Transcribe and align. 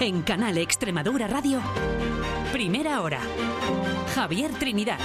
En 0.00 0.22
Canal 0.22 0.58
Extremadura 0.58 1.26
Radio, 1.26 1.60
primera 2.52 3.00
hora. 3.02 3.20
Javier 4.14 4.52
Trinidad. 4.52 4.98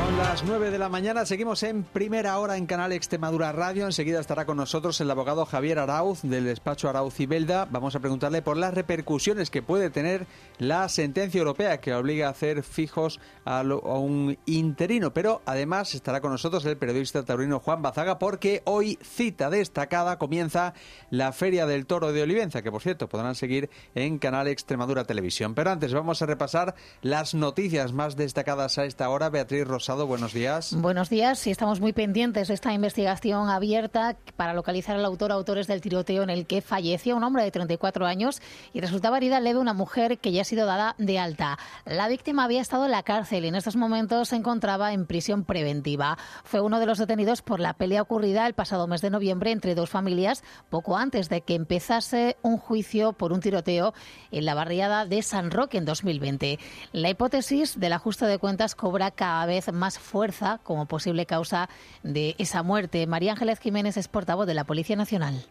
Son 0.00 0.16
las 0.16 0.42
9 0.44 0.70
de 0.70 0.78
la 0.78 0.88
mañana, 0.88 1.26
seguimos 1.26 1.62
en 1.62 1.82
primera 1.84 2.38
hora 2.38 2.56
en 2.56 2.64
Canal 2.64 2.90
Extremadura 2.92 3.52
Radio. 3.52 3.84
Enseguida 3.84 4.18
estará 4.18 4.46
con 4.46 4.56
nosotros 4.56 4.98
el 5.02 5.10
abogado 5.10 5.44
Javier 5.44 5.78
Arauz 5.78 6.22
del 6.22 6.46
despacho 6.46 6.88
Arauz 6.88 7.20
y 7.20 7.26
Belda. 7.26 7.68
Vamos 7.70 7.94
a 7.94 8.00
preguntarle 8.00 8.40
por 8.40 8.56
las 8.56 8.72
repercusiones 8.72 9.50
que 9.50 9.60
puede 9.60 9.90
tener 9.90 10.26
la 10.56 10.88
sentencia 10.88 11.38
europea 11.38 11.82
que 11.82 11.92
obliga 11.92 12.28
a 12.28 12.30
hacer 12.30 12.62
fijos 12.62 13.20
a, 13.44 13.60
un 13.60 14.38
interino. 14.46 15.12
Pero 15.12 15.42
además 15.44 15.94
estará 15.94 16.22
con 16.22 16.32
nosotros 16.32 16.64
el 16.64 16.78
periodista 16.78 17.22
taurino 17.22 17.60
Juan 17.60 17.82
Bazaga 17.82 18.18
porque 18.18 18.62
hoy, 18.64 18.98
cita 19.02 19.50
destacada, 19.50 20.18
comienza 20.18 20.72
la 21.10 21.32
Feria 21.32 21.66
del 21.66 21.84
Toro 21.84 22.10
de 22.12 22.22
Olivenza, 22.22 22.62
que 22.62 22.72
por 22.72 22.80
cierto 22.80 23.10
podrán 23.10 23.34
seguir 23.34 23.68
en 23.94 24.18
Canal 24.18 24.48
Extremadura 24.48 25.04
Televisión. 25.04 25.54
Pero 25.54 25.72
antes 25.72 25.92
vamos 25.92 26.22
a 26.22 26.26
repasar 26.26 26.74
las 27.02 27.34
noticias 27.34 27.92
más 27.92 28.16
destacadas 28.16 28.78
a 28.78 28.86
esta 28.86 29.10
hora. 29.10 29.28
Beatriz 29.28 29.68
Rosado 29.90 30.06
buenos 30.06 30.32
días. 30.32 30.72
Buenos 30.76 31.10
días. 31.10 31.40
Sí, 31.40 31.50
estamos 31.50 31.80
muy 31.80 31.92
pendientes 31.92 32.46
de 32.46 32.54
esta 32.54 32.72
investigación 32.72 33.48
abierta 33.48 34.16
para 34.36 34.54
localizar 34.54 34.94
al 34.94 35.04
autor 35.04 35.32
autores 35.32 35.66
del 35.66 35.80
tiroteo 35.80 36.22
en 36.22 36.30
el 36.30 36.46
que 36.46 36.62
falleció 36.62 37.16
un 37.16 37.24
hombre 37.24 37.42
de 37.42 37.50
34 37.50 38.06
años 38.06 38.40
y 38.72 38.80
resultaba 38.80 39.16
herida 39.16 39.40
leve 39.40 39.58
una 39.58 39.72
mujer 39.72 40.18
que 40.18 40.30
ya 40.30 40.42
ha 40.42 40.44
sido 40.44 40.64
dada 40.64 40.94
de 40.98 41.18
alta. 41.18 41.58
La 41.86 42.06
víctima 42.06 42.44
había 42.44 42.60
estado 42.60 42.84
en 42.84 42.92
la 42.92 43.02
cárcel 43.02 43.44
y 43.44 43.48
en 43.48 43.56
estos 43.56 43.74
momentos 43.74 44.28
se 44.28 44.36
encontraba 44.36 44.92
en 44.92 45.06
prisión 45.06 45.42
preventiva. 45.42 46.16
Fue 46.44 46.60
uno 46.60 46.78
de 46.78 46.86
los 46.86 46.98
detenidos 46.98 47.42
por 47.42 47.58
la 47.58 47.72
pelea 47.72 48.02
ocurrida 48.02 48.46
el 48.46 48.54
pasado 48.54 48.86
mes 48.86 49.00
de 49.00 49.10
noviembre 49.10 49.50
entre 49.50 49.74
dos 49.74 49.90
familias, 49.90 50.44
poco 50.68 50.96
antes 50.98 51.28
de 51.28 51.40
que 51.40 51.56
empezase 51.56 52.36
un 52.42 52.58
juicio 52.58 53.12
por 53.12 53.32
un 53.32 53.40
tiroteo 53.40 53.92
en 54.30 54.44
la 54.44 54.54
barriada 54.54 55.04
de 55.04 55.20
San 55.22 55.50
Roque 55.50 55.78
en 55.78 55.84
2020. 55.84 56.60
La 56.92 57.10
hipótesis 57.10 57.80
del 57.80 57.92
ajuste 57.92 58.26
de 58.26 58.38
cuentas 58.38 58.76
cobra 58.76 59.10
cada 59.10 59.46
vez 59.46 59.72
más 59.72 59.79
fuerza 59.98 60.58
como 60.62 60.86
posible 60.86 61.26
causa 61.26 61.68
de 62.02 62.36
esa 62.38 62.62
muerte. 62.62 63.06
María 63.06 63.32
Ángeles 63.32 63.58
Jiménez 63.58 63.96
es 63.96 64.08
portavoz 64.08 64.46
de 64.46 64.54
la 64.54 64.64
Policía 64.64 64.96
Nacional. 64.96 65.46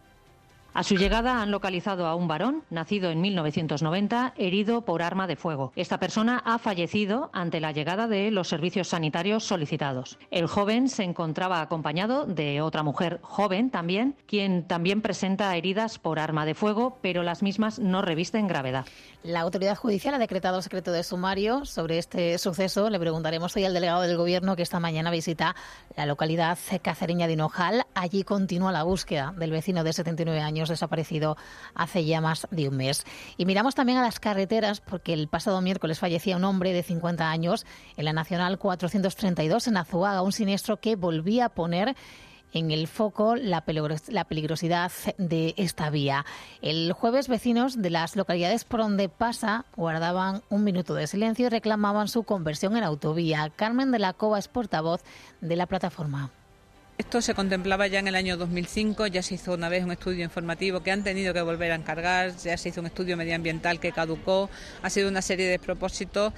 A 0.73 0.83
su 0.83 0.95
llegada 0.95 1.41
han 1.41 1.49
localizado 1.49 2.05
a 2.05 2.15
un 2.15 2.27
varón, 2.27 2.63
nacido 2.69 3.09
en 3.09 3.21
1990, 3.21 4.33
herido 4.37 4.85
por 4.85 5.01
arma 5.01 5.25
de 5.25 5.35
fuego. 5.35 5.73
Esta 5.75 5.99
persona 5.99 6.41
ha 6.45 6.59
fallecido 6.59 7.31
ante 7.33 7.59
la 7.59 7.71
llegada 7.71 8.07
de 8.07 8.29
los 8.29 8.47
servicios 8.47 8.89
sanitarios 8.89 9.43
solicitados. 9.43 10.19
El 10.29 10.45
joven 10.45 10.87
se 10.87 11.03
encontraba 11.03 11.61
acompañado 11.61 12.25
de 12.25 12.61
otra 12.61 12.83
mujer 12.83 13.19
joven 13.23 13.71
también, 13.71 14.15
quien 14.27 14.63
también 14.63 15.01
presenta 15.01 15.55
heridas 15.55 15.97
por 15.97 16.19
arma 16.19 16.45
de 16.45 16.53
fuego, 16.53 16.99
pero 17.01 17.23
las 17.23 17.41
mismas 17.41 17.79
no 17.79 18.03
revisten 18.03 18.47
gravedad. 18.47 18.85
La 19.23 19.41
autoridad 19.41 19.75
judicial 19.75 20.13
ha 20.13 20.19
decretado 20.19 20.61
secreto 20.61 20.91
de 20.91 21.03
sumario 21.03 21.65
sobre 21.65 21.97
este 21.97 22.37
suceso. 22.37 22.89
Le 22.89 22.99
preguntaremos 22.99 23.53
hoy 23.55 23.65
al 23.65 23.73
delegado 23.73 24.01
del 24.01 24.15
Gobierno 24.15 24.55
que 24.55 24.61
esta 24.61 24.79
mañana 24.79 25.11
visita 25.11 25.55
la 25.97 26.05
localidad 26.05 26.57
cacereña 26.81 27.27
de 27.27 27.33
Hinojal. 27.33 27.85
Allí 27.95 28.23
continúa 28.23 28.71
la 28.71 28.83
búsqueda 28.83 29.33
del 29.35 29.51
vecino 29.51 29.83
de 29.83 29.91
79 29.91 30.39
años 30.39 30.58
desaparecido 30.67 31.37
hace 31.73 32.03
ya 32.03 32.19
más 32.19 32.47
de 32.51 32.67
un 32.67 32.75
mes. 32.75 33.05
Y 33.37 33.45
miramos 33.45 33.75
también 33.75 33.99
a 33.99 34.01
las 34.01 34.19
carreteras 34.19 34.81
porque 34.81 35.13
el 35.13 35.29
pasado 35.29 35.61
miércoles 35.61 35.99
fallecía 35.99 36.35
un 36.35 36.43
hombre 36.43 36.73
de 36.73 36.83
50 36.83 37.29
años 37.29 37.65
en 37.95 38.03
la 38.03 38.11
Nacional 38.11 38.57
432 38.57 39.67
en 39.67 39.77
Azuaga, 39.77 40.21
un 40.21 40.33
siniestro 40.33 40.77
que 40.77 40.97
volvía 40.97 41.45
a 41.45 41.49
poner 41.49 41.95
en 42.53 42.71
el 42.71 42.87
foco 42.87 43.35
la, 43.35 43.61
peligrosidad 43.61 44.91
de 45.17 45.53
esta 45.57 45.89
vía. 45.89 46.25
El 46.61 46.93
jueves 46.93 47.27
vecinos 47.27 47.81
de 47.81 47.89
las 47.89 48.15
localidades 48.15 48.65
por 48.65 48.81
donde 48.81 49.09
pasa 49.09 49.65
guardaban 49.75 50.41
un 50.49 50.63
minuto 50.63 50.93
de 50.95 51.07
silencio 51.07 51.47
y 51.47 51.49
reclamaban 51.49 52.07
su 52.07 52.23
conversión 52.23 52.75
en 52.77 52.83
autovía. 52.83 53.51
Carmen 53.55 53.91
de 53.91 53.99
la 53.99 54.13
Cova 54.13 54.39
es 54.39 54.47
portavoz 54.47 55.03
de 55.41 55.55
la 55.55 55.67
plataforma. 55.67 56.31
Esto 56.99 57.21
se 57.21 57.33
contemplaba 57.33 57.87
ya 57.87 57.99
en 57.99 58.09
el 58.09 58.15
año 58.15 58.35
2005, 58.35 59.07
ya 59.07 59.23
se 59.23 59.35
hizo 59.35 59.53
una 59.53 59.69
vez 59.69 59.85
un 59.85 59.91
estudio 59.93 60.25
informativo 60.25 60.81
que 60.81 60.91
han 60.91 61.01
tenido 61.01 61.33
que 61.33 61.41
volver 61.41 61.71
a 61.71 61.75
encargar, 61.75 62.35
ya 62.35 62.57
se 62.57 62.67
hizo 62.67 62.81
un 62.81 62.87
estudio 62.87 63.15
medioambiental 63.15 63.79
que 63.79 63.93
caducó, 63.93 64.49
ha 64.83 64.89
sido 64.89 65.07
una 65.07 65.21
serie 65.21 65.47
de 65.47 65.59
propósitos 65.59 66.33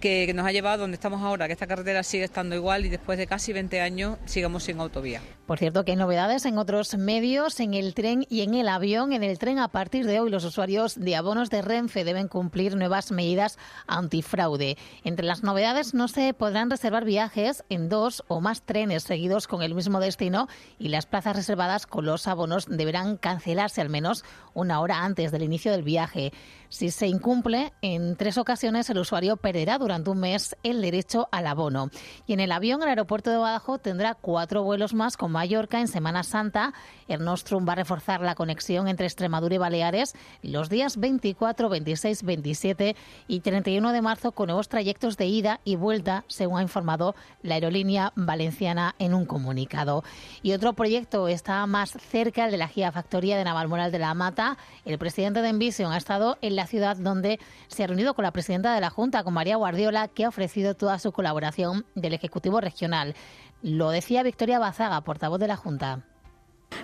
que 0.00 0.32
nos 0.34 0.46
ha 0.46 0.52
llevado 0.52 0.74
a 0.74 0.78
donde 0.78 0.96
estamos 0.96 1.22
ahora, 1.22 1.46
que 1.46 1.52
esta 1.52 1.66
carretera 1.66 2.02
sigue 2.02 2.24
estando 2.24 2.54
igual 2.56 2.86
y 2.86 2.88
después 2.88 3.18
de 3.18 3.26
casi 3.26 3.52
20 3.52 3.80
años 3.80 4.18
sigamos 4.24 4.64
sin 4.64 4.80
autovía. 4.80 5.20
Por 5.46 5.58
cierto, 5.58 5.84
que 5.84 5.92
hay 5.92 5.96
novedades 5.96 6.46
en 6.46 6.58
otros 6.58 6.96
medios, 6.96 7.60
en 7.60 7.74
el 7.74 7.94
tren 7.94 8.24
y 8.28 8.42
en 8.42 8.54
el 8.54 8.68
avión. 8.68 9.12
En 9.12 9.22
el 9.22 9.38
tren, 9.38 9.58
a 9.58 9.68
partir 9.68 10.06
de 10.06 10.20
hoy, 10.20 10.30
los 10.30 10.44
usuarios 10.44 10.98
de 10.98 11.16
abonos 11.16 11.50
de 11.50 11.60
Renfe 11.62 12.04
deben 12.04 12.28
cumplir 12.28 12.76
nuevas 12.76 13.10
medidas 13.12 13.58
antifraude. 13.86 14.76
Entre 15.04 15.26
las 15.26 15.42
novedades, 15.42 15.92
no 15.92 16.08
se 16.08 16.32
podrán 16.34 16.70
reservar 16.70 17.04
viajes 17.04 17.64
en 17.68 17.88
dos 17.88 18.24
o 18.28 18.40
más 18.40 18.62
trenes 18.62 19.02
seguidos 19.02 19.46
con 19.46 19.62
el 19.62 19.74
mismo 19.74 20.00
destino 20.00 20.48
y 20.78 20.88
las 20.88 21.06
plazas 21.06 21.36
reservadas 21.36 21.86
con 21.86 22.06
los 22.06 22.26
abonos 22.26 22.66
deberán 22.66 23.16
cancelarse 23.16 23.80
al 23.80 23.90
menos 23.90 24.24
una 24.54 24.80
hora 24.80 25.04
antes 25.04 25.32
del 25.32 25.42
inicio 25.42 25.72
del 25.72 25.82
viaje. 25.82 26.32
Si 26.70 26.92
se 26.92 27.08
incumple, 27.08 27.72
en 27.82 28.14
tres 28.14 28.38
ocasiones 28.38 28.88
el 28.90 28.98
usuario 28.98 29.36
perderá 29.36 29.76
durante 29.76 30.08
un 30.08 30.20
mes 30.20 30.56
el 30.62 30.80
derecho 30.80 31.28
al 31.32 31.48
abono. 31.48 31.90
Y 32.28 32.32
en 32.32 32.38
el 32.38 32.52
avión, 32.52 32.80
el 32.80 32.88
aeropuerto 32.88 33.28
de 33.28 33.38
Badajoz 33.38 33.82
tendrá 33.82 34.14
cuatro 34.14 34.62
vuelos 34.62 34.94
más 34.94 35.16
con 35.16 35.32
Mallorca 35.32 35.80
en 35.80 35.88
Semana 35.88 36.22
Santa. 36.22 36.72
El 37.08 37.24
Nostrum 37.24 37.66
va 37.68 37.72
a 37.72 37.76
reforzar 37.76 38.20
la 38.20 38.36
conexión 38.36 38.86
entre 38.86 39.06
Extremadura 39.06 39.56
y 39.56 39.58
Baleares 39.58 40.14
los 40.42 40.68
días 40.68 40.96
24, 40.96 41.68
26, 41.68 42.22
27 42.22 42.96
y 43.26 43.40
31 43.40 43.90
de 43.92 44.02
marzo 44.02 44.30
con 44.30 44.46
nuevos 44.46 44.68
trayectos 44.68 45.16
de 45.16 45.26
ida 45.26 45.60
y 45.64 45.74
vuelta, 45.74 46.24
según 46.28 46.60
ha 46.60 46.62
informado 46.62 47.16
la 47.42 47.56
aerolínea 47.56 48.12
valenciana 48.14 48.94
en 49.00 49.14
un 49.14 49.26
comunicado. 49.26 50.04
Y 50.40 50.52
otro 50.52 50.74
proyecto 50.74 51.26
está 51.26 51.66
más 51.66 51.90
cerca, 51.90 52.44
el 52.44 52.52
de 52.52 52.58
la 52.58 52.68
Gigafactoría 52.68 53.36
de 53.36 53.42
Navalmoral 53.42 53.90
de 53.90 53.98
la 53.98 54.14
Mata. 54.14 54.56
El 54.84 54.98
presidente 54.98 55.42
de 55.42 55.48
Envision 55.48 55.90
ha 55.90 55.98
estado 55.98 56.38
en 56.40 56.54
la 56.54 56.59
la 56.60 56.66
ciudad 56.66 56.96
donde 56.98 57.40
se 57.68 57.84
ha 57.84 57.86
reunido 57.86 58.12
con 58.14 58.22
la 58.22 58.32
presidenta 58.32 58.74
de 58.74 58.80
la 58.80 58.90
Junta, 58.90 59.24
con 59.24 59.32
María 59.32 59.56
Guardiola, 59.56 60.08
que 60.08 60.24
ha 60.24 60.28
ofrecido 60.28 60.74
toda 60.74 60.98
su 60.98 61.10
colaboración 61.10 61.86
del 61.94 62.12
Ejecutivo 62.12 62.60
Regional. 62.60 63.14
Lo 63.62 63.90
decía 63.90 64.22
Victoria 64.22 64.58
Bazaga, 64.58 65.00
portavoz 65.00 65.40
de 65.40 65.48
la 65.48 65.56
Junta. 65.56 66.04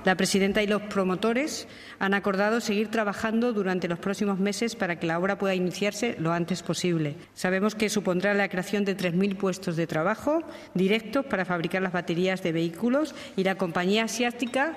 La 0.05 0.17
presidenta 0.17 0.63
y 0.63 0.67
los 0.67 0.83
promotores 0.83 1.69
han 1.99 2.15
acordado 2.15 2.61
seguir 2.61 2.91
trabajando 2.91 3.53
durante 3.53 3.87
los 3.87 3.99
próximos 3.99 4.39
meses 4.39 4.77
para 4.77 4.99
que 4.99 5.07
la 5.07 5.19
obra 5.19 5.39
pueda 5.39 5.55
iniciarse 5.55 6.17
lo 6.19 6.33
antes 6.33 6.63
posible. 6.63 7.17
Sabemos 7.35 7.75
que 7.75 7.89
supondrá 7.89 8.35
la 8.35 8.49
creación 8.49 8.85
de 8.85 8.97
3.000 8.97 9.37
puestos 9.37 9.77
de 9.77 9.87
trabajo 9.87 10.43
directos 10.75 11.27
para 11.27 11.45
fabricar 11.45 11.83
las 11.83 11.93
baterías 11.93 12.43
de 12.43 12.53
vehículos 12.53 13.15
y 13.37 13.45
la 13.45 13.57
compañía 13.57 14.05
asiática 14.05 14.75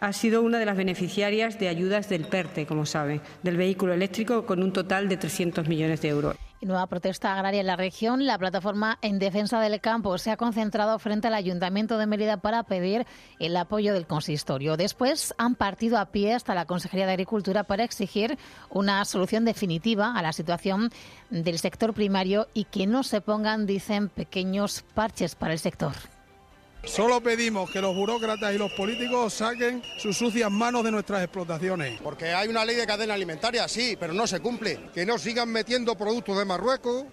ha 0.00 0.12
sido 0.12 0.42
una 0.42 0.58
de 0.58 0.66
las 0.66 0.76
beneficiarias 0.76 1.58
de 1.58 1.68
ayudas 1.68 2.08
del 2.08 2.24
PERTE, 2.24 2.66
como 2.66 2.86
sabe, 2.86 3.20
del 3.42 3.56
vehículo 3.56 3.92
eléctrico, 3.92 4.46
con 4.46 4.62
un 4.62 4.72
total 4.72 5.08
de 5.08 5.16
300 5.16 5.68
millones 5.68 6.00
de 6.00 6.08
euros. 6.08 6.36
Nueva 6.62 6.86
protesta 6.88 7.32
agraria 7.32 7.60
en 7.60 7.66
la 7.66 7.76
región. 7.76 8.26
La 8.26 8.38
plataforma 8.38 8.98
en 9.00 9.18
defensa 9.18 9.60
del 9.60 9.80
campo 9.80 10.18
se 10.18 10.30
ha 10.30 10.36
concentrado 10.36 10.98
frente 10.98 11.28
al 11.28 11.34
Ayuntamiento 11.34 11.96
de 11.96 12.06
Mérida 12.06 12.36
para 12.36 12.64
pedir 12.64 13.06
el 13.38 13.56
apoyo 13.56 13.94
del 13.94 14.06
consistorio. 14.06 14.76
Después 14.76 15.34
han 15.38 15.54
partido 15.54 15.98
a 15.98 16.06
pie 16.06 16.34
hasta 16.34 16.54
la 16.54 16.66
Consejería 16.66 17.06
de 17.06 17.12
Agricultura 17.12 17.64
para 17.64 17.84
exigir 17.84 18.36
una 18.68 19.02
solución 19.06 19.46
definitiva 19.46 20.12
a 20.14 20.22
la 20.22 20.34
situación 20.34 20.90
del 21.30 21.58
sector 21.58 21.94
primario 21.94 22.46
y 22.52 22.64
que 22.64 22.86
no 22.86 23.04
se 23.04 23.22
pongan, 23.22 23.64
dicen, 23.64 24.10
pequeños 24.10 24.84
parches 24.94 25.34
para 25.36 25.54
el 25.54 25.58
sector. 25.58 25.94
Solo 26.84 27.20
pedimos 27.20 27.70
que 27.70 27.80
los 27.80 27.94
burócratas 27.94 28.54
y 28.54 28.58
los 28.58 28.72
políticos 28.72 29.34
saquen 29.34 29.82
sus 29.98 30.16
sucias 30.16 30.50
manos 30.50 30.82
de 30.82 30.90
nuestras 30.90 31.22
explotaciones. 31.22 32.00
Porque 32.00 32.32
hay 32.32 32.48
una 32.48 32.64
ley 32.64 32.74
de 32.74 32.86
cadena 32.86 33.14
alimentaria, 33.14 33.68
sí, 33.68 33.96
pero 34.00 34.12
no 34.14 34.26
se 34.26 34.40
cumple. 34.40 34.80
Que 34.94 35.04
no 35.04 35.18
sigan 35.18 35.50
metiendo 35.50 35.94
productos 35.94 36.38
de 36.38 36.44
Marruecos. 36.44 37.04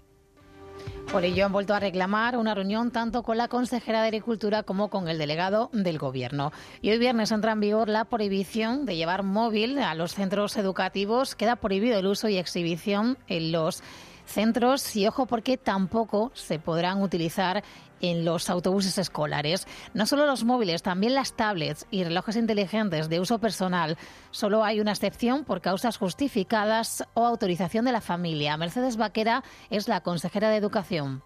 Por 1.12 1.24
ello 1.24 1.46
han 1.46 1.54
vuelto 1.54 1.74
a 1.74 1.80
reclamar 1.80 2.38
una 2.38 2.54
reunión 2.54 2.92
tanto 2.92 3.24
con 3.24 3.38
la 3.38 3.48
consejera 3.48 4.02
de 4.02 4.08
Agricultura 4.08 4.64
como 4.64 4.90
con 4.90 5.08
el 5.08 5.18
delegado 5.18 5.70
del 5.72 5.98
Gobierno. 5.98 6.52
Y 6.82 6.92
hoy 6.92 6.98
viernes 6.98 7.32
entra 7.32 7.54
en 7.54 7.60
vigor 7.60 7.88
la 7.88 8.06
prohibición 8.06 8.86
de 8.86 8.96
llevar 8.96 9.24
móvil 9.24 9.80
a 9.80 9.96
los 9.96 10.14
centros 10.14 10.58
educativos. 10.58 11.36
Queda 11.36 11.58
prohibido 11.58 11.98
el 12.00 12.08
uso 12.08 12.30
y 12.30 12.38
exhibición 12.38 13.18
en 13.28 13.52
los 13.52 13.84
centros 14.26 14.96
y 14.96 15.08
ojo 15.08 15.26
porque 15.26 15.58
tampoco 15.58 16.32
se 16.34 16.60
podrán 16.60 17.02
utilizar 17.02 17.64
en 18.02 18.26
los 18.26 18.50
autobuses 18.50 18.98
escolares. 18.98 19.68
No 19.94 20.06
solo 20.06 20.26
los 20.26 20.44
móviles, 20.44 20.84
también 20.84 21.14
las 21.14 21.34
tablets 21.34 21.86
y 21.92 22.04
relojes 22.04 22.36
inteligentes 22.36 23.10
de 23.10 23.20
uso 23.20 23.40
personal. 23.40 23.98
Solo 24.32 24.64
hay 24.64 24.80
una 24.80 24.92
excepción 24.92 25.44
por 25.44 25.62
causas 25.62 25.98
justificadas 25.98 27.04
o 27.14 27.26
autorización 27.26 27.86
de 27.86 27.92
la 27.92 28.02
familia. 28.02 28.58
Mercedes 28.58 28.98
Vaquera 28.98 29.44
es 29.70 29.88
la 29.88 30.02
consejera 30.02 30.50
de 30.50 30.58
Educación. 30.58 31.24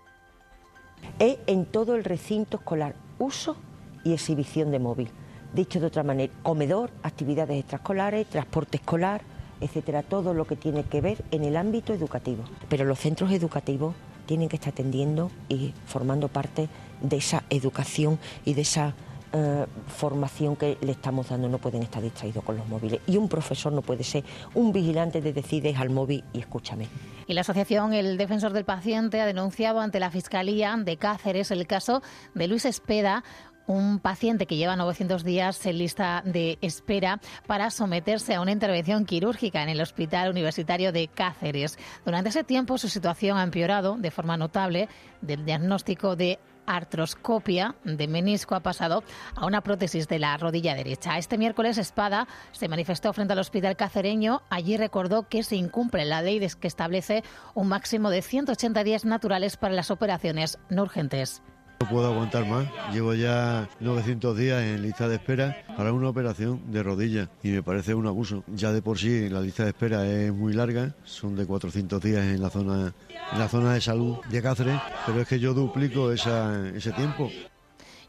Es 1.20 1.38
en 1.48 1.66
todo 1.66 1.96
el 1.96 2.04
recinto 2.04 2.58
escolar 2.58 2.96
uso 3.18 3.56
y 4.04 4.14
exhibición 4.14 4.72
de 4.72 4.80
móvil 4.80 5.12
dicho 5.54 5.80
de 5.80 5.88
otra 5.88 6.04
manera, 6.04 6.34
comedor, 6.44 6.92
actividades 7.04 7.60
extraescolares, 7.60 8.28
transporte 8.28 8.78
escolar, 8.78 9.22
etcétera, 9.60 10.04
todo 10.04 10.34
lo 10.34 10.46
que 10.46 10.56
tiene 10.56 10.84
que 10.84 11.02
ver 11.02 11.24
en 11.32 11.44
el 11.44 11.58
ámbito 11.58 11.94
educativo. 11.94 12.44
Pero 12.70 12.86
los 12.86 13.00
centros 13.00 13.32
educativos 13.32 13.96
tienen 14.26 14.50
que 14.50 14.56
estar 14.56 14.74
atendiendo 14.74 15.32
y 15.50 15.74
formando 15.86 16.28
parte 16.28 16.70
de 17.02 17.18
esa 17.18 17.44
educación 17.50 18.20
y 18.46 18.54
de 18.54 18.62
esa 18.62 18.94
eh, 19.34 19.66
formación 19.88 20.58
que 20.58 20.78
le 20.82 20.92
estamos 20.92 21.30
dando. 21.30 21.48
No 21.48 21.58
pueden 21.58 21.84
estar 21.84 22.02
distraídos 22.02 22.44
con 22.44 22.58
los 22.58 22.68
móviles. 22.68 23.00
Y 23.08 23.16
un 23.16 23.30
profesor 23.30 23.72
no 23.72 23.82
puede 23.82 24.04
ser 24.04 24.26
un 24.54 24.74
vigilante 24.74 25.22
de 25.22 25.32
decides 25.32 25.78
al 25.78 25.90
móvil 25.90 26.24
y 26.34 26.40
escúchame. 26.40 26.88
Y 27.28 27.34
la 27.34 27.42
asociación 27.42 27.94
El 27.94 28.18
Defensor 28.18 28.52
del 28.52 28.66
Paciente 28.66 29.22
ha 29.22 29.26
denunciado 29.26 29.80
ante 29.80 30.02
la 30.02 30.12
Fiscalía 30.12 30.76
de 30.78 30.98
Cáceres 30.98 31.50
el 31.52 31.66
caso 31.66 32.02
de 32.34 32.50
Luis 32.50 32.66
Espeda, 32.66 33.24
un 33.68 34.00
paciente 34.00 34.46
que 34.46 34.58
lleva 34.58 34.76
900 34.76 35.24
días 35.24 35.66
en 35.66 35.78
lista 35.78 36.24
de 36.26 36.58
espera 36.62 37.20
para 37.48 37.70
someterse 37.72 38.36
a 38.36 38.42
una 38.42 38.52
intervención 38.52 39.06
quirúrgica 39.06 39.64
en 39.64 39.70
el 39.70 39.82
Hospital 39.82 40.30
Universitario 40.30 40.92
de 40.92 41.08
Cáceres. 41.08 41.78
Durante 42.06 42.30
ese 42.30 42.44
tiempo 42.44 42.78
su 42.78 42.90
situación 42.90 43.38
ha 43.38 43.44
empeorado 43.44 43.98
de 43.98 44.12
forma 44.12 44.38
notable 44.38 44.90
del 45.22 45.46
diagnóstico 45.46 46.16
de 46.16 46.40
artroscopia 46.66 47.76
de 47.84 48.08
menisco 48.08 48.56
ha 48.56 48.62
pasado 48.62 49.04
a 49.36 49.46
una 49.46 49.62
prótesis 49.62 50.08
de 50.08 50.20
la 50.20 50.38
rodilla 50.38 50.76
derecha. 50.76 51.18
Este 51.18 51.38
miércoles 51.38 51.78
Espada 51.78 52.28
se 52.52 52.68
manifestó 52.68 53.14
frente 53.14 53.34
al 53.34 53.40
hospital 53.40 53.76
cacereño. 53.76 54.44
Allí 54.50 54.78
recordó 54.78 55.28
que 55.28 55.44
se 55.44 55.56
incumple 55.56 56.06
la 56.06 56.22
ley 56.22 56.40
que 56.60 56.68
establece 56.68 57.24
un 57.54 57.68
máximo 57.68 58.10
de 58.10 58.22
180 58.22 58.84
días 58.84 59.06
naturales 59.06 59.58
para 59.58 59.74
las 59.74 59.92
operaciones 59.92 60.60
no 60.70 60.84
urgentes. 60.84 61.42
No 61.82 61.90
puedo 61.90 62.12
aguantar 62.12 62.46
más. 62.46 62.68
Llevo 62.94 63.16
ya 63.16 63.68
900 63.80 64.38
días 64.38 64.62
en 64.62 64.84
lista 64.84 65.10
de 65.10 65.16
espera 65.16 65.66
para 65.76 65.92
una 65.92 66.10
operación 66.10 66.72
de 66.72 66.84
rodilla 66.84 67.32
y 67.42 67.50
me 67.50 67.64
parece 67.64 67.96
un 67.96 68.06
abuso. 68.06 68.44
Ya 68.50 68.72
de 68.72 68.84
por 68.84 69.00
sí 69.00 69.30
la 69.30 69.42
lista 69.42 69.64
de 69.64 69.70
espera 69.70 70.06
es 70.06 70.32
muy 70.32 70.54
larga, 70.54 70.94
son 71.04 71.36
de 71.36 71.48
400 71.48 72.00
días 72.00 72.24
en 72.24 72.40
la 72.40 72.52
zona, 72.52 72.94
en 73.34 73.40
la 73.40 73.48
zona 73.48 73.74
de 73.74 73.82
salud 73.82 74.18
de 74.30 74.44
Cáceres, 74.44 74.80
pero 75.08 75.22
es 75.22 75.28
que 75.28 75.40
yo 75.40 75.56
duplico 75.56 76.12
ese 76.12 76.92
tiempo. 76.96 77.32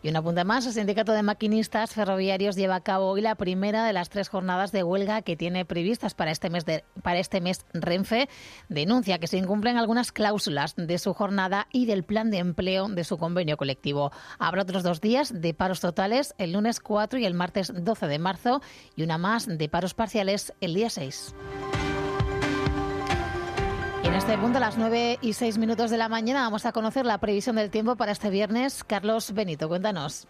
Y 0.03 0.09
una 0.09 0.21
punta 0.21 0.43
más, 0.43 0.67
el 0.67 0.73
Sindicato 0.73 1.13
de 1.13 1.23
Maquinistas 1.23 1.93
Ferroviarios 1.93 2.57
lleva 2.57 2.75
a 2.75 2.81
cabo 2.81 3.07
hoy 3.07 3.21
la 3.21 3.37
primera 3.37 3.85
de 3.85 3.93
las 3.93 4.09
tres 4.09 4.29
jornadas 4.29 4.73
de 4.73 4.83
huelga 4.83 5.23
que 5.23 5.37
tiene 5.37 5.65
previstas 5.65 6.15
para 6.15 6.33
este 6.33 6.51
mes, 6.51 6.65
de, 6.65 6.85
para 7.03 7.21
este 7.21 7.41
mes 7.41 7.65
Renfe. 7.73 8.29
Denuncia 8.69 9.19
que 9.19 9.29
se 9.29 9.39
incumplen 9.39 9.79
algunas 9.79 10.11
cláusulas 10.11 10.75
de 10.77 10.99
su 10.99 11.15
jornada 11.15 11.69
y 11.71 11.87
del 11.87 12.03
plan 12.03 12.33
de 12.33 12.39
empleo 12.39 12.89
de 12.89 13.05
su 13.05 13.17
convenio 13.17 13.57
colectivo. 13.57 14.11
Habrá 14.41 14.63
otros 14.63 14.83
dos 14.83 15.01
días 15.01 15.41
de 15.41 15.55
paros 15.55 15.81
totales, 15.81 16.35
el 16.39 16.53
lunes 16.53 16.81
4 16.81 17.21
y 17.21 17.25
el 17.25 17.35
martes 17.35 17.73
12 17.73 18.09
de 18.09 18.19
marzo, 18.19 18.61
y 18.97 19.05
una 19.05 19.19
más 19.19 19.47
de 19.47 19.69
paros 19.69 19.95
parciales 19.95 20.53
el 20.61 20.75
día 20.75 20.91
6. 20.91 21.33
En 24.05 24.15
este 24.15 24.37
punto, 24.37 24.59
a 24.59 24.61
las 24.61 24.77
9 24.77 25.19
y 25.21 25.33
6 25.33 25.59
minutos 25.59 25.91
de 25.91 25.97
la 25.97 26.09
mañana, 26.09 26.43
vamos 26.43 26.67
a 26.67 26.73
conocer 26.73 27.07
la 27.07 27.19
previsión 27.19 27.57
del 27.57 27.71
tiempo 27.71 27.97
para 27.97 28.13
este 28.13 28.31
viernes. 28.31 28.83
Carlos 28.85 29.33
Benito, 29.33 29.69
cuéntanos. 29.69 30.27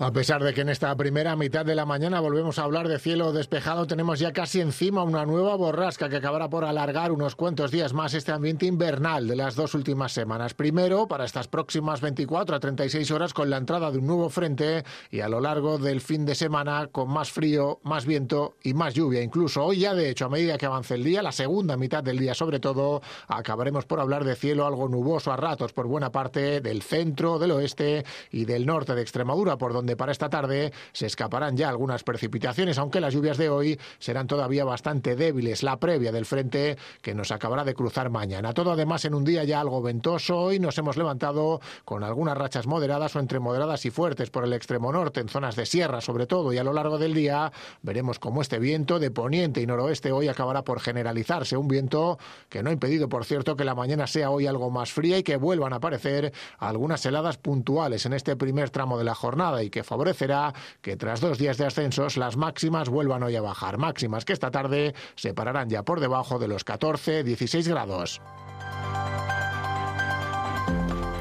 A 0.00 0.12
pesar 0.12 0.44
de 0.44 0.54
que 0.54 0.60
en 0.60 0.68
esta 0.68 0.94
primera 0.94 1.34
mitad 1.34 1.66
de 1.66 1.74
la 1.74 1.84
mañana 1.84 2.20
volvemos 2.20 2.60
a 2.60 2.62
hablar 2.62 2.86
de 2.86 3.00
cielo 3.00 3.32
despejado, 3.32 3.88
tenemos 3.88 4.20
ya 4.20 4.32
casi 4.32 4.60
encima 4.60 5.02
una 5.02 5.26
nueva 5.26 5.56
borrasca 5.56 6.08
que 6.08 6.14
acabará 6.14 6.48
por 6.48 6.64
alargar 6.64 7.10
unos 7.10 7.34
cuantos 7.34 7.72
días 7.72 7.92
más 7.94 8.14
este 8.14 8.30
ambiente 8.30 8.64
invernal 8.66 9.26
de 9.26 9.34
las 9.34 9.56
dos 9.56 9.74
últimas 9.74 10.12
semanas. 10.12 10.54
Primero, 10.54 11.08
para 11.08 11.24
estas 11.24 11.48
próximas 11.48 12.00
24 12.00 12.54
a 12.54 12.60
36 12.60 13.10
horas 13.10 13.34
con 13.34 13.50
la 13.50 13.56
entrada 13.56 13.90
de 13.90 13.98
un 13.98 14.06
nuevo 14.06 14.30
frente 14.30 14.84
y 15.10 15.18
a 15.18 15.28
lo 15.28 15.40
largo 15.40 15.78
del 15.78 16.00
fin 16.00 16.24
de 16.24 16.36
semana 16.36 16.86
con 16.92 17.10
más 17.10 17.32
frío, 17.32 17.80
más 17.82 18.06
viento 18.06 18.54
y 18.62 18.74
más 18.74 18.94
lluvia. 18.94 19.20
Incluso 19.20 19.64
hoy 19.64 19.80
ya, 19.80 19.94
de 19.94 20.10
hecho, 20.10 20.26
a 20.26 20.30
medida 20.30 20.58
que 20.58 20.66
avance 20.66 20.94
el 20.94 21.02
día, 21.02 21.24
la 21.24 21.32
segunda 21.32 21.76
mitad 21.76 22.04
del 22.04 22.20
día 22.20 22.34
sobre 22.34 22.60
todo, 22.60 23.02
acabaremos 23.26 23.84
por 23.84 23.98
hablar 23.98 24.22
de 24.22 24.36
cielo 24.36 24.64
algo 24.64 24.88
nuboso 24.88 25.32
a 25.32 25.36
ratos 25.36 25.72
por 25.72 25.88
buena 25.88 26.12
parte 26.12 26.60
del 26.60 26.82
centro, 26.82 27.40
del 27.40 27.50
oeste 27.50 28.04
y 28.30 28.44
del 28.44 28.64
norte 28.64 28.94
de 28.94 29.02
Extremadura, 29.02 29.58
por 29.58 29.72
donde 29.72 29.87
para 29.96 30.12
esta 30.12 30.28
tarde 30.28 30.72
se 30.92 31.06
escaparán 31.06 31.56
ya 31.56 31.68
algunas 31.68 32.04
precipitaciones, 32.04 32.78
aunque 32.78 33.00
las 33.00 33.14
lluvias 33.14 33.38
de 33.38 33.48
hoy 33.48 33.78
serán 33.98 34.26
todavía 34.26 34.64
bastante 34.64 35.16
débiles. 35.16 35.62
La 35.62 35.78
previa 35.78 36.12
del 36.12 36.26
frente 36.26 36.76
que 37.02 37.14
nos 37.14 37.30
acabará 37.30 37.64
de 37.64 37.74
cruzar 37.74 38.10
mañana. 38.10 38.52
Todo 38.52 38.72
además 38.72 39.04
en 39.04 39.14
un 39.14 39.24
día 39.24 39.44
ya 39.44 39.60
algo 39.60 39.82
ventoso 39.82 40.52
y 40.52 40.58
nos 40.58 40.76
hemos 40.78 40.96
levantado 40.96 41.60
con 41.84 42.04
algunas 42.04 42.36
rachas 42.36 42.66
moderadas 42.66 43.14
o 43.16 43.20
entre 43.20 43.40
moderadas 43.40 43.84
y 43.86 43.90
fuertes 43.90 44.30
por 44.30 44.44
el 44.44 44.52
extremo 44.52 44.92
norte, 44.92 45.20
en 45.20 45.28
zonas 45.28 45.56
de 45.56 45.66
sierra 45.66 46.00
sobre 46.00 46.26
todo, 46.26 46.52
y 46.52 46.58
a 46.58 46.64
lo 46.64 46.72
largo 46.72 46.98
del 46.98 47.14
día 47.14 47.52
veremos 47.82 48.18
cómo 48.18 48.42
este 48.42 48.58
viento 48.58 48.98
de 48.98 49.10
poniente 49.10 49.60
y 49.60 49.66
noroeste 49.66 50.12
hoy 50.12 50.28
acabará 50.28 50.62
por 50.62 50.80
generalizarse. 50.80 51.56
Un 51.56 51.68
viento 51.68 52.18
que 52.48 52.62
no 52.62 52.70
ha 52.70 52.72
impedido, 52.72 53.08
por 53.08 53.24
cierto, 53.24 53.56
que 53.56 53.64
la 53.64 53.74
mañana 53.74 54.06
sea 54.06 54.30
hoy 54.30 54.46
algo 54.46 54.70
más 54.70 54.92
fría 54.92 55.18
y 55.18 55.22
que 55.22 55.36
vuelvan 55.36 55.72
a 55.72 55.76
aparecer 55.76 56.32
algunas 56.58 57.04
heladas 57.06 57.38
puntuales 57.38 58.06
en 58.06 58.12
este 58.12 58.36
primer 58.36 58.70
tramo 58.70 58.98
de 58.98 59.04
la 59.04 59.14
jornada 59.14 59.62
y 59.62 59.70
que 59.70 59.77
favorecerá 59.84 60.52
que 60.80 60.96
tras 60.96 61.20
dos 61.20 61.38
días 61.38 61.58
de 61.58 61.66
ascensos 61.66 62.16
las 62.16 62.36
máximas 62.36 62.88
vuelvan 62.88 63.22
hoy 63.22 63.36
a 63.36 63.42
bajar. 63.42 63.78
Máximas 63.78 64.24
que 64.24 64.32
esta 64.32 64.50
tarde 64.50 64.94
se 65.14 65.34
pararán 65.34 65.68
ya 65.68 65.82
por 65.82 66.00
debajo 66.00 66.38
de 66.38 66.48
los 66.48 66.64
14-16 66.64 67.68
grados. 67.68 68.20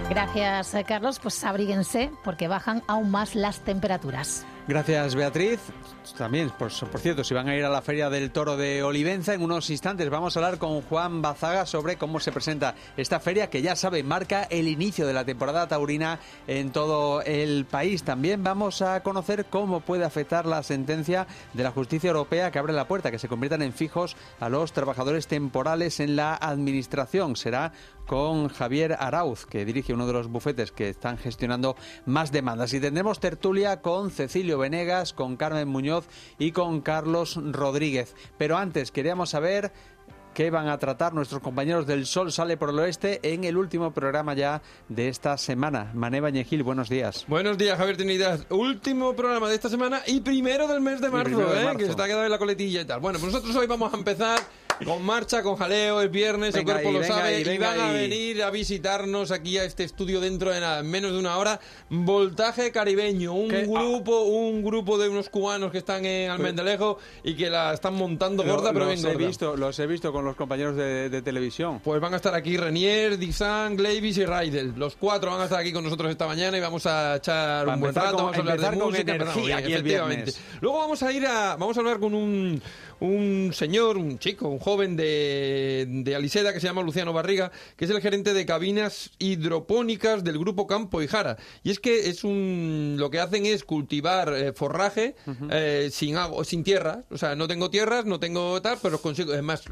Gracias, 0.09 0.75
Carlos. 0.87 1.19
Pues 1.19 1.43
abríguense 1.43 2.11
porque 2.23 2.47
bajan 2.47 2.81
aún 2.87 3.11
más 3.11 3.35
las 3.35 3.59
temperaturas. 3.59 4.45
Gracias, 4.67 5.15
Beatriz. 5.15 5.61
También, 6.17 6.49
por, 6.49 6.71
cierto, 6.71 7.23
si 7.23 7.33
van 7.33 7.47
a 7.47 7.55
ir 7.55 7.63
a 7.63 7.69
la 7.69 7.81
Feria 7.81 8.09
del 8.09 8.31
Toro 8.31 8.57
de 8.57 8.83
Olivenza, 8.83 9.33
en 9.33 9.41
unos 9.41 9.69
instantes 9.69 10.09
vamos 10.09 10.35
a 10.35 10.39
hablar 10.39 10.57
con 10.57 10.81
Juan 10.81 11.21
Bazaga 11.21 11.65
sobre 11.65 11.97
cómo 11.97 12.19
se 12.19 12.31
presenta 12.31 12.75
esta 12.97 13.19
feria, 13.19 13.49
que 13.49 13.61
ya 13.61 13.75
sabe, 13.75 14.03
marca 14.03 14.43
el 14.43 14.67
inicio 14.67 15.05
de 15.05 15.13
la 15.13 15.25
temporada 15.25 15.67
taurina 15.67 16.19
en 16.47 16.71
todo 16.71 17.21
el 17.21 17.65
país. 17.65 18.03
También 18.03 18.43
vamos 18.43 18.81
a 18.81 19.03
conocer 19.03 19.45
cómo 19.45 19.81
puede 19.81 20.05
afectar 20.05 20.45
la 20.45 20.63
sentencia 20.63 21.27
de 21.53 21.63
la 21.63 21.71
justicia 21.71 22.09
europea 22.09 22.51
que 22.51 22.59
abre 22.59 22.73
la 22.73 22.87
puerta, 22.87 23.11
que 23.11 23.19
se 23.19 23.29
conviertan 23.29 23.61
en 23.61 23.73
fijos 23.73 24.17
a 24.39 24.49
los 24.49 24.73
trabajadores 24.73 25.27
temporales 25.27 25.99
en 25.99 26.15
la 26.15 26.35
administración. 26.35 27.35
Será 27.35 27.73
con 28.07 28.47
Javier 28.47 28.95
Arauz, 28.99 29.45
que 29.45 29.65
dirige 29.65 29.93
uno 29.93 30.07
de 30.07 30.13
los 30.13 30.29
bufetes 30.29 30.71
que 30.71 30.89
están 30.89 31.17
gestionando 31.17 31.75
más 32.05 32.31
demandas. 32.31 32.73
Y 32.73 32.79
tendremos 32.79 33.19
tertulia 33.19 33.81
con 33.81 34.09
Cecilio 34.11 34.56
Venegas, 34.57 35.13
con 35.13 35.37
Carmen 35.37 35.67
Muñoz 35.67 36.07
y 36.39 36.51
con 36.51 36.81
Carlos 36.81 37.39
Rodríguez. 37.41 38.15
Pero 38.37 38.57
antes 38.57 38.91
queríamos 38.91 39.29
saber 39.29 39.71
qué 40.37 40.51
van 40.51 40.67
a 40.67 40.77
tratar 40.77 41.15
nuestros 41.15 41.41
compañeros 41.41 41.87
del 41.87 42.05
Sol 42.05 42.31
Sale 42.31 42.57
por 42.57 42.69
el 42.69 42.77
Oeste 42.77 43.19
en 43.23 43.43
el 43.43 43.57
último 43.57 43.91
programa 43.91 44.35
ya 44.35 44.61
de 44.87 45.07
esta 45.07 45.35
semana. 45.35 45.89
Mané 45.95 46.21
Bañegil, 46.21 46.61
buenos 46.61 46.89
días. 46.89 47.25
Buenos 47.27 47.57
días, 47.57 47.75
Javier 47.75 47.97
Trinidad. 47.97 48.45
Último 48.51 49.15
programa 49.15 49.49
de 49.49 49.55
esta 49.55 49.67
semana 49.67 50.03
y 50.05 50.19
primero 50.19 50.67
del 50.67 50.81
mes 50.81 51.01
de 51.01 51.09
marzo, 51.09 51.39
de 51.39 51.61
¿eh? 51.61 51.63
marzo. 51.63 51.79
que 51.79 51.85
se 51.85 51.89
está 51.89 52.05
quedando 52.05 52.25
en 52.25 52.31
la 52.31 52.37
coletilla 52.37 52.81
y 52.81 52.85
tal. 52.85 52.99
Bueno, 52.99 53.17
pues 53.17 53.33
nosotros 53.33 53.55
hoy 53.55 53.65
vamos 53.65 53.91
a 53.91 53.97
empezar 53.97 54.39
con 54.85 55.03
marcha, 55.03 55.41
con 55.43 55.55
jaleo, 55.55 56.01
es 56.01 56.11
viernes, 56.11 56.53
Venga 56.53 56.73
el 56.77 56.81
cuerpo 56.83 56.89
ahí, 56.89 57.07
lo 57.09 57.15
sabe, 57.15 57.35
ahí, 57.35 57.41
y 57.55 57.57
van 57.57 57.79
a 57.79 57.91
venir 57.91 58.43
a 58.43 58.49
visitarnos 58.51 59.31
aquí 59.31 59.57
a 59.57 59.63
este 59.63 59.83
estudio 59.83 60.19
dentro 60.19 60.51
de 60.51 60.59
nada, 60.59 60.79
en 60.79 60.89
menos 60.89 61.11
de 61.11 61.19
una 61.19 61.37
hora. 61.37 61.59
Voltaje 61.89 62.71
caribeño, 62.71 63.33
un 63.33 63.49
¿Qué? 63.49 63.63
grupo, 63.63 64.21
un 64.23 64.63
grupo 64.63 64.97
de 64.97 65.09
unos 65.09 65.29
cubanos 65.29 65.71
que 65.71 65.77
están 65.79 66.05
en 66.05 66.29
Almendelejo 66.31 66.97
y 67.23 67.35
que 67.35 67.49
la 67.49 67.73
están 67.73 67.95
montando 67.95 68.43
gorda, 68.43 68.71
pero 68.73 68.85
bien 68.87 69.01
los 69.01 69.11
he 69.11 69.13
gorda. 69.13 69.27
visto, 69.27 69.57
los 69.57 69.79
he 69.79 69.87
visto 69.87 70.11
con 70.11 70.23
los 70.25 70.35
compañeros 70.35 70.75
de, 70.75 71.09
de 71.09 71.21
televisión. 71.21 71.79
Pues 71.83 71.99
van 71.99 72.13
a 72.13 72.17
estar 72.17 72.33
aquí 72.35 72.55
Renier, 72.57 73.17
Dizan, 73.17 73.75
Glavis 73.75 74.17
y 74.17 74.25
Raidel. 74.25 74.73
Los 74.77 74.95
cuatro 74.95 75.31
van 75.31 75.41
a 75.41 75.43
estar 75.45 75.59
aquí 75.59 75.73
con 75.73 75.83
nosotros 75.83 76.09
esta 76.11 76.27
mañana 76.27 76.57
y 76.57 76.61
vamos 76.61 76.85
a 76.85 77.15
echar 77.17 77.65
Para 77.65 77.75
un 77.75 77.81
buen 77.81 77.95
rato, 77.95 78.07
con- 78.15 78.25
vamos 78.25 78.37
a 78.37 78.39
hablar 78.39 78.59
de 78.71 78.77
música, 78.77 79.01
energía 79.01 79.13
empezamos 79.15 79.45
bien, 79.45 79.57
aquí 79.57 79.65
el 79.67 79.73
efectivamente. 79.79 80.23
viernes. 80.31 80.41
Luego 80.61 80.77
vamos 80.79 81.03
a 81.03 81.11
ir 81.11 81.25
a 81.25 81.55
vamos 81.57 81.77
a 81.77 81.79
hablar 81.79 81.99
con 81.99 82.13
un 82.13 82.61
un 82.99 83.51
señor, 83.53 83.97
un 83.97 84.19
chico, 84.19 84.47
un 84.47 84.59
joven 84.59 84.95
de, 84.95 85.85
de 85.87 86.15
Aliseda 86.15 86.53
que 86.53 86.59
se 86.59 86.67
llama 86.67 86.81
Luciano 86.81 87.13
Barriga, 87.13 87.51
que 87.75 87.85
es 87.85 87.91
el 87.91 88.01
gerente 88.01 88.33
de 88.33 88.45
cabinas 88.45 89.11
hidropónicas 89.19 90.23
del 90.23 90.37
grupo 90.39 90.67
Campo 90.67 91.01
y 91.01 91.07
Jara. 91.07 91.37
Y 91.63 91.71
es 91.71 91.79
que 91.79 92.09
es 92.09 92.23
un 92.23 92.95
lo 92.97 93.09
que 93.09 93.19
hacen 93.19 93.45
es 93.45 93.63
cultivar 93.63 94.33
eh, 94.33 94.53
forraje 94.53 95.15
eh, 95.51 95.89
sin 95.91 96.15
agua, 96.17 96.43
sin 96.43 96.63
tierra. 96.63 97.03
O 97.09 97.17
sea, 97.17 97.35
no 97.35 97.47
tengo 97.47 97.69
tierras, 97.69 98.05
no 98.05 98.19
tengo 98.19 98.61
tal, 98.61 98.77
pero 98.81 98.99
consigo. 98.99 99.33
Es 99.33 99.43
más, 99.43 99.63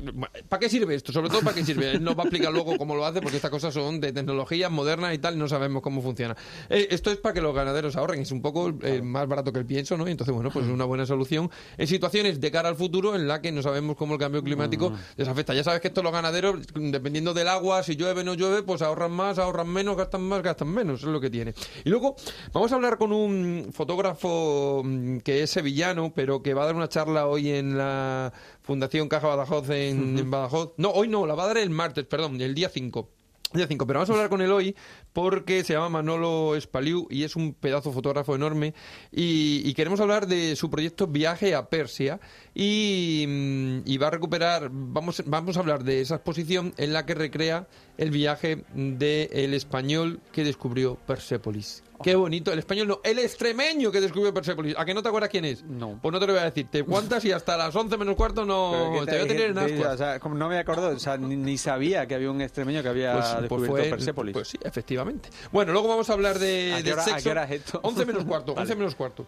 ¿para 0.50 0.60
qué 0.60 0.70
sirve 0.70 0.96
esto? 0.96 1.12
Sobre 1.12 1.30
todo, 1.30 1.42
¿para 1.42 1.56
qué 1.56 1.66
sirve? 1.66 1.92
Él 1.92 2.04
nos 2.04 2.18
va 2.18 2.24
a 2.24 2.26
explicar 2.26 2.52
luego 2.52 2.78
cómo 2.78 2.96
lo 2.96 3.06
hace, 3.06 3.22
porque 3.22 3.38
estas 3.38 3.52
cosas 3.52 3.74
son 3.74 4.00
de 4.00 4.12
tecnologías 4.12 4.72
modernas 4.72 5.14
y 5.14 5.18
tal, 5.18 5.36
y 5.36 5.38
no 5.38 5.48
sabemos 5.48 5.82
cómo 5.82 6.02
funciona. 6.02 6.36
Eh, 6.70 6.88
esto 6.92 7.12
es 7.12 7.18
para 7.18 7.34
que 7.34 7.42
los 7.42 7.56
ganaderos 7.56 7.96
ahorren, 7.96 8.22
es 8.22 8.32
un 8.32 8.42
poco 8.42 8.74
eh, 8.82 9.02
más 9.02 9.28
barato 9.28 9.52
que 9.52 9.60
el 9.60 9.66
pienso, 9.66 9.98
¿no? 9.98 10.08
Y 10.08 10.12
entonces, 10.12 10.34
bueno, 10.34 10.52
pues 10.52 10.66
es 10.66 10.72
una 10.72 10.86
buena 10.86 11.06
solución 11.06 11.50
en 11.78 11.88
situaciones 11.88 12.40
de 12.40 12.52
cara 12.52 12.70
al 12.70 12.76
futuro 12.76 13.15
en 13.16 13.28
la 13.28 13.42
que 13.42 13.52
no 13.52 13.62
sabemos 13.62 13.96
cómo 13.96 14.14
el 14.14 14.20
cambio 14.20 14.44
climático 14.44 14.94
les 15.18 15.28
afecta. 15.28 15.54
Ya 15.54 15.64
sabes 15.64 15.82
que 15.82 15.88
esto 15.88 16.04
los 16.04 16.12
ganaderos, 16.12 16.60
dependiendo 16.74 17.34
del 17.34 17.48
agua, 17.48 17.84
si 17.84 17.96
llueve 17.96 18.22
o 18.22 18.24
no 18.24 18.34
llueve, 18.34 18.64
pues 18.64 18.82
ahorran 18.82 19.12
más, 19.12 19.40
ahorran 19.40 19.68
menos, 19.68 19.98
gastan 19.98 20.24
más, 20.24 20.42
gastan 20.42 20.70
menos, 20.70 21.02
es 21.02 21.08
lo 21.08 21.20
que 21.20 21.30
tiene. 21.30 21.54
Y 21.84 21.90
luego 21.90 22.16
vamos 22.54 22.72
a 22.72 22.76
hablar 22.76 22.98
con 22.98 23.12
un 23.12 23.70
fotógrafo 23.74 24.82
mm, 24.84 25.18
que 25.20 25.44
es 25.44 25.50
sevillano, 25.50 26.14
pero 26.14 26.42
que 26.42 26.54
va 26.54 26.64
a 26.64 26.66
dar 26.68 26.76
una 26.76 26.90
charla 26.90 27.28
hoy 27.28 27.52
en 27.52 27.78
la 27.78 28.34
Fundación 28.62 29.08
Caja 29.08 29.28
Badajoz 29.28 29.70
en, 29.70 30.18
en 30.20 30.32
Badajoz. 30.32 30.74
No, 30.78 30.92
hoy 30.92 31.08
no, 31.08 31.26
la 31.26 31.36
va 31.36 31.44
a 31.44 31.48
dar 31.48 31.58
el 31.58 31.70
martes, 31.70 32.06
perdón, 32.06 32.40
el 32.42 32.56
día 32.56 32.70
5. 32.70 33.10
Día 33.54 33.68
5, 33.68 33.88
pero 33.88 34.00
vamos 34.00 34.10
a 34.10 34.14
hablar 34.14 34.30
con 34.30 34.42
él 34.42 34.52
hoy 34.52 34.76
porque 35.14 35.64
se 35.64 35.74
llama 35.74 35.88
Manolo 35.88 36.56
Espaliu 36.56 37.08
y 37.10 37.24
es 37.24 37.36
un 37.36 37.54
pedazo 37.54 37.94
fotógrafo 37.94 38.36
enorme 38.36 38.74
y, 39.12 39.74
queremos 39.76 40.00
hablar 40.00 40.28
de 40.28 40.56
su 40.56 40.70
proyecto 40.70 41.08
Viaje 41.08 41.56
a 41.56 41.70
Persia 41.70 42.20
y, 42.54 43.24
mm, 43.28 43.78
y 43.86 43.98
va 43.98 44.08
a 44.08 44.12
recuperar, 44.12 44.70
vamos, 44.72 45.24
vamos 45.26 45.56
a 45.56 45.60
hablar 45.62 45.84
de 45.84 46.02
esa 46.02 46.16
exposición 46.16 46.74
en 46.78 46.92
la 46.92 47.06
que 47.06 47.14
recrea 47.14 47.68
el 47.98 48.12
viaje 48.12 48.66
del 48.74 49.54
español 49.54 50.20
que 50.34 50.44
descubrió 50.44 50.96
Persépolis. 51.08 51.85
Qué 52.04 52.14
bonito, 52.16 52.52
el 52.52 52.60
español 52.60 52.88
no, 52.88 53.00
el 53.04 53.20
extremeño 53.20 53.92
que 53.92 54.02
descubrió 54.02 54.34
Persépolis. 54.34 54.76
¿A 54.78 54.86
que 54.86 54.94
no 54.94 55.02
te 55.02 55.08
acuerdas 55.10 55.30
quién 55.30 55.46
es? 55.46 55.64
No. 55.64 55.98
Pues 56.02 56.12
no 56.12 56.20
te 56.20 56.28
lo 56.28 56.34
voy 56.34 56.42
a 56.42 56.46
decir. 56.46 56.68
Te 56.70 56.84
cuentas 56.84 57.24
y 57.26 57.32
hasta 57.32 57.56
las 57.58 57.76
11 57.76 57.98
menos 57.98 58.16
cuarto 58.16 58.46
no 58.46 59.02
te 59.06 59.12
voy 59.16 59.26
a 59.26 59.28
tener 59.28 59.50
en 59.52 59.58
ascuas. 59.58 59.94
o 59.94 59.98
sea, 59.98 60.20
como 60.20 60.36
no 60.36 60.50
me 60.50 60.58
acuerdo, 60.60 60.90
o 60.90 61.00
sea, 61.00 61.18
ni, 61.18 61.36
ni 61.36 61.58
sabía 61.58 62.06
que 62.06 62.16
había 62.16 62.30
un 62.30 62.42
extremeño 62.42 62.84
que 62.84 62.90
había 62.90 63.14
Pues- 63.14 63.26
pues 63.26 63.42
descubierto 63.44 63.76
fue- 63.78 63.90
Persépolis. 63.90 64.34
Pues 64.34 64.48
sí, 64.50 64.60
efectivamente. 64.62 65.30
Bueno, 65.52 65.72
luego 65.72 65.88
vamos 65.88 66.10
a 66.10 66.14
hablar 66.14 66.38
de, 66.38 66.74
¿A 66.78 66.84
qué 66.84 66.94
hora- 66.94 67.02
a 67.02 67.06
sexo. 67.06 67.24
qué 67.24 67.30
hora 67.32 67.44
es 67.46 67.52
esto? 67.52 67.80
11 67.84 68.06
menos 68.06 68.26
cuarto, 68.26 68.52
11 68.54 68.62
Vale. 68.62 68.76
menos 68.76 68.96
cuarto. 68.96 69.26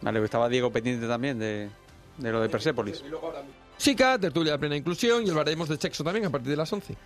Vale, 0.00 0.18
pues 0.18 0.28
estaba 0.28 0.48
Diego 0.48 0.70
pendiente 0.72 1.06
también 1.06 1.38
de, 1.38 1.68
de 2.18 2.32
lo 2.32 2.40
de 2.40 2.48
Persépolis. 2.48 3.02
Chica, 3.78 4.18
tertulia 4.18 4.52
de 4.52 4.58
plena 4.58 4.76
inclusión 4.76 5.26
y 5.26 5.30
hablaremos 5.30 5.68
de 5.68 5.76
sexo 5.76 6.04
también 6.04 6.26
a 6.26 6.30
partir 6.30 6.50
de 6.50 6.56
las 6.56 6.72
11. 6.72 6.96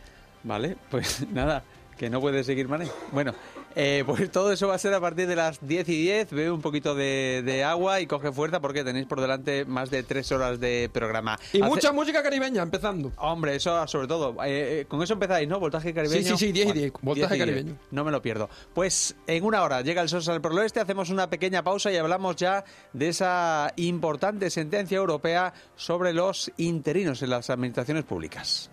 Vale, 0.45 0.77
pues 0.91 1.27
nada, 1.33 1.63
que 1.97 2.11
no 2.11 2.21
puede 2.21 2.45
seguir 2.45 2.69
Mané. 2.69 2.87
Bueno, 3.13 3.35
eh, 3.75 4.03
pues 4.07 4.31
todo 4.31 4.53
eso 4.53 4.69
va 4.69 4.75
a 4.75 4.79
ser 4.79 4.93
a 4.95 5.01
partir 5.01 5.27
de 5.27 5.37
las 5.37 5.67
10 5.67 5.89
y 5.89 6.03
10. 6.03 6.31
Bebe 6.31 6.51
un 6.51 6.61
poquito 6.61 6.95
de, 6.95 7.43
de 7.45 7.65
agua 7.65 8.01
y 8.01 8.07
coge 8.07 8.33
fuerza 8.33 8.61
porque 8.61 8.85
tenéis 8.85 9.07
por 9.07 9.21
delante 9.21 9.65
más 9.65 9.91
de 9.91 10.03
tres 10.03 10.31
horas 10.33 10.61
de 10.61 10.91
programa. 10.93 11.39
Y 11.53 11.61
Hace- 11.61 11.69
mucha 11.71 11.93
música 11.93 12.23
caribeña, 12.23 12.63
empezando. 12.63 13.13
Hombre, 13.17 13.57
eso 13.57 13.87
sobre 13.87 14.07
todo. 14.09 14.33
Eh, 14.45 14.81
eh, 14.81 14.85
con 14.89 15.03
eso 15.03 15.15
empezáis, 15.15 15.49
¿no? 15.49 15.59
Voltaje 15.59 15.93
caribeño. 15.95 16.23
Sí, 16.23 16.29
sí, 16.29 16.47
sí, 16.47 16.53
10 16.53 16.69
y 16.69 16.73
10, 16.73 16.93
voltaje 17.03 17.35
10 17.35 17.43
y 17.43 17.45
10. 17.45 17.55
caribeño. 17.57 17.79
No 17.91 18.05
me 18.05 18.11
lo 18.11 18.21
pierdo. 18.23 18.49
Pues 18.75 19.17
en 19.27 19.45
una 19.45 19.63
hora 19.63 19.81
llega 19.83 20.03
el 20.03 20.09
sol 20.09 20.23
al 20.29 20.41
por 20.41 20.53
el 20.53 20.59
oeste, 20.59 20.81
hacemos 20.81 21.11
una 21.11 21.31
pequeña 21.31 21.63
pausa 21.63 21.91
y 21.93 21.97
hablamos 21.97 22.37
ya 22.37 22.65
de 22.93 23.09
esa 23.09 23.73
importante 23.77 24.51
sentencia 24.51 24.97
europea 24.97 25.53
sobre 25.77 26.13
los 26.13 26.51
interinos 26.59 27.23
en 27.23 27.31
las 27.31 27.51
administraciones 27.51 28.05
públicas. 28.05 28.71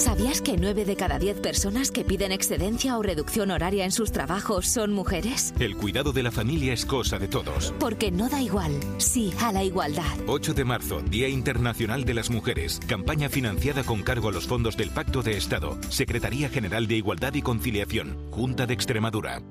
¿Sabías 0.00 0.40
que 0.40 0.56
9 0.56 0.86
de 0.86 0.96
cada 0.96 1.18
10 1.18 1.40
personas 1.40 1.90
que 1.90 2.04
piden 2.04 2.32
excedencia 2.32 2.96
o 2.96 3.02
reducción 3.02 3.50
horaria 3.50 3.84
en 3.84 3.92
sus 3.92 4.12
trabajos 4.12 4.66
son 4.66 4.94
mujeres? 4.94 5.52
El 5.60 5.76
cuidado 5.76 6.14
de 6.14 6.22
la 6.22 6.30
familia 6.30 6.72
es 6.72 6.86
cosa 6.86 7.18
de 7.18 7.28
todos. 7.28 7.74
Porque 7.78 8.10
no 8.10 8.30
da 8.30 8.40
igual, 8.40 8.72
sí 8.96 9.30
a 9.42 9.52
la 9.52 9.62
igualdad. 9.62 10.16
8 10.26 10.54
de 10.54 10.64
marzo, 10.64 11.02
Día 11.02 11.28
Internacional 11.28 12.06
de 12.06 12.14
las 12.14 12.30
Mujeres. 12.30 12.80
Campaña 12.86 13.28
financiada 13.28 13.82
con 13.82 14.02
cargo 14.02 14.30
a 14.30 14.32
los 14.32 14.46
fondos 14.46 14.74
del 14.78 14.88
Pacto 14.88 15.22
de 15.22 15.36
Estado. 15.36 15.76
Secretaría 15.90 16.48
General 16.48 16.86
de 16.86 16.96
Igualdad 16.96 17.34
y 17.34 17.42
Conciliación. 17.42 18.16
Junta 18.30 18.66
de 18.66 18.72
Extremadura. 18.72 19.42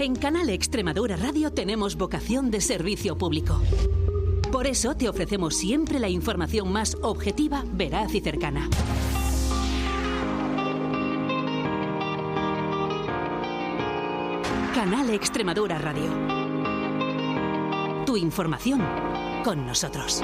En 0.00 0.16
Canal 0.16 0.50
Extremadura 0.50 1.14
Radio 1.14 1.52
tenemos 1.52 1.94
vocación 1.94 2.50
de 2.50 2.60
servicio 2.62 3.16
público. 3.16 3.62
Por 4.52 4.66
eso 4.66 4.94
te 4.94 5.08
ofrecemos 5.08 5.56
siempre 5.56 5.98
la 5.98 6.08
información 6.08 6.72
más 6.72 6.96
objetiva, 7.02 7.64
veraz 7.72 8.14
y 8.14 8.20
cercana. 8.20 8.68
Canal 14.74 15.10
Extremadura 15.10 15.78
Radio. 15.78 16.10
Tu 18.06 18.16
información 18.16 18.80
con 19.44 19.66
nosotros. 19.66 20.22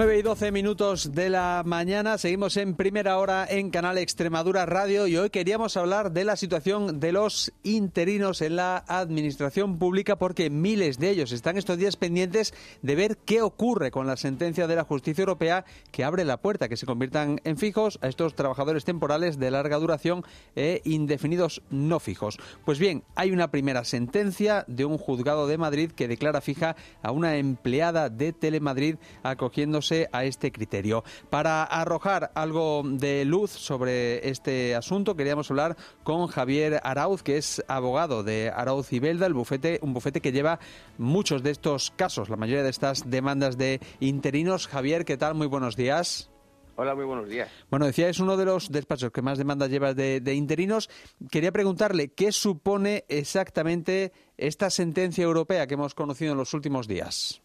Nueve 0.00 0.18
y 0.18 0.22
12 0.22 0.50
minutos 0.50 1.12
de 1.12 1.28
la 1.28 1.62
mañana, 1.66 2.16
seguimos 2.16 2.56
en 2.56 2.74
primera 2.74 3.18
hora 3.18 3.46
en 3.46 3.68
Canal 3.68 3.98
Extremadura 3.98 4.64
Radio 4.64 5.06
y 5.06 5.18
hoy 5.18 5.28
queríamos 5.28 5.76
hablar 5.76 6.12
de 6.12 6.24
la 6.24 6.36
situación 6.36 7.00
de 7.00 7.12
los 7.12 7.52
interinos 7.64 8.40
en 8.40 8.56
la 8.56 8.78
administración 8.88 9.78
pública 9.78 10.16
porque 10.16 10.48
miles 10.48 10.98
de 10.98 11.10
ellos 11.10 11.32
están 11.32 11.58
estos 11.58 11.76
días 11.76 11.96
pendientes 11.96 12.54
de 12.80 12.94
ver 12.94 13.18
qué 13.26 13.42
ocurre 13.42 13.90
con 13.90 14.06
la 14.06 14.16
sentencia 14.16 14.66
de 14.66 14.76
la 14.76 14.84
justicia 14.84 15.20
europea 15.20 15.66
que 15.90 16.02
abre 16.02 16.24
la 16.24 16.38
puerta, 16.38 16.70
que 16.70 16.78
se 16.78 16.86
conviertan 16.86 17.38
en 17.44 17.58
fijos 17.58 17.98
a 18.00 18.08
estos 18.08 18.34
trabajadores 18.34 18.86
temporales 18.86 19.38
de 19.38 19.50
larga 19.50 19.76
duración 19.76 20.24
e 20.56 20.80
indefinidos 20.86 21.60
no 21.68 22.00
fijos. 22.00 22.38
Pues 22.64 22.78
bien, 22.78 23.04
hay 23.16 23.32
una 23.32 23.50
primera 23.50 23.84
sentencia 23.84 24.64
de 24.66 24.86
un 24.86 24.96
juzgado 24.96 25.46
de 25.46 25.58
Madrid 25.58 25.90
que 25.90 26.08
declara 26.08 26.40
fija 26.40 26.74
a 27.02 27.12
una 27.12 27.36
empleada 27.36 28.08
de 28.08 28.32
Telemadrid 28.32 28.96
acogiéndose 29.22 29.89
a 30.12 30.24
este 30.24 30.52
criterio. 30.52 31.04
Para 31.28 31.64
arrojar 31.64 32.30
algo 32.34 32.82
de 32.84 33.24
luz 33.24 33.50
sobre 33.50 34.28
este 34.28 34.74
asunto, 34.74 35.16
queríamos 35.16 35.50
hablar 35.50 35.76
con 36.02 36.26
Javier 36.28 36.80
Arauz, 36.84 37.22
que 37.22 37.36
es 37.36 37.62
abogado 37.68 38.22
de 38.22 38.52
Arauz 38.54 38.92
y 38.92 39.00
Belda, 39.00 39.26
el 39.26 39.34
bufete, 39.34 39.78
un 39.82 39.92
bufete 39.92 40.20
que 40.20 40.32
lleva 40.32 40.60
muchos 40.98 41.42
de 41.42 41.50
estos 41.50 41.90
casos, 41.90 42.28
la 42.28 42.36
mayoría 42.36 42.62
de 42.62 42.70
estas 42.70 43.10
demandas 43.10 43.58
de 43.58 43.80
interinos. 44.00 44.66
Javier, 44.66 45.04
¿qué 45.04 45.16
tal? 45.16 45.34
Muy 45.34 45.46
buenos 45.46 45.76
días. 45.76 46.30
Hola, 46.76 46.94
muy 46.94 47.04
buenos 47.04 47.28
días. 47.28 47.50
Bueno, 47.68 47.84
decía, 47.84 48.08
es 48.08 48.20
uno 48.20 48.38
de 48.38 48.46
los 48.46 48.70
despachos 48.72 49.10
que 49.12 49.20
más 49.20 49.36
demandas 49.36 49.68
lleva 49.68 49.92
de, 49.92 50.20
de 50.20 50.34
interinos. 50.34 50.88
Quería 51.30 51.52
preguntarle 51.52 52.12
qué 52.14 52.32
supone 52.32 53.04
exactamente 53.08 54.12
esta 54.38 54.70
sentencia 54.70 55.24
europea 55.24 55.66
que 55.66 55.74
hemos 55.74 55.94
conocido 55.94 56.32
en 56.32 56.38
los 56.38 56.54
últimos 56.54 56.88
días. 56.88 57.42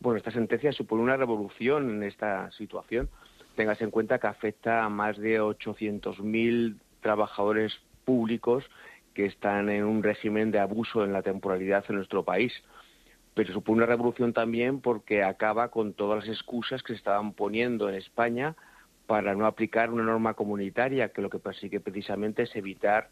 Bueno, 0.00 0.16
esta 0.16 0.30
sentencia 0.30 0.72
supone 0.72 1.02
una 1.02 1.18
revolución 1.18 1.90
en 1.90 2.02
esta 2.02 2.50
situación. 2.52 3.10
Tengas 3.54 3.82
en 3.82 3.90
cuenta 3.90 4.18
que 4.18 4.28
afecta 4.28 4.82
a 4.82 4.88
más 4.88 5.18
de 5.18 5.42
800.000 5.42 6.78
trabajadores 7.02 7.78
públicos 8.06 8.64
que 9.12 9.26
están 9.26 9.68
en 9.68 9.84
un 9.84 10.02
régimen 10.02 10.50
de 10.52 10.58
abuso 10.58 11.04
en 11.04 11.12
la 11.12 11.20
temporalidad 11.20 11.84
en 11.90 11.96
nuestro 11.96 12.24
país. 12.24 12.50
Pero 13.34 13.52
supone 13.52 13.78
una 13.78 13.86
revolución 13.86 14.32
también 14.32 14.80
porque 14.80 15.22
acaba 15.22 15.68
con 15.68 15.92
todas 15.92 16.24
las 16.24 16.34
excusas 16.34 16.82
que 16.82 16.94
se 16.94 16.98
estaban 16.98 17.34
poniendo 17.34 17.90
en 17.90 17.96
España 17.96 18.56
para 19.06 19.34
no 19.34 19.44
aplicar 19.44 19.90
una 19.90 20.04
norma 20.04 20.32
comunitaria 20.32 21.10
que 21.10 21.20
lo 21.20 21.28
que 21.28 21.38
persigue 21.38 21.80
precisamente 21.80 22.44
es 22.44 22.56
evitar 22.56 23.10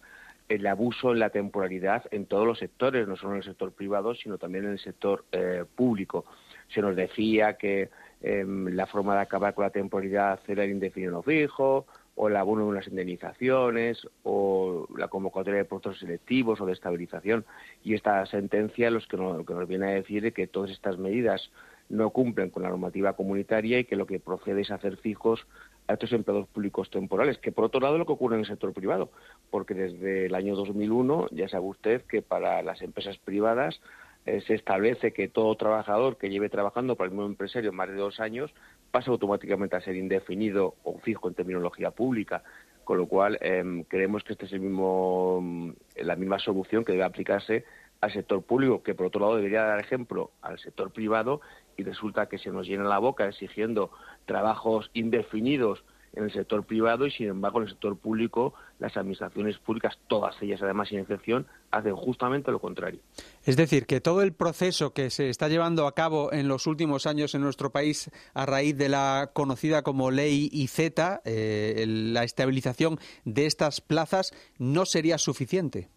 el 0.48 0.66
abuso 0.66 1.12
en 1.12 1.18
la 1.18 1.30
temporalidad 1.30 2.04
en 2.10 2.24
todos 2.24 2.46
los 2.46 2.58
sectores, 2.58 3.06
no 3.06 3.16
solo 3.16 3.32
en 3.32 3.38
el 3.38 3.44
sector 3.44 3.72
privado, 3.72 4.14
sino 4.14 4.38
también 4.38 4.64
en 4.64 4.70
el 4.70 4.78
sector 4.78 5.26
eh, 5.32 5.64
público. 5.74 6.24
Se 6.68 6.80
nos 6.80 6.96
decía 6.96 7.56
que 7.56 7.90
eh, 8.20 8.44
la 8.46 8.86
forma 8.86 9.14
de 9.14 9.22
acabar 9.22 9.54
con 9.54 9.64
la 9.64 9.70
temporalidad 9.70 10.40
era 10.48 10.64
el 10.64 10.70
indefinido 10.70 11.12
no 11.12 11.22
fijo, 11.22 11.86
o 12.16 12.28
el 12.28 12.36
abono 12.36 12.64
de 12.64 12.70
unas 12.70 12.88
indemnizaciones, 12.88 14.06
o 14.24 14.88
la 14.96 15.08
convocatoria 15.08 15.58
de 15.58 15.64
procesos 15.64 16.00
selectivos 16.00 16.60
o 16.60 16.66
de 16.66 16.72
estabilización. 16.72 17.44
Y 17.84 17.94
esta 17.94 18.26
sentencia 18.26 18.90
los 18.90 19.06
que 19.06 19.16
nos, 19.16 19.36
lo 19.38 19.44
que 19.44 19.54
nos 19.54 19.68
viene 19.68 19.86
a 19.86 19.90
decir 19.90 20.26
es 20.26 20.34
que 20.34 20.48
todas 20.48 20.70
estas 20.70 20.98
medidas 20.98 21.50
no 21.88 22.10
cumplen 22.10 22.50
con 22.50 22.64
la 22.64 22.70
normativa 22.70 23.14
comunitaria 23.14 23.78
y 23.78 23.84
que 23.84 23.96
lo 23.96 24.06
que 24.06 24.20
procede 24.20 24.62
es 24.62 24.70
hacer 24.70 24.96
fijos 24.96 25.46
a 25.86 25.94
estos 25.94 26.12
empleados 26.12 26.46
públicos 26.48 26.90
temporales, 26.90 27.38
que 27.38 27.52
por 27.52 27.64
otro 27.64 27.80
lado 27.80 27.94
es 27.94 27.98
lo 27.98 28.06
que 28.06 28.12
ocurre 28.12 28.34
en 28.34 28.40
el 28.40 28.46
sector 28.46 28.74
privado, 28.74 29.10
porque 29.50 29.74
desde 29.74 30.26
el 30.26 30.34
año 30.34 30.54
2001 30.54 31.28
ya 31.30 31.48
sabe 31.48 31.64
usted 31.64 32.02
que 32.02 32.20
para 32.20 32.62
las 32.62 32.82
empresas 32.82 33.16
privadas 33.18 33.80
eh, 34.28 34.42
se 34.46 34.54
establece 34.54 35.12
que 35.12 35.28
todo 35.28 35.54
trabajador 35.54 36.18
que 36.18 36.28
lleve 36.28 36.50
trabajando 36.50 36.96
para 36.96 37.06
el 37.06 37.12
mismo 37.12 37.26
empresario 37.26 37.72
más 37.72 37.88
de 37.88 37.94
dos 37.94 38.20
años 38.20 38.54
pasa 38.90 39.10
automáticamente 39.10 39.76
a 39.76 39.80
ser 39.80 39.96
indefinido 39.96 40.74
o 40.84 40.98
fijo 40.98 41.28
en 41.28 41.34
terminología 41.34 41.92
pública, 41.92 42.42
con 42.84 42.98
lo 42.98 43.06
cual 43.06 43.38
eh, 43.40 43.84
creemos 43.88 44.24
que 44.24 44.34
esta 44.34 44.44
es 44.44 44.52
mismo, 44.52 45.74
la 45.96 46.16
misma 46.16 46.38
solución 46.38 46.84
que 46.84 46.92
debe 46.92 47.04
aplicarse 47.04 47.64
al 48.02 48.12
sector 48.12 48.42
público, 48.42 48.82
que 48.82 48.94
por 48.94 49.06
otro 49.06 49.22
lado 49.22 49.36
debería 49.36 49.62
dar 49.62 49.80
ejemplo 49.80 50.30
al 50.42 50.58
sector 50.58 50.92
privado, 50.92 51.40
y 51.78 51.84
resulta 51.84 52.26
que 52.26 52.38
se 52.38 52.50
nos 52.50 52.66
llena 52.66 52.84
la 52.84 52.98
boca 52.98 53.26
exigiendo 53.28 53.90
trabajos 54.26 54.90
indefinidos 54.92 55.84
en 56.14 56.24
el 56.24 56.32
sector 56.32 56.64
privado 56.64 57.06
y, 57.06 57.10
sin 57.10 57.28
embargo, 57.28 57.58
en 57.58 57.64
el 57.64 57.70
sector 57.70 57.96
público, 57.96 58.54
las 58.78 58.96
administraciones 58.96 59.58
públicas, 59.58 59.98
todas 60.08 60.40
ellas 60.42 60.60
además 60.62 60.88
sin 60.88 61.00
excepción, 61.00 61.46
hacen 61.70 61.94
justamente 61.94 62.50
lo 62.50 62.60
contrario. 62.60 63.00
Es 63.44 63.56
decir, 63.56 63.86
que 63.86 64.00
todo 64.00 64.22
el 64.22 64.32
proceso 64.32 64.92
que 64.92 65.10
se 65.10 65.28
está 65.28 65.48
llevando 65.48 65.86
a 65.86 65.94
cabo 65.94 66.32
en 66.32 66.48
los 66.48 66.66
últimos 66.66 67.06
años 67.06 67.34
en 67.34 67.42
nuestro 67.42 67.70
país 67.70 68.10
a 68.34 68.46
raíz 68.46 68.76
de 68.76 68.88
la 68.88 69.30
conocida 69.32 69.82
como 69.82 70.10
ley 70.10 70.48
IZ, 70.52 70.78
eh, 71.24 71.84
la 71.86 72.24
estabilización 72.24 72.98
de 73.24 73.46
estas 73.46 73.80
plazas, 73.80 74.32
no 74.58 74.84
sería 74.86 75.18
suficiente. 75.18 75.88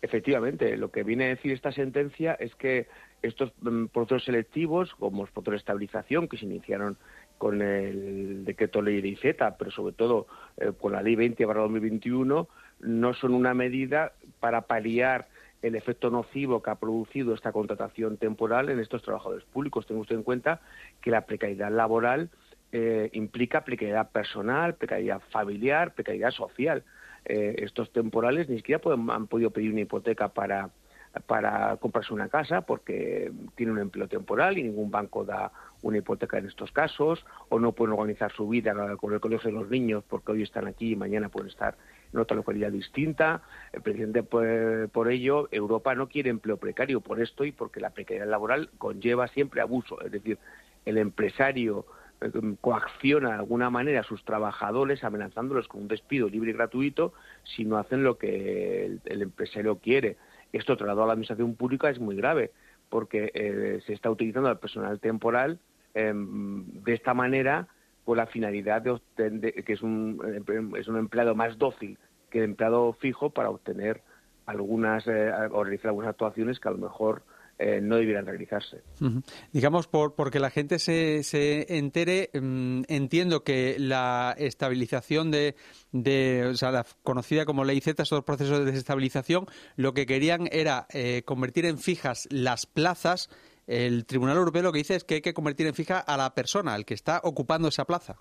Efectivamente, 0.00 0.76
lo 0.76 0.90
que 0.92 1.02
viene 1.02 1.24
a 1.24 1.28
decir 1.28 1.52
esta 1.52 1.72
sentencia 1.72 2.34
es 2.34 2.54
que 2.54 2.86
estos 3.22 3.52
mm, 3.60 3.86
procesos 3.86 4.24
selectivos, 4.24 4.94
como 4.94 5.22
los 5.22 5.30
procesos 5.32 5.52
de 5.52 5.56
estabilización 5.58 6.28
que 6.28 6.38
se 6.38 6.44
iniciaron 6.44 6.96
con 7.38 7.62
el 7.62 8.44
decreto 8.44 8.82
ley 8.82 9.00
de 9.00 9.08
IZ, 9.08 9.36
pero 9.58 9.70
sobre 9.70 9.94
todo 9.94 10.26
eh, 10.56 10.72
con 10.78 10.92
la 10.92 11.02
ley 11.02 11.16
20 11.16 11.44
2021, 11.44 12.48
no 12.80 13.14
son 13.14 13.34
una 13.34 13.54
medida 13.54 14.12
para 14.40 14.62
paliar 14.62 15.28
el 15.62 15.74
efecto 15.74 16.10
nocivo 16.10 16.62
que 16.62 16.70
ha 16.70 16.76
producido 16.76 17.34
esta 17.34 17.52
contratación 17.52 18.16
temporal 18.16 18.68
en 18.68 18.78
estos 18.78 19.02
trabajadores 19.02 19.44
públicos. 19.44 19.86
Tenga 19.86 20.02
usted 20.02 20.16
en 20.16 20.22
cuenta 20.22 20.60
que 21.00 21.10
la 21.10 21.22
precariedad 21.22 21.70
laboral 21.70 22.30
eh, 22.70 23.10
implica 23.12 23.64
precariedad 23.64 24.10
personal, 24.10 24.74
precariedad 24.74 25.20
familiar, 25.30 25.94
precariedad 25.94 26.30
social. 26.30 26.84
Eh, 27.24 27.56
estos 27.58 27.92
temporales 27.92 28.48
ni 28.48 28.56
siquiera 28.56 28.80
han 29.10 29.26
podido 29.26 29.50
pedir 29.50 29.72
una 29.72 29.80
hipoteca 29.80 30.28
para 30.28 30.70
para 31.26 31.76
comprarse 31.76 32.12
una 32.12 32.28
casa 32.28 32.62
porque 32.62 33.32
tiene 33.54 33.72
un 33.72 33.78
empleo 33.78 34.08
temporal 34.08 34.58
y 34.58 34.62
ningún 34.62 34.90
banco 34.90 35.24
da 35.24 35.50
una 35.82 35.98
hipoteca 35.98 36.38
en 36.38 36.46
estos 36.46 36.72
casos, 36.72 37.24
o 37.48 37.58
no 37.58 37.72
pueden 37.72 37.94
organizar 37.94 38.32
su 38.32 38.48
vida 38.48 38.74
con 38.96 39.12
el 39.12 39.20
colegio 39.20 39.50
de 39.50 39.56
los 39.56 39.70
niños 39.70 40.04
porque 40.08 40.32
hoy 40.32 40.42
están 40.42 40.66
aquí 40.66 40.92
y 40.92 40.96
mañana 40.96 41.28
pueden 41.28 41.50
estar 41.50 41.76
en 42.12 42.18
otra 42.18 42.36
localidad 42.36 42.72
distinta. 42.72 43.42
El 43.72 43.82
presidente, 43.82 44.22
por, 44.22 44.88
por 44.90 45.10
ello, 45.10 45.48
Europa 45.52 45.94
no 45.94 46.08
quiere 46.08 46.30
empleo 46.30 46.56
precario 46.56 47.00
por 47.00 47.20
esto 47.20 47.44
y 47.44 47.52
porque 47.52 47.80
la 47.80 47.90
precariedad 47.90 48.28
laboral 48.28 48.70
conlleva 48.78 49.28
siempre 49.28 49.60
abuso. 49.60 50.00
Es 50.00 50.10
decir, 50.10 50.38
el 50.84 50.98
empresario 50.98 51.86
eh, 52.20 52.30
coacciona 52.60 53.28
de 53.28 53.34
alguna 53.36 53.70
manera 53.70 54.00
a 54.00 54.04
sus 54.04 54.24
trabajadores 54.24 55.04
amenazándolos 55.04 55.68
con 55.68 55.82
un 55.82 55.88
despido 55.88 56.28
libre 56.28 56.50
y 56.50 56.54
gratuito 56.54 57.12
si 57.44 57.64
no 57.64 57.78
hacen 57.78 58.02
lo 58.02 58.18
que 58.18 58.98
el 59.04 59.22
empresario 59.22 59.76
quiere. 59.76 60.16
Esto 60.52 60.76
trasladado 60.76 61.04
a 61.04 61.06
la 61.06 61.12
administración 61.12 61.54
pública 61.54 61.90
es 61.90 61.98
muy 61.98 62.16
grave 62.16 62.52
porque 62.88 63.30
eh, 63.34 63.80
se 63.86 63.92
está 63.92 64.10
utilizando 64.10 64.50
el 64.50 64.58
personal 64.58 64.98
temporal 64.98 65.58
em, 65.94 66.64
de 66.82 66.94
esta 66.94 67.14
manera 67.14 67.68
con 68.04 68.16
la 68.16 68.26
finalidad 68.26 68.82
de, 68.82 69.52
que 69.52 69.72
es 69.72 69.82
un, 69.82 70.18
es 70.78 70.88
un 70.88 70.96
empleado 70.96 71.34
más 71.34 71.58
dócil 71.58 71.98
que 72.30 72.38
el 72.38 72.44
empleado 72.44 72.94
fijo 72.94 73.30
para 73.30 73.50
obtener 73.50 74.02
algunas 74.46 75.06
eh, 75.06 75.30
o 75.50 75.62
realizar 75.62 75.90
algunas 75.90 76.10
actuaciones 76.10 76.58
que 76.58 76.68
a 76.68 76.72
lo 76.72 76.78
mejor 76.78 77.22
eh, 77.58 77.80
no 77.82 77.96
debieran 77.96 78.24
realizarse. 78.24 78.82
Digamos, 79.52 79.88
por, 79.88 80.14
porque 80.14 80.38
la 80.38 80.50
gente 80.50 80.78
se, 80.78 81.24
se 81.24 81.76
entere, 81.76 82.30
mm, 82.32 82.82
entiendo 82.86 83.42
que 83.42 83.76
la 83.78 84.34
estabilización 84.38 85.32
de, 85.32 85.56
de, 85.90 86.46
o 86.46 86.54
sea, 86.54 86.70
la 86.70 86.86
conocida 87.02 87.44
como 87.44 87.64
ley 87.64 87.80
Z, 87.80 88.02
esos 88.02 88.22
procesos 88.22 88.60
de 88.60 88.66
desestabilización, 88.66 89.46
lo 89.76 89.92
que 89.92 90.06
querían 90.06 90.48
era 90.52 90.86
eh, 90.92 91.22
convertir 91.24 91.66
en 91.66 91.78
fijas 91.78 92.28
las 92.30 92.66
plazas. 92.66 93.28
El 93.66 94.06
Tribunal 94.06 94.36
Europeo 94.36 94.62
lo 94.62 94.72
que 94.72 94.78
dice 94.78 94.94
es 94.94 95.02
que 95.02 95.16
hay 95.16 95.20
que 95.20 95.34
convertir 95.34 95.66
en 95.66 95.74
fija 95.74 95.98
a 95.98 96.16
la 96.16 96.34
persona, 96.34 96.74
al 96.74 96.84
que 96.84 96.94
está 96.94 97.20
ocupando 97.24 97.68
esa 97.68 97.84
plaza. 97.84 98.16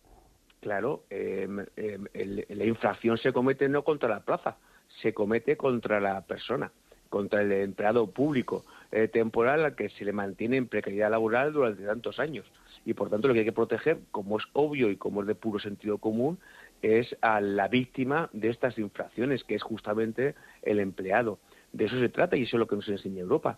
Claro, 0.61 1.03
em, 1.11 1.59
em, 1.75 2.05
la 2.49 2.65
infracción 2.65 3.17
se 3.19 3.31
comete 3.31 3.69
no 3.69 3.83
contra 3.83 4.09
la 4.09 4.21
plaza, 4.21 4.57
se 5.01 5.13
comete 5.13 5.55
contra 5.55 5.99
la 5.99 6.21
persona, 6.21 6.71
contra 7.09 7.41
el 7.41 7.51
empleado 7.51 8.07
público. 8.07 8.65
Eh, 8.91 9.09
temporal 9.09 9.65
al 9.65 9.75
que 9.75 9.89
se 9.89 10.05
le 10.05 10.13
mantiene 10.13 10.55
en 10.55 10.67
precariedad 10.67 11.11
laboral 11.11 11.51
durante 11.51 11.83
tantos 11.83 12.19
años. 12.19 12.45
Y 12.85 12.93
por 12.93 13.09
tanto 13.09 13.27
lo 13.27 13.33
que 13.33 13.41
hay 13.41 13.45
que 13.45 13.51
proteger, 13.51 13.99
como 14.11 14.37
es 14.37 14.45
obvio 14.53 14.89
y 14.89 14.95
como 14.95 15.21
es 15.21 15.27
de 15.27 15.35
puro 15.35 15.59
sentido 15.59 15.97
común, 15.97 16.39
es 16.81 17.15
a 17.21 17.41
la 17.41 17.67
víctima 17.67 18.29
de 18.31 18.49
estas 18.49 18.77
infracciones, 18.77 19.43
que 19.43 19.55
es 19.55 19.63
justamente 19.63 20.35
el 20.61 20.79
empleado. 20.79 21.39
De 21.73 21.85
eso 21.85 21.99
se 21.99 22.07
trata 22.07 22.37
y 22.37 22.43
eso 22.43 22.55
es 22.55 22.59
lo 22.59 22.67
que 22.67 22.77
nos 22.77 22.87
enseña 22.87 23.21
Europa. 23.21 23.57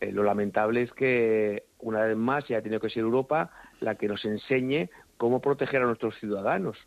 Eh, 0.00 0.12
lo 0.12 0.22
lamentable 0.22 0.82
es 0.82 0.92
que, 0.92 1.64
una 1.78 2.04
vez 2.04 2.16
más, 2.16 2.48
ya 2.48 2.58
ha 2.58 2.62
tenido 2.62 2.80
que 2.80 2.88
ser 2.88 3.02
Europa 3.02 3.50
la 3.80 3.96
que 3.96 4.08
nos 4.08 4.24
enseñe 4.24 4.88
cómo 5.18 5.40
proteger 5.40 5.82
a 5.82 5.86
nuestros 5.86 6.18
ciudadanos. 6.18 6.78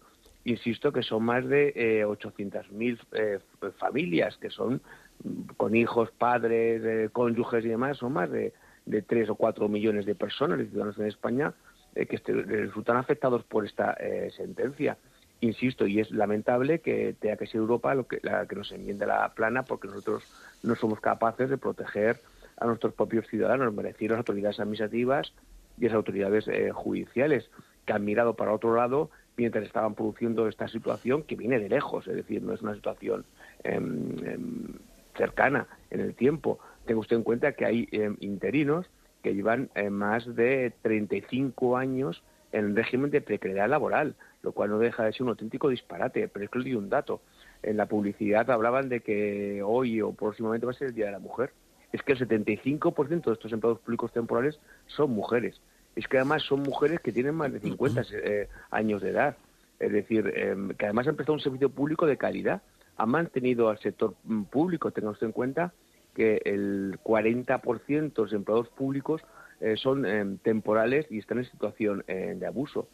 Insisto 0.46 0.92
que 0.92 1.04
son 1.04 1.24
más 1.24 1.48
de 1.48 1.74
eh, 1.76 2.06
800.000 2.06 3.00
eh, 3.14 3.40
familias, 3.78 4.36
que 4.38 4.50
son 4.50 4.82
con 5.58 5.76
hijos, 5.76 6.12
padres, 6.12 7.10
cónyuges 7.12 7.66
y 7.66 7.70
demás, 7.70 7.98
son 7.98 8.14
más 8.14 8.30
de, 8.30 8.54
de 8.86 9.02
3 9.02 9.30
o 9.30 9.36
4 9.36 9.68
millones 9.70 10.06
de 10.06 10.16
personas, 10.16 10.58
de 10.58 10.68
ciudadanos 10.68 10.98
en 11.00 11.08
España, 11.08 11.54
eh, 11.96 12.06
que 12.06 12.16
este, 12.16 12.34
resultan 12.34 12.98
afectados 12.98 13.44
por 13.44 13.66
esta 13.66 13.94
eh, 14.00 14.32
sentencia. 14.36 14.98
Insisto, 15.42 15.86
y 15.86 16.00
es 16.00 16.10
lamentable 16.12 16.80
que 16.80 17.16
tenga 17.20 17.36
que 17.36 17.48
ser 17.48 17.58
Europa 17.58 17.94
lo 17.96 18.08
que, 18.08 18.20
la 18.24 18.46
que 18.48 18.56
nos 18.56 18.72
enmiende 18.72 19.06
la 19.06 19.34
plana 19.34 19.64
porque 19.64 19.88
nosotros 19.88 20.24
no 20.64 20.76
somos 20.76 21.00
capaces 21.02 21.50
de 21.50 21.58
proteger 21.58 22.18
a 22.58 22.66
nuestros 22.66 22.94
propios 22.94 23.28
ciudadanos, 23.28 23.74
me 23.74 23.84
las 23.84 24.18
autoridades 24.18 24.60
administrativas 24.60 25.34
y 25.78 25.86
las 25.86 25.94
autoridades 25.94 26.48
eh, 26.48 26.72
judiciales, 26.72 27.50
que 27.86 27.94
han 27.94 28.06
mirado 28.06 28.36
para 28.36 28.54
otro 28.54 28.76
lado 28.76 29.10
mientras 29.36 29.66
estaban 29.66 29.96
produciendo 29.96 30.48
esta 30.48 30.68
situación 30.68 31.24
que 31.24 31.36
viene 31.36 31.60
de 31.60 31.68
lejos, 31.68 32.08
es 32.08 32.16
decir, 32.16 32.42
no 32.42 32.54
es 32.54 32.62
una 32.62 32.76
situación 32.76 33.26
em, 33.64 34.16
em, 34.26 34.68
cercana 35.18 35.68
en 35.90 36.00
el 36.00 36.16
tiempo. 36.16 36.60
Tenga 36.86 37.00
usted 37.00 37.16
en 37.16 37.24
cuenta 37.24 37.54
que 37.54 37.66
hay 37.66 37.88
eh, 37.92 38.14
interinos 38.20 38.90
que 39.22 39.34
llevan 39.34 39.70
eh, 39.76 39.90
más 39.90 40.36
de 40.36 40.74
35 40.82 41.78
años 41.78 42.24
en 42.52 42.76
régimen 42.76 43.10
de 43.10 43.22
precariedad 43.22 43.70
laboral, 43.70 44.16
lo 44.42 44.52
cual 44.52 44.70
no 44.70 44.80
deja 44.80 45.06
de 45.06 45.14
ser 45.14 45.24
un 45.24 45.30
auténtico 45.30 45.70
disparate. 45.70 46.28
Pero 46.28 46.46
es 46.46 46.52
que 46.52 46.60
le 46.60 46.66
doy 46.66 46.76
un 46.76 46.90
dato. 46.90 47.22
En 47.64 47.78
la 47.78 47.86
publicidad 47.86 48.50
hablaban 48.52 48.90
de 48.90 49.00
que 49.00 49.62
hoy 49.64 50.02
o 50.02 50.12
próximamente 50.12 50.66
va 50.66 50.74
a 50.74 50.76
ser 50.76 50.90
el 50.90 50.94
Día 50.94 51.06
de 51.06 51.14
la 51.14 51.20
Mujer. 51.20 51.54
Es 51.94 52.04
que 52.04 52.14
el 52.14 52.20
75% 52.20 53.24
de 53.24 53.34
estos 53.34 53.54
empleados 53.54 53.80
públicos 53.80 54.12
temporales 54.12 54.60
son 54.88 55.12
mujeres. 55.12 55.62
Es 55.96 56.08
que 56.08 56.18
además 56.18 56.44
son 56.44 56.64
mujeres 56.64 57.00
que 57.00 57.12
tienen 57.12 57.36
más 57.36 57.54
de 57.54 57.60
50 57.60 58.04
eh, 58.12 58.50
años 58.72 59.02
de 59.02 59.10
edad. 59.12 59.38
Es 59.80 59.92
decir, 59.92 60.24
que 60.78 60.86
además 60.86 61.08
han 61.08 61.16
prestado 61.16 61.34
un 61.34 61.40
servicio 61.40 61.70
público 61.70 62.06
de 62.06 62.18
calidad 62.18 62.62
ha 62.98 63.06
mantenido 63.06 63.70
al 63.70 63.80
sector 63.80 64.16
mm, 64.24 64.44
público. 64.44 64.92
Tenga 64.92 65.14
en 65.20 65.32
cuenta 65.32 65.74
que 66.14 66.42
el 66.46 67.00
40% 67.04 68.14
de 68.14 68.22
los 68.22 68.34
empleados 68.34 68.70
públicos 68.70 69.22
eh, 69.60 69.76
son 69.78 70.06
em, 70.06 70.38
temporales 70.38 71.08
y 71.10 71.20
están 71.20 71.40
en 71.40 71.46
situación 71.46 72.04
eh, 72.08 72.36
de 72.38 72.46
abuso. 72.46 72.88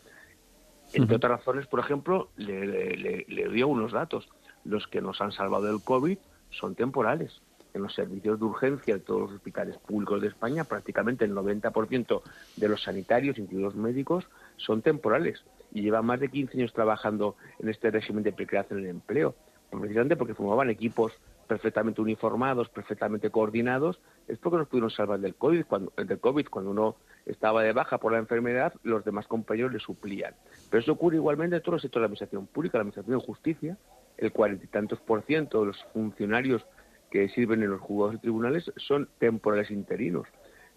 Entre 0.94 1.16
otras 1.16 1.40
razones, 1.40 1.68
por 1.68 1.80
ejemplo, 1.80 2.30
le, 2.36 3.26
le, 3.28 3.50
dio 3.50 3.68
unos 3.68 3.92
datos. 3.92 4.28
Los 4.66 4.88
que 4.88 5.02
nos 5.02 5.22
han 5.22 5.32
salvado 5.32 5.66
del 5.66 5.84
COVID 5.84 6.18
son 6.50 6.76
temporales. 6.76 7.42
En 7.76 7.84
los 7.84 7.94
servicios 7.94 8.40
de 8.40 8.46
urgencia 8.46 8.96
de 8.96 9.00
todos 9.00 9.22
los 9.22 9.32
hospitales 9.34 9.78
públicos 9.78 10.20
de 10.22 10.30
España, 10.30 10.64
prácticamente 10.64 11.26
el 11.26 11.36
90% 11.36 12.22
de 12.56 12.68
los 12.68 12.82
sanitarios, 12.82 13.38
incluidos 13.38 13.76
médicos, 13.76 14.28
son 14.58 14.82
temporales 14.82 15.44
y 15.72 15.84
llevan 15.84 16.08
más 16.08 16.20
de 16.20 16.30
15 16.30 16.58
años 16.58 16.74
trabajando 16.74 17.36
en 17.60 17.70
este 17.70 17.92
régimen 17.92 18.24
de 18.24 18.34
precariedad 18.34 18.72
en 18.72 18.80
el 18.80 18.88
empleo 18.88 19.36
precisamente 19.70 20.16
porque 20.16 20.34
formaban 20.34 20.70
equipos 20.70 21.14
perfectamente 21.48 22.02
uniformados, 22.02 22.70
perfectamente 22.70 23.30
coordinados, 23.30 24.00
es 24.28 24.38
porque 24.38 24.58
nos 24.58 24.68
pudieron 24.68 24.92
salvar 24.92 25.20
del 25.20 25.36
COVID. 25.36 25.66
Cuando, 25.66 25.92
del 25.98 26.20
COVID, 26.20 26.48
cuando 26.48 26.72
uno 26.72 26.96
estaba 27.26 27.64
de 27.64 27.74
baja 27.74 27.98
por 27.98 28.12
la 28.12 28.20
enfermedad, 28.20 28.74
los 28.84 29.04
demás 29.04 29.28
compañeros 29.28 29.74
le 29.74 29.80
suplían. 29.80 30.36
Pero 30.70 30.82
eso 30.82 30.92
ocurre 30.92 31.18
igualmente 31.18 31.56
en 31.56 31.62
todos 31.62 31.74
los 31.74 31.82
sectores 31.82 32.02
de 32.02 32.04
la 32.04 32.06
administración 32.08 32.48
pública, 32.48 32.78
la 32.78 32.82
administración 32.84 33.18
de 33.18 33.26
justicia, 33.26 33.78
el 34.18 34.32
cuarenta 34.32 34.66
y 34.66 34.68
tantos 34.68 35.00
por 35.00 35.24
ciento 35.24 35.62
de 35.62 35.68
los 35.68 35.84
funcionarios 35.94 36.66
que 37.10 37.28
sirven 37.30 37.64
en 37.64 37.72
los 37.72 37.82
juzgados 37.82 38.16
y 38.16 38.20
tribunales 38.20 38.72
son 38.78 39.10
temporales 39.18 39.72
interinos. 39.72 40.28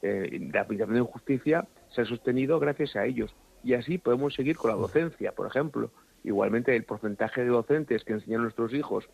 Eh, 0.01 0.49
la 0.53 0.63
administración 0.63 1.05
de 1.05 1.13
justicia 1.13 1.69
se 1.91 2.01
ha 2.01 2.05
sostenido 2.05 2.59
gracias 2.59 2.97
a 2.97 3.05
ellos. 3.05 3.35
Y 3.63 3.75
así 3.75 3.99
podemos 3.99 4.35
seguir 4.35 4.57
con 4.57 4.71
la 4.71 4.77
docencia, 4.77 5.33
por 5.33 5.47
ejemplo. 5.47 5.91
Igualmente, 6.25 6.75
el 6.75 6.85
porcentaje 6.85 7.43
de 7.43 7.49
docentes 7.49 8.05
que 8.05 8.13
enseñan 8.13 8.41
a 8.41 8.43
nuestros 8.45 8.73
hijos 8.75 9.09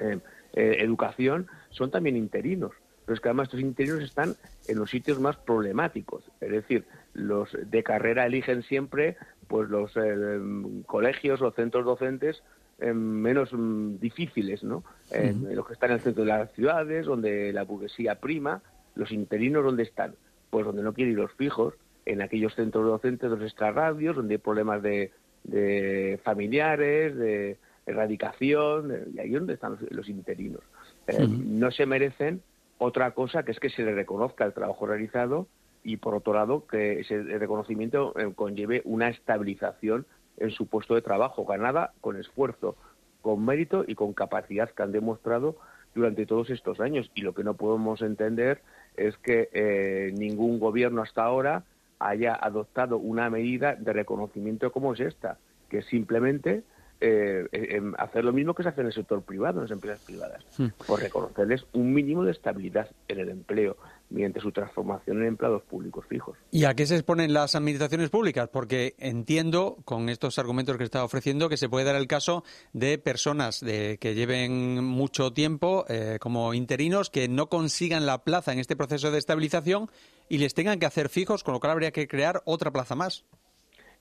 eh, 0.00 0.18
eh, 0.54 0.76
educación 0.80 1.48
son 1.70 1.90
también 1.90 2.16
interinos. 2.16 2.72
Pero 3.04 3.14
es 3.14 3.20
que 3.20 3.28
además 3.28 3.48
estos 3.48 3.60
interinos 3.60 4.02
están 4.02 4.34
en 4.68 4.78
los 4.78 4.90
sitios 4.90 5.18
más 5.20 5.36
problemáticos. 5.36 6.24
Es 6.40 6.50
decir, 6.50 6.86
los 7.14 7.50
de 7.52 7.82
carrera 7.82 8.26
eligen 8.26 8.62
siempre 8.62 9.16
pues 9.48 9.68
los 9.68 9.92
eh, 9.96 10.40
colegios 10.86 11.42
o 11.42 11.50
centros 11.50 11.84
docentes 11.84 12.42
menos 12.90 13.52
mm, 13.52 13.98
difíciles, 13.98 14.64
¿no? 14.64 14.82
Eh, 15.12 15.34
Los 15.54 15.66
que 15.66 15.74
están 15.74 15.90
en 15.90 15.96
el 15.96 16.02
centro 16.02 16.24
de 16.24 16.30
las 16.30 16.52
ciudades, 16.52 17.06
donde 17.06 17.52
la 17.52 17.62
burguesía 17.62 18.16
prima, 18.16 18.62
los 18.94 19.12
interinos, 19.12 19.64
¿dónde 19.64 19.84
están? 19.84 20.16
Pues 20.50 20.66
donde 20.66 20.82
no 20.82 20.92
quieren 20.92 21.12
ir 21.12 21.18
los 21.18 21.32
fijos, 21.32 21.74
en 22.04 22.22
aquellos 22.22 22.54
centros 22.54 22.84
docentes, 22.84 23.30
los 23.30 23.42
extrarradios, 23.42 24.16
donde 24.16 24.34
hay 24.34 24.38
problemas 24.38 24.82
de, 24.82 25.12
de 25.44 26.20
familiares, 26.22 27.16
de 27.16 27.58
erradicación, 27.86 29.12
y 29.14 29.18
ahí 29.18 29.28
es 29.28 29.38
donde 29.40 29.54
están 29.54 29.78
los, 29.90 30.08
interinos. 30.08 30.60
Eh, 31.06 31.26
no 31.28 31.70
se 31.70 31.86
merecen 31.86 32.42
otra 32.78 33.12
cosa 33.12 33.44
que 33.44 33.52
es 33.52 33.60
que 33.60 33.70
se 33.70 33.82
les 33.82 33.94
reconozca 33.94 34.44
el 34.44 34.52
trabajo 34.52 34.86
realizado 34.86 35.46
y, 35.84 35.96
por 35.96 36.14
otro 36.14 36.34
lado, 36.34 36.66
que 36.66 37.00
ese 37.00 37.22
reconocimiento 37.22 38.14
eh, 38.18 38.32
conlleve 38.34 38.82
una 38.84 39.08
estabilización 39.08 40.06
en 40.38 40.50
su 40.50 40.66
puesto 40.66 40.94
de 40.94 41.02
trabajo, 41.02 41.44
ganada 41.44 41.92
con 42.00 42.16
esfuerzo, 42.16 42.76
con 43.20 43.44
mérito 43.44 43.84
y 43.86 43.94
con 43.94 44.12
capacidad 44.12 44.70
que 44.70 44.82
han 44.82 44.92
demostrado 44.92 45.56
durante 45.94 46.26
todos 46.26 46.50
estos 46.50 46.80
años. 46.80 47.10
Y 47.14 47.22
lo 47.22 47.34
que 47.34 47.44
no 47.44 47.54
podemos 47.54 48.02
entender 48.02 48.62
es 48.96 49.16
que 49.18 49.48
eh, 49.52 50.12
ningún 50.16 50.58
gobierno 50.58 51.02
hasta 51.02 51.24
ahora 51.24 51.64
haya 52.08 52.34
adoptado 52.34 52.98
una 52.98 53.30
medida 53.30 53.74
de 53.74 53.92
reconocimiento 53.92 54.72
como 54.72 54.94
es 54.94 55.00
esta, 55.00 55.38
que 55.68 55.78
es 55.78 55.86
simplemente 55.86 56.62
eh, 57.00 57.82
hacer 57.98 58.24
lo 58.24 58.32
mismo 58.32 58.54
que 58.54 58.62
se 58.62 58.68
hace 58.68 58.80
en 58.80 58.86
el 58.88 58.92
sector 58.92 59.22
privado, 59.22 59.58
en 59.58 59.64
las 59.64 59.70
empresas 59.72 60.00
privadas, 60.04 60.44
hmm. 60.58 60.68
por 60.86 61.00
reconocerles 61.00 61.66
un 61.72 61.92
mínimo 61.92 62.24
de 62.24 62.30
estabilidad 62.30 62.88
en 63.08 63.18
el 63.18 63.28
empleo 63.28 63.76
mediante 64.12 64.40
su 64.40 64.52
transformación 64.52 65.22
en 65.22 65.28
empleados 65.28 65.62
públicos 65.62 66.04
fijos. 66.08 66.36
¿Y 66.50 66.64
a 66.64 66.74
qué 66.74 66.86
se 66.86 66.94
exponen 66.94 67.32
las 67.32 67.54
administraciones 67.54 68.10
públicas? 68.10 68.48
Porque 68.52 68.94
entiendo, 68.98 69.78
con 69.84 70.08
estos 70.08 70.38
argumentos 70.38 70.76
que 70.76 70.84
está 70.84 71.04
ofreciendo, 71.04 71.48
que 71.48 71.56
se 71.56 71.68
puede 71.68 71.84
dar 71.84 71.96
el 71.96 72.06
caso 72.06 72.44
de 72.72 72.98
personas 72.98 73.60
de, 73.60 73.98
que 74.00 74.14
lleven 74.14 74.84
mucho 74.84 75.32
tiempo 75.32 75.84
eh, 75.88 76.18
como 76.20 76.54
interinos, 76.54 77.10
que 77.10 77.28
no 77.28 77.48
consigan 77.48 78.06
la 78.06 78.24
plaza 78.24 78.52
en 78.52 78.58
este 78.58 78.76
proceso 78.76 79.10
de 79.10 79.18
estabilización 79.18 79.90
y 80.28 80.38
les 80.38 80.54
tengan 80.54 80.78
que 80.78 80.86
hacer 80.86 81.08
fijos, 81.08 81.42
con 81.42 81.54
lo 81.54 81.60
cual 81.60 81.72
habría 81.72 81.92
que 81.92 82.08
crear 82.08 82.42
otra 82.44 82.70
plaza 82.70 82.94
más. 82.94 83.24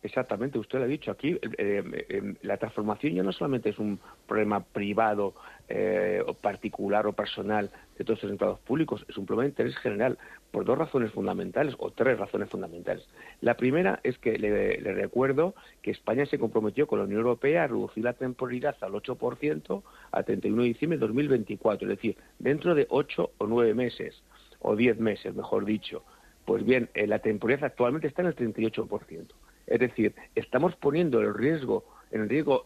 Exactamente, 0.03 0.57
usted 0.57 0.79
lo 0.79 0.85
ha 0.85 0.87
dicho 0.87 1.11
aquí. 1.11 1.37
Eh, 1.41 1.83
eh, 2.09 2.33
la 2.41 2.57
transformación 2.57 3.13
ya 3.13 3.21
no 3.21 3.31
solamente 3.31 3.69
es 3.69 3.77
un 3.77 3.99
problema 4.27 4.63
privado, 4.63 5.35
eh, 5.69 6.23
o 6.25 6.33
particular 6.33 7.05
o 7.05 7.13
personal 7.13 7.69
de 7.97 8.03
todos 8.03 8.23
los 8.23 8.31
empleados 8.31 8.59
públicos, 8.61 9.05
es 9.07 9.15
un 9.17 9.27
problema 9.27 9.43
de 9.43 9.49
interés 9.49 9.77
general 9.77 10.17
por 10.49 10.65
dos 10.65 10.77
razones 10.77 11.11
fundamentales 11.11 11.75
o 11.77 11.91
tres 11.91 12.17
razones 12.17 12.49
fundamentales. 12.49 13.07
La 13.41 13.55
primera 13.55 13.99
es 14.03 14.17
que 14.17 14.39
le, 14.39 14.77
recuerdo 14.93 15.53
que 15.83 15.91
España 15.91 16.25
se 16.25 16.39
comprometió 16.39 16.87
con 16.87 16.97
la 16.97 17.05
Unión 17.05 17.19
Europea 17.19 17.63
a 17.63 17.67
reducir 17.67 18.03
la 18.03 18.13
temporalidad 18.13 18.75
al 18.81 18.93
8% 18.93 19.83
a 20.11 20.23
31 20.23 20.61
de 20.63 20.67
diciembre 20.67 20.97
de 20.97 21.05
2024, 21.05 21.87
es 21.87 21.95
decir, 21.95 22.17
dentro 22.39 22.73
de 22.73 22.87
ocho 22.89 23.31
o 23.37 23.45
nueve 23.45 23.75
meses, 23.75 24.23
o 24.59 24.75
diez 24.75 24.99
meses, 24.99 25.35
mejor 25.35 25.63
dicho. 25.63 26.03
Pues 26.43 26.65
bien, 26.65 26.89
la 26.95 27.19
temporalidad 27.19 27.67
actualmente 27.67 28.07
está 28.07 28.23
en 28.23 28.29
el 28.29 28.35
38%. 28.35 29.27
Es 29.67 29.79
decir, 29.79 30.15
estamos 30.35 30.75
poniendo 30.75 31.21
el 31.21 31.33
riesgo, 31.33 31.85
en 32.11 32.27
riesgo 32.27 32.63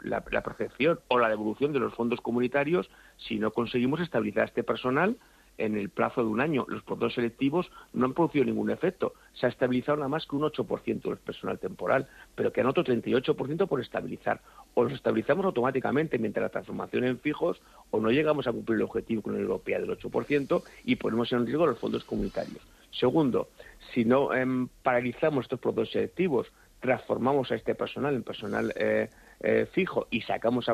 la, 0.00 0.24
la, 0.30 0.42
percepción 0.42 1.00
o 1.08 1.18
la 1.18 1.28
devolución 1.28 1.72
de 1.72 1.80
los 1.80 1.94
fondos 1.94 2.20
comunitarios 2.20 2.90
si 3.16 3.38
no 3.38 3.52
conseguimos 3.52 4.00
estabilizar 4.00 4.42
a 4.42 4.46
este 4.46 4.64
personal 4.64 5.16
en 5.58 5.76
el 5.76 5.90
plazo 5.90 6.22
de 6.22 6.28
un 6.28 6.40
año. 6.40 6.64
Los 6.68 6.82
procesos 6.82 7.14
selectivos 7.14 7.70
no 7.92 8.06
han 8.06 8.14
producido 8.14 8.44
ningún 8.44 8.70
efecto. 8.70 9.14
Se 9.34 9.46
ha 9.46 9.48
estabilizado 9.48 9.98
nada 9.98 10.08
más 10.08 10.26
que 10.26 10.36
un 10.36 10.42
8% 10.42 11.02
del 11.02 11.18
personal 11.18 11.58
temporal, 11.58 12.08
pero 12.34 12.52
que 12.52 12.60
han 12.60 12.68
otro 12.68 12.84
38% 12.84 13.66
por 13.66 13.80
estabilizar. 13.80 14.40
O 14.74 14.84
los 14.84 14.92
estabilizamos 14.92 15.44
automáticamente 15.44 16.18
mientras 16.18 16.44
la 16.44 16.48
transformación 16.48 17.04
en 17.04 17.18
fijos 17.18 17.60
o 17.90 18.00
no 18.00 18.10
llegamos 18.10 18.46
a 18.46 18.52
cumplir 18.52 18.76
el 18.76 18.82
objetivo 18.82 19.22
con 19.22 19.34
la 19.34 19.40
Europea 19.40 19.80
del 19.80 19.90
8% 19.90 20.62
y 20.84 20.96
ponemos 20.96 21.32
en 21.32 21.44
riesgo 21.44 21.66
los 21.66 21.78
fondos 21.78 22.04
comunitarios. 22.04 22.62
Segundo, 22.90 23.48
si 23.94 24.04
no 24.04 24.34
em, 24.34 24.68
paralizamos 24.82 25.44
estos 25.44 25.60
procesos 25.60 25.92
selectivos, 25.92 26.52
transformamos 26.80 27.50
a 27.50 27.56
este 27.56 27.74
personal 27.74 28.14
en 28.14 28.22
personal 28.22 28.72
eh, 28.76 29.10
eh, 29.40 29.66
fijo 29.72 30.06
y 30.10 30.20
sacamos 30.22 30.66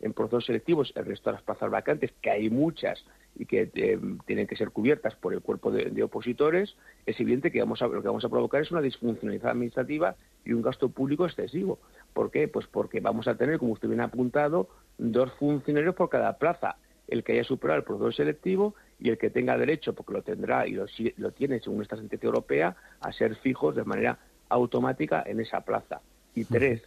en 0.00 0.12
procesos 0.12 0.46
selectivos 0.46 0.92
el 0.96 1.06
resto 1.06 1.30
de 1.30 1.34
las 1.34 1.42
plazas 1.42 1.70
vacantes, 1.70 2.12
que 2.20 2.30
hay 2.30 2.50
muchas 2.50 3.04
y 3.38 3.46
que 3.46 3.70
em, 3.74 4.18
tienen 4.26 4.46
que 4.46 4.56
ser 4.56 4.70
cubiertas 4.70 5.14
por 5.14 5.34
el 5.34 5.40
cuerpo 5.40 5.70
de, 5.70 6.02
opositores, 6.02 6.76
es 7.04 7.20
evidente 7.20 7.50
que 7.50 7.60
vamos 7.60 7.82
a, 7.82 7.86
lo 7.86 8.00
que 8.00 8.08
vamos 8.08 8.24
a 8.24 8.28
provocar 8.28 8.62
es 8.62 8.70
una 8.70 8.80
disfuncionalidad 8.80 9.50
administrativa 9.50 10.16
y 10.44 10.52
un 10.52 10.62
gasto 10.62 10.88
público 10.88 11.26
excesivo. 11.26 11.78
¿Por 12.14 12.30
qué? 12.30 12.48
Pues 12.48 12.66
porque 12.66 13.00
vamos 13.00 13.28
a 13.28 13.36
tener, 13.36 13.58
como 13.58 13.72
usted 13.72 13.88
bien 13.88 14.00
ha 14.00 14.04
apuntado, 14.04 14.68
dos 14.96 15.32
funcionarios 15.34 15.94
por 15.94 16.08
cada 16.08 16.38
plaza. 16.38 16.76
El 17.08 17.22
que 17.22 17.32
haya 17.32 17.44
superado 17.44 17.78
el 17.78 17.84
proceso 17.84 18.12
selectivo 18.12 18.74
y 18.98 19.10
el 19.10 19.18
que 19.18 19.30
tenga 19.30 19.56
derecho, 19.56 19.94
porque 19.94 20.12
lo 20.12 20.22
tendrá 20.22 20.66
y 20.66 20.72
lo, 20.72 21.30
tiene 21.32 21.60
según 21.60 21.82
esta 21.82 21.96
sentencia 21.96 22.26
europea, 22.26 22.76
a 23.00 23.12
ser 23.12 23.36
fijos 23.36 23.76
de 23.76 23.84
manera 23.84 24.18
automática 24.48 25.22
en 25.26 25.40
esa 25.40 25.60
plaza. 25.60 26.00
Y 26.34 26.44
tres, 26.44 26.82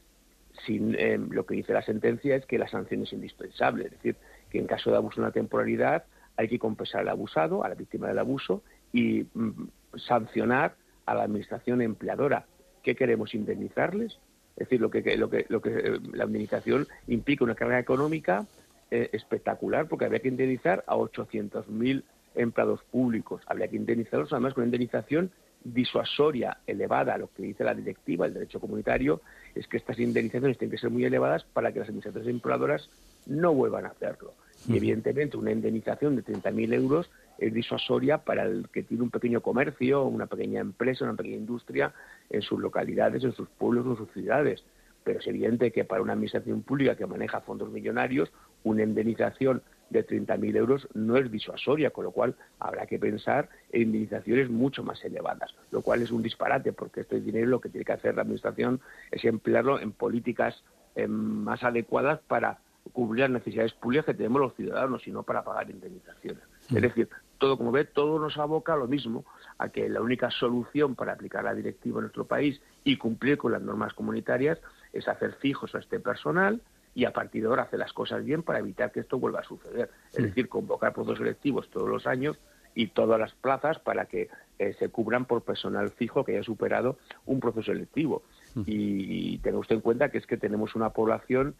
sin, 0.65 0.95
em, 0.99 1.29
lo 1.31 1.45
que 1.45 1.55
dice 1.55 1.73
la 1.73 1.81
sentencia 1.81 2.35
es 2.35 2.45
que 2.45 2.57
la 2.57 2.67
sanción 2.67 3.03
es 3.03 3.13
indispensable, 3.13 3.85
es 3.85 3.91
decir, 3.91 4.15
que 4.49 4.59
en 4.59 4.67
caso 4.67 4.91
de 4.91 4.97
abuso 4.97 5.15
de 5.15 5.27
una 5.27 5.31
temporalidad 5.31 6.05
hay 6.35 6.47
que 6.47 6.59
compensar 6.59 7.01
al 7.01 7.09
abusado, 7.09 7.63
a 7.63 7.69
la 7.69 7.75
víctima 7.75 8.07
del 8.07 8.19
abuso 8.19 8.63
y 8.93 9.25
mm, 9.33 9.67
sancionar 9.97 10.75
a 11.05 11.15
la 11.15 11.23
administración 11.23 11.81
empleadora. 11.81 12.45
¿Qué 12.83 12.95
queremos? 12.95 13.33
¿Indemnizarles? 13.33 14.19
Es 14.55 14.67
decir, 14.67 14.81
lo 14.81 14.89
que, 14.89 15.17
lo 15.17 15.29
que, 15.29 15.45
lo 15.49 15.61
que 15.61 15.69
eh, 15.69 15.99
la 16.13 16.25
indemnización 16.25 16.87
implica 17.07 17.43
una 17.43 17.55
carga 17.55 17.79
económica 17.79 18.45
eh, 18.91 19.09
espectacular 19.13 19.87
porque 19.87 20.05
habría 20.05 20.21
que 20.21 20.29
indemnizar 20.29 20.83
a 20.87 20.95
800.000 20.95 22.03
empleados 22.35 22.83
públicos. 22.91 23.41
Habría 23.47 23.67
que 23.67 23.75
indemnizarlos 23.75 24.31
además 24.33 24.53
con 24.53 24.63
una 24.63 24.67
indemnización 24.67 25.31
disuasoria 25.63 26.57
elevada. 26.65 27.17
Lo 27.17 27.29
que 27.33 27.43
dice 27.43 27.63
la 27.63 27.73
directiva, 27.73 28.25
el 28.25 28.33
derecho 28.33 28.59
comunitario, 28.59 29.21
es 29.55 29.67
que 29.67 29.77
estas 29.77 29.99
indemnizaciones 29.99 30.57
tienen 30.57 30.71
que 30.71 30.81
ser 30.81 30.89
muy 30.89 31.05
elevadas 31.05 31.43
para 31.43 31.71
que 31.71 31.79
las 31.79 31.89
administraciones 31.89 32.29
empleadoras 32.29 32.89
no 33.25 33.53
vuelvan 33.53 33.85
a 33.85 33.89
hacerlo. 33.89 34.33
Y 34.67 34.77
evidentemente 34.77 35.37
una 35.37 35.51
indemnización 35.51 36.15
de 36.15 36.23
30.000 36.23 36.73
euros 36.73 37.09
es 37.37 37.53
disuasoria 37.53 38.19
para 38.19 38.43
el 38.43 38.67
que 38.69 38.83
tiene 38.83 39.03
un 39.03 39.09
pequeño 39.09 39.41
comercio, 39.41 40.03
una 40.05 40.27
pequeña 40.27 40.59
empresa, 40.59 41.05
una 41.05 41.15
pequeña 41.15 41.37
industria 41.37 41.93
en 42.29 42.41
sus 42.41 42.59
localidades, 42.59 43.23
en 43.23 43.31
sus 43.31 43.47
pueblos, 43.49 43.85
en 43.85 43.97
sus 43.97 44.11
ciudades. 44.13 44.63
Pero 45.03 45.19
es 45.19 45.27
evidente 45.27 45.71
que 45.71 45.85
para 45.85 46.01
una 46.01 46.13
administración 46.13 46.61
pública 46.61 46.95
que 46.95 47.05
maneja 47.05 47.39
fondos 47.39 47.71
millonarios, 47.71 48.31
una 48.63 48.83
indemnización 48.83 49.61
de 49.89 50.05
30.000 50.05 50.55
euros 50.55 50.87
no 50.93 51.17
es 51.17 51.31
disuasoria, 51.31 51.89
con 51.89 52.05
lo 52.05 52.11
cual 52.11 52.35
habrá 52.59 52.85
que 52.85 52.99
pensar 52.99 53.49
en 53.71 53.83
indemnizaciones 53.83 54.49
mucho 54.49 54.83
más 54.83 55.03
elevadas, 55.03 55.55
lo 55.71 55.81
cual 55.81 56.01
es 56.01 56.11
un 56.11 56.21
disparate, 56.21 56.73
porque 56.73 57.01
este 57.01 57.19
dinero 57.19 57.47
lo 57.47 57.61
que 57.61 57.69
tiene 57.69 57.85
que 57.85 57.93
hacer 57.93 58.15
la 58.15 58.21
Administración 58.21 58.81
es 59.11 59.23
emplearlo 59.25 59.79
en 59.79 59.91
políticas 59.91 60.63
eh, 60.95 61.07
más 61.07 61.63
adecuadas 61.63 62.19
para 62.27 62.59
cubrir 62.93 63.21
las 63.21 63.31
necesidades 63.31 63.73
públicas 63.73 64.05
que 64.05 64.13
tenemos 64.13 64.41
los 64.41 64.55
ciudadanos, 64.55 65.07
y 65.07 65.11
no 65.11 65.23
para 65.23 65.43
pagar 65.43 65.69
indemnizaciones. 65.69 66.43
Mm. 66.69 66.75
Es 66.75 66.81
decir, 66.81 67.09
todo, 67.37 67.57
como 67.57 67.71
ve, 67.71 67.85
todo 67.85 68.19
nos 68.19 68.37
aboca 68.37 68.73
a 68.73 68.77
lo 68.77 68.87
mismo, 68.87 69.25
a 69.57 69.69
que 69.69 69.89
la 69.89 70.01
única 70.01 70.29
solución 70.31 70.95
para 70.95 71.13
aplicar 71.13 71.43
la 71.43 71.53
directiva 71.53 71.99
en 71.99 72.03
nuestro 72.03 72.25
país 72.25 72.61
y 72.83 72.97
cumplir 72.97 73.37
con 73.37 73.51
las 73.51 73.61
normas 73.61 73.93
comunitarias 73.93 74.59
es 74.93 75.07
hacer 75.07 75.33
fijos 75.35 75.73
a 75.75 75.79
este 75.79 75.99
personal, 75.99 76.61
y 76.95 77.05
a 77.05 77.13
partir 77.13 77.43
de 77.43 77.47
ahora 77.47 77.63
hacer 77.63 77.79
las 77.79 77.93
cosas 77.93 78.23
bien 78.23 78.43
para 78.43 78.59
evitar 78.59 78.91
que 78.91 78.99
esto 79.01 79.19
vuelva 79.19 79.39
a 79.39 79.43
suceder. 79.43 79.89
Es 80.13 80.23
decir, 80.23 80.49
convocar 80.49 80.93
procesos 80.93 81.19
selectivos 81.19 81.69
todos 81.69 81.87
los 81.87 82.07
años 82.07 82.39
y 82.75 82.87
todas 82.87 83.19
las 83.19 83.33
plazas 83.33 83.79
para 83.79 84.05
que 84.05 84.29
eh, 84.57 84.75
se 84.79 84.89
cubran 84.89 85.25
por 85.25 85.43
personal 85.43 85.89
fijo 85.89 86.23
que 86.23 86.33
haya 86.33 86.43
superado 86.43 86.97
un 87.25 87.39
proceso 87.39 87.71
selectivo. 87.71 88.23
Y, 88.65 89.37
tenga 89.39 89.59
usted 89.59 89.75
en 89.75 89.81
cuenta 89.81 90.09
que 90.09 90.17
es 90.17 90.25
que 90.25 90.37
tenemos 90.37 90.75
una 90.75 90.89
población, 90.89 91.55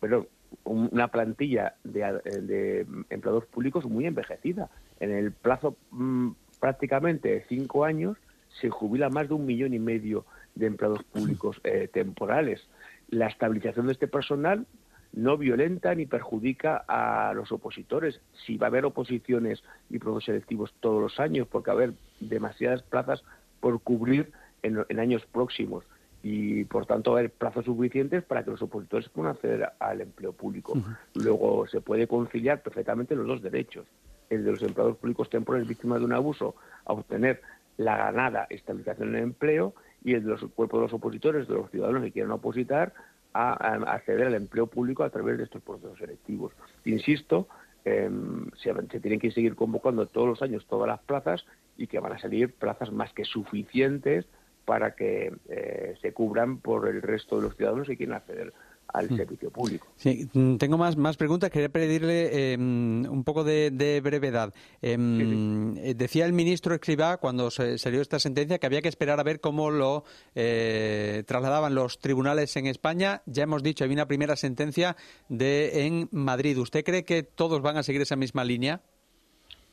pero 0.00 0.26
una 0.64 1.08
plantilla 1.08 1.74
de, 1.82 2.86
empleados 3.10 3.46
públicos 3.46 3.86
muy 3.86 4.06
envejecida. 4.06 4.70
En 5.00 5.10
el 5.10 5.32
plazo 5.32 5.76
mm, 5.90 6.30
prácticamente 6.60 7.30
de 7.30 7.44
cinco 7.48 7.84
años 7.84 8.16
se 8.60 8.70
jubila 8.70 9.08
más 9.08 9.28
de 9.28 9.34
un 9.34 9.46
millón 9.46 9.74
y 9.74 9.78
medio 9.78 10.24
de 10.54 10.66
empleados 10.66 11.02
públicos 11.04 11.60
eh, 11.64 11.88
temporales 11.92 12.68
la 13.14 13.28
estabilización 13.28 13.86
de 13.86 13.92
este 13.92 14.08
personal 14.08 14.66
no 15.12 15.38
violenta 15.38 15.94
ni 15.94 16.06
perjudica 16.06 16.84
a 16.88 17.32
los 17.34 17.52
opositores. 17.52 18.20
Si 18.44 18.56
va 18.56 18.66
a 18.66 18.70
haber 18.70 18.84
oposiciones 18.84 19.62
y 19.88 19.98
procesos 19.98 20.24
selectivos 20.24 20.74
todos 20.80 21.00
los 21.00 21.20
años, 21.20 21.46
porque 21.46 21.70
va 21.70 21.74
a 21.74 21.76
haber 21.76 21.94
demasiadas 22.18 22.82
plazas 22.82 23.22
por 23.60 23.80
cubrir 23.80 24.32
en, 24.62 24.98
años 24.98 25.24
próximos 25.26 25.84
y 26.22 26.64
por 26.64 26.86
tanto 26.86 27.12
va 27.12 27.18
a 27.18 27.20
haber 27.20 27.30
plazos 27.30 27.66
suficientes 27.66 28.24
para 28.24 28.42
que 28.42 28.50
los 28.50 28.62
opositores 28.62 29.08
puedan 29.10 29.32
acceder 29.32 29.70
al 29.78 30.00
empleo 30.00 30.32
público. 30.32 30.74
Luego 31.14 31.66
se 31.68 31.80
puede 31.80 32.08
conciliar 32.08 32.62
perfectamente 32.62 33.14
los 33.14 33.26
dos 33.26 33.42
derechos, 33.42 33.86
el 34.30 34.44
de 34.44 34.50
los 34.50 34.62
empleados 34.62 34.96
públicos 34.96 35.30
temporales 35.30 35.68
víctimas 35.68 36.00
de 36.00 36.06
un 36.06 36.14
abuso 36.14 36.56
a 36.86 36.94
obtener 36.94 37.40
la 37.76 37.96
ganada 37.96 38.46
estabilización 38.50 39.10
en 39.10 39.16
el 39.16 39.22
empleo 39.22 39.74
y 40.04 40.14
el 40.14 40.22
de 40.22 40.30
los 40.30 40.44
cuerpos 40.52 40.78
de 40.78 40.82
los 40.82 40.92
opositores, 40.92 41.48
de 41.48 41.54
los 41.54 41.70
ciudadanos 41.70 42.02
que 42.02 42.12
quieran 42.12 42.30
opositar, 42.32 42.92
a, 43.32 43.52
acceder 43.92 44.28
al 44.28 44.34
empleo 44.34 44.68
público 44.68 45.02
a 45.02 45.10
través 45.10 45.38
de 45.38 45.44
estos 45.44 45.62
procesos 45.62 45.98
selectivos. 45.98 46.52
Insisto, 46.84 47.48
em, 47.84 48.48
se, 48.56 48.72
tienen 49.00 49.18
que 49.18 49.32
seguir 49.32 49.56
convocando 49.56 50.06
todos 50.06 50.28
los 50.28 50.42
años 50.42 50.66
todas 50.68 50.86
las 50.86 51.00
plazas 51.00 51.44
y 51.76 51.88
que 51.88 51.98
van 51.98 52.12
a 52.12 52.18
salir 52.18 52.52
plazas 52.52 52.92
más 52.92 53.12
que 53.12 53.24
suficientes 53.24 54.26
para 54.64 54.94
que 54.94 55.34
eh, 55.48 55.94
se 56.00 56.12
cubran 56.12 56.58
por 56.58 56.88
el 56.88 57.02
resto 57.02 57.36
de 57.36 57.42
los 57.42 57.56
ciudadanos 57.56 57.88
que 57.88 57.96
quieren 57.96 58.14
acceder 58.14 58.52
al 58.94 59.10
mm. 59.10 59.16
servicio 59.16 59.50
público. 59.50 59.86
Sí, 59.96 60.28
mm, 60.32 60.56
tengo 60.56 60.78
más, 60.78 60.96
más 60.96 61.16
preguntas. 61.16 61.50
Quería 61.50 61.68
pedirle 61.68 62.52
em, 62.52 63.04
un 63.10 63.24
poco 63.24 63.44
de, 63.44 64.00
brevedad. 64.02 64.54
Em, 64.80 65.76
eh, 65.76 65.94
decía 65.94 66.24
el 66.24 66.32
ministro 66.32 66.74
Escribá, 66.74 67.18
cuando 67.18 67.50
se 67.50 67.76
salió 67.76 68.00
esta 68.00 68.20
sentencia, 68.20 68.58
que 68.58 68.66
había 68.66 68.80
que 68.82 68.88
esperar 68.88 69.18
a 69.18 69.24
ver 69.24 69.40
cómo 69.40 69.70
lo 69.70 70.04
eh, 70.36 71.24
trasladaban 71.26 71.74
los 71.74 71.98
tribunales 71.98 72.56
en 72.56 72.66
España. 72.66 73.22
Ya 73.26 73.42
hemos 73.42 73.62
dicho, 73.64 73.84
hay 73.84 73.90
una 73.90 74.06
primera 74.06 74.36
sentencia 74.36 74.96
de 75.28 75.86
en 75.86 76.08
Madrid. 76.12 76.56
¿Usted 76.58 76.84
cree 76.84 77.04
que 77.04 77.24
todos 77.24 77.60
van 77.62 77.76
a 77.76 77.82
seguir 77.82 78.00
esa 78.00 78.16
misma 78.16 78.44
línea? 78.44 78.80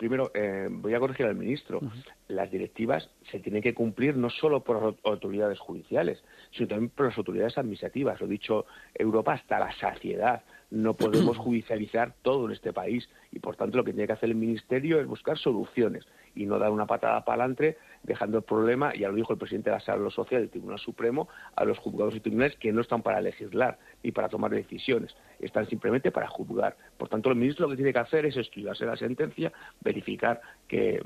Primero, 0.02 0.32
eh, 0.34 0.68
voy 0.68 0.96
a 0.96 1.00
corregir 1.00 1.28
al 1.28 1.36
ministro. 1.36 1.80
Las 2.28 2.50
directivas 2.50 3.08
se 3.30 3.40
tienen 3.40 3.62
que 3.62 3.76
cumplir 3.76 4.18
no 4.18 4.32
solo 4.32 4.64
por 4.64 4.82
las 4.82 4.96
autoridades 5.04 5.60
judiciales, 5.60 6.24
sino 6.50 6.70
también 6.70 6.90
por 6.90 7.06
las 7.06 7.18
autoridades 7.20 7.56
administrativas. 7.60 8.20
Lo 8.20 8.26
he 8.26 8.30
dicho 8.30 8.66
Europa 8.96 9.34
hasta 9.34 9.60
la 9.60 9.72
saciedad. 9.74 10.42
No 10.72 10.96
podemos 10.96 11.38
judicializar 11.46 12.16
todo 12.24 12.48
en 12.48 12.54
este 12.54 12.74
país 12.74 13.08
y, 13.32 13.38
por 13.38 13.56
tanto, 13.56 13.78
lo 13.78 13.84
que 13.84 13.94
tiene 13.94 14.08
que 14.08 14.14
hacer 14.14 14.30
el 14.30 14.36
ministerio 14.36 15.00
es 15.00 15.06
buscar 15.06 15.38
soluciones 15.38 16.04
y 16.34 16.48
no 16.48 16.58
dar 16.58 16.72
una 16.72 16.88
patada 16.88 17.24
para 17.24 17.44
adelante 17.44 17.78
dejando 18.04 18.38
el 18.38 18.44
problema, 18.44 18.94
ya 18.94 19.10
lo 19.10 19.16
dijo 19.16 19.34
el 19.34 19.40
presidente 19.40 19.70
de 19.70 19.76
la 19.76 19.82
Sala 19.82 20.10
Social 20.10 20.42
del 20.42 20.50
Tribunal 20.50 20.80
Supremo, 20.80 21.28
a 21.56 21.66
los 21.66 21.78
juzgados 21.78 22.16
y 22.16 22.20
tribunales 22.20 22.56
que 22.58 22.72
no 22.72 22.82
están 22.82 23.02
para 23.02 23.22
legislar 23.22 23.78
ni 24.04 24.12
para 24.12 24.30
tomar 24.30 24.52
decisiones, 24.52 25.16
están 25.40 25.68
simplemente 25.68 26.12
para 26.12 26.28
juzgar. 26.28 26.76
Por 26.98 27.10
tanto, 27.10 27.30
el 27.30 27.36
ministro 27.36 27.66
lo 27.66 27.72
que 27.72 27.78
tiene 27.78 27.94
que 27.94 28.00
hacer 28.00 28.26
es 28.26 28.38
estudiarse 28.38 28.86
la 28.86 28.98
sentencia, 28.98 29.52
verificar 29.82 30.42
que, 30.68 31.02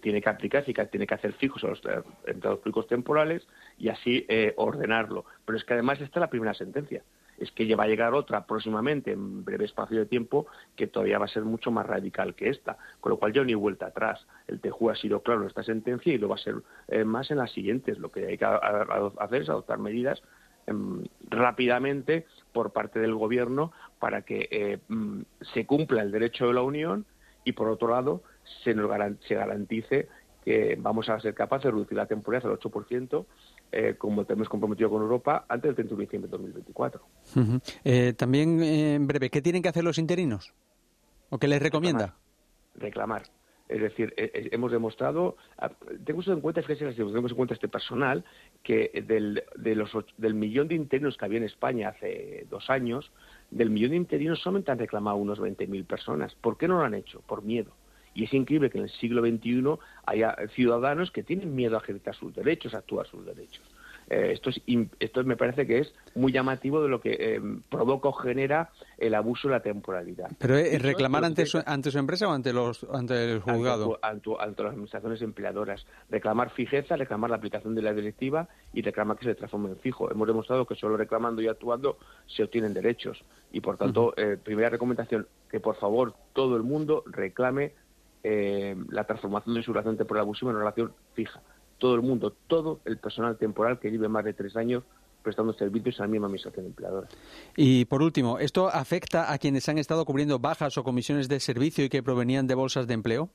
tiene 0.00 0.20
que 0.20 0.28
aplicarse 0.28 0.70
y 0.70 0.74
que 0.74 0.86
tiene 0.86 1.06
que 1.06 1.14
hacer 1.14 1.32
fijos 1.34 1.62
a 1.64 1.68
los 1.68 1.82
empleados 2.26 2.60
públicos 2.60 2.86
temporales 2.86 3.46
y 3.78 3.88
así 3.88 4.24
eh, 4.28 4.54
ordenarlo. 4.56 5.24
Pero 5.44 5.58
es 5.58 5.64
que 5.64 5.74
además 5.74 6.00
esta 6.00 6.18
es 6.18 6.20
la 6.20 6.30
primera 6.30 6.54
sentencia 6.54 7.02
es 7.38 7.52
que 7.52 7.74
va 7.74 7.84
a 7.84 7.88
llegar 7.88 8.14
otra 8.14 8.46
próximamente, 8.46 9.12
en 9.12 9.44
breve 9.44 9.64
espacio 9.64 9.98
de 9.98 10.06
tiempo, 10.06 10.46
que 10.76 10.86
todavía 10.86 11.18
va 11.18 11.26
a 11.26 11.28
ser 11.28 11.44
mucho 11.44 11.70
más 11.70 11.86
radical 11.86 12.34
que 12.34 12.48
esta. 12.48 12.78
Con 13.00 13.10
lo 13.10 13.18
cual 13.18 13.32
yo 13.32 13.44
ni 13.44 13.54
vuelta 13.54 13.86
atrás. 13.86 14.26
El 14.46 14.60
TEJU 14.60 14.90
ha 14.90 14.96
sido 14.96 15.22
claro 15.22 15.42
en 15.42 15.48
esta 15.48 15.62
sentencia 15.62 16.12
y 16.12 16.18
lo 16.18 16.28
va 16.28 16.34
a 16.34 16.38
ser 16.38 16.56
eh, 16.88 17.04
más 17.04 17.30
en 17.30 17.38
las 17.38 17.52
siguientes. 17.52 17.98
Lo 17.98 18.10
que 18.10 18.26
hay 18.26 18.38
que 18.38 18.44
hacer 18.44 19.42
es 19.42 19.48
adoptar 19.48 19.78
medidas 19.78 20.22
em, 20.66 21.04
rápidamente 21.30 22.26
por 22.52 22.72
parte 22.72 22.98
del 22.98 23.14
Gobierno 23.14 23.72
para 23.98 24.22
que 24.22 24.48
eh, 24.50 24.78
mm, 24.88 25.20
se 25.54 25.66
cumpla 25.66 26.02
el 26.02 26.10
derecho 26.10 26.48
de 26.48 26.54
la 26.54 26.62
Unión 26.62 27.06
y, 27.44 27.52
por 27.52 27.68
otro 27.68 27.88
lado, 27.88 28.22
se, 28.64 28.74
nos 28.74 28.90
se 29.20 29.34
garantice 29.34 30.08
que 30.48 30.78
vamos 30.80 31.10
a 31.10 31.20
ser 31.20 31.34
capaces 31.34 31.64
de 31.64 31.72
reducir 31.72 31.94
la 31.94 32.06
temporalidad 32.06 32.50
al 32.50 32.58
8% 32.58 33.26
eh, 33.70 33.96
como 33.98 34.24
tenemos 34.24 34.48
comprometido 34.48 34.88
con 34.88 35.02
Europa, 35.02 35.44
antes 35.46 35.76
del 35.76 35.86
31 35.86 35.98
de 35.98 36.04
diciembre 36.06 36.30
de 36.30 36.38
2024. 36.38 37.02
Eh, 37.84 38.14
también, 38.14 38.62
eh, 38.62 38.94
en 38.94 39.06
breve, 39.06 39.28
¿qué 39.28 39.42
tienen 39.42 39.60
que 39.60 39.68
hacer 39.68 39.84
los 39.84 39.98
interinos? 39.98 40.54
¿O 41.28 41.38
qué 41.38 41.48
les 41.48 41.60
recomienda? 41.60 42.14
Reclamar. 42.76 43.24
Es 43.68 43.82
decir, 43.82 44.14
hemos 44.16 44.72
demostrado, 44.72 45.36
tengo 46.06 46.22
en 46.26 46.40
cuenta, 46.40 46.62
fíjense, 46.62 46.94
tenemos 46.94 47.30
en 47.30 47.36
cuenta 47.36 47.52
este 47.52 47.68
personal, 47.68 48.24
que 48.62 49.04
del, 49.06 49.44
de 49.54 49.74
los, 49.74 49.90
del 50.16 50.32
millón 50.32 50.68
de 50.68 50.76
interinos 50.76 51.18
que 51.18 51.26
había 51.26 51.36
en 51.36 51.44
España 51.44 51.90
hace 51.90 52.46
dos 52.48 52.70
años, 52.70 53.12
del 53.50 53.68
millón 53.68 53.90
de 53.90 53.96
interinos 53.98 54.40
solamente 54.40 54.70
han 54.70 54.78
reclamado 54.78 55.18
unos 55.18 55.38
20.000 55.38 55.84
personas. 55.84 56.34
¿Por 56.36 56.56
qué 56.56 56.66
no 56.66 56.78
lo 56.78 56.84
han 56.84 56.94
hecho? 56.94 57.20
Por 57.26 57.42
miedo. 57.42 57.72
Y 58.18 58.24
es 58.24 58.34
increíble 58.34 58.68
que 58.68 58.78
en 58.78 58.84
el 58.84 58.90
siglo 58.90 59.22
XXI 59.22 59.78
haya 60.04 60.34
ciudadanos 60.56 61.12
que 61.12 61.22
tienen 61.22 61.54
miedo 61.54 61.76
a 61.76 61.78
ejercer 61.78 62.16
sus 62.16 62.34
derechos, 62.34 62.74
a 62.74 62.78
actuar 62.78 63.06
sus 63.06 63.24
derechos. 63.24 63.62
Eh, 64.10 64.32
esto, 64.32 64.50
es, 64.50 64.60
esto 64.98 65.22
me 65.22 65.36
parece 65.36 65.68
que 65.68 65.78
es 65.78 65.94
muy 66.16 66.32
llamativo 66.32 66.82
de 66.82 66.88
lo 66.88 67.00
que 67.00 67.12
eh, 67.12 67.40
provoca 67.70 68.08
o 68.08 68.12
genera 68.12 68.70
el 68.96 69.14
abuso 69.14 69.46
de 69.46 69.54
la 69.54 69.60
temporalidad. 69.60 70.32
¿Pero 70.36 70.56
es 70.56 70.82
reclamar 70.82 71.24
ante 71.24 71.46
su, 71.46 71.62
ante 71.64 71.92
su 71.92 71.98
empresa 72.00 72.26
o 72.26 72.32
ante, 72.32 72.52
los, 72.52 72.84
ante 72.92 73.34
el 73.34 73.38
juzgado? 73.38 74.00
Ante, 74.02 74.30
ante, 74.40 74.62
las 74.64 74.72
administraciones 74.72 75.22
empleadoras. 75.22 75.86
Reclamar 76.10 76.50
fijeza, 76.50 76.96
reclamar 76.96 77.30
la 77.30 77.36
aplicación 77.36 77.76
de 77.76 77.82
la 77.82 77.94
directiva 77.94 78.48
y 78.72 78.82
reclamar 78.82 79.16
que 79.16 79.26
se 79.26 79.36
transforme 79.36 79.68
en 79.68 79.76
fijo. 79.76 80.10
Hemos 80.10 80.26
demostrado 80.26 80.66
que 80.66 80.74
solo 80.74 80.96
reclamando 80.96 81.40
y 81.40 81.46
actuando 81.46 81.98
se 82.26 82.42
obtienen 82.42 82.74
derechos. 82.74 83.22
Y 83.52 83.60
por 83.60 83.76
tanto, 83.76 84.12
eh, 84.16 84.36
primera 84.42 84.70
recomendación, 84.70 85.28
que 85.48 85.60
por 85.60 85.76
favor 85.76 86.14
todo 86.32 86.56
el 86.56 86.64
mundo 86.64 87.04
reclame 87.06 87.74
eh, 88.22 88.76
la 88.90 89.04
transformación 89.04 89.54
de 89.54 89.62
su 89.62 89.72
relación 89.72 89.96
temporal 89.96 90.22
abusiva 90.22 90.50
en 90.50 90.56
una 90.56 90.64
relación 90.64 90.92
fija. 91.14 91.40
Todo 91.78 91.94
el 91.94 92.02
mundo, 92.02 92.34
todo 92.46 92.80
el 92.84 92.98
personal 92.98 93.36
temporal 93.36 93.78
que 93.78 93.90
lleve 93.90 94.08
más 94.08 94.24
de 94.24 94.34
tres 94.34 94.56
años 94.56 94.82
prestando 95.22 95.52
servicios 95.52 96.00
a 96.00 96.04
la 96.04 96.08
misma 96.08 96.26
administración 96.26 96.66
empleadora. 96.66 97.08
Y 97.56 97.84
por 97.84 98.02
último, 98.02 98.38
¿esto 98.38 98.68
afecta 98.68 99.32
a 99.32 99.38
quienes 99.38 99.68
han 99.68 99.78
estado 99.78 100.04
cubriendo 100.04 100.38
bajas 100.38 100.78
o 100.78 100.84
comisiones 100.84 101.28
de 101.28 101.40
servicio 101.40 101.84
y 101.84 101.88
que 101.88 102.02
provenían 102.02 102.46
de 102.46 102.54
bolsas 102.54 102.86
de 102.86 102.94
empleo? 102.94 103.28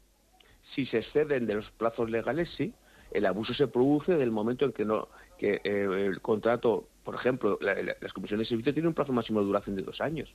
Si 0.75 0.85
se 0.85 0.99
exceden 0.99 1.45
de 1.45 1.55
los 1.55 1.69
plazos 1.71 2.09
legales, 2.09 2.49
sí. 2.57 2.73
El 3.11 3.25
abuso 3.25 3.53
se 3.53 3.67
produce 3.67 4.13
del 4.15 4.31
momento 4.31 4.65
en 4.65 4.73
que 4.73 4.85
no 4.85 5.07
que 5.37 5.61
eh, 5.63 6.07
el 6.07 6.21
contrato, 6.21 6.87
por 7.03 7.15
ejemplo, 7.15 7.59
las 7.61 8.13
comisiones 8.13 8.47
de 8.47 8.49
servicio 8.49 8.73
tienen 8.73 8.87
un 8.87 8.93
plazo 8.93 9.13
máximo 9.13 9.41
de 9.41 9.45
duración 9.45 9.75
de 9.75 9.83
dos 9.83 9.99
años 10.01 10.33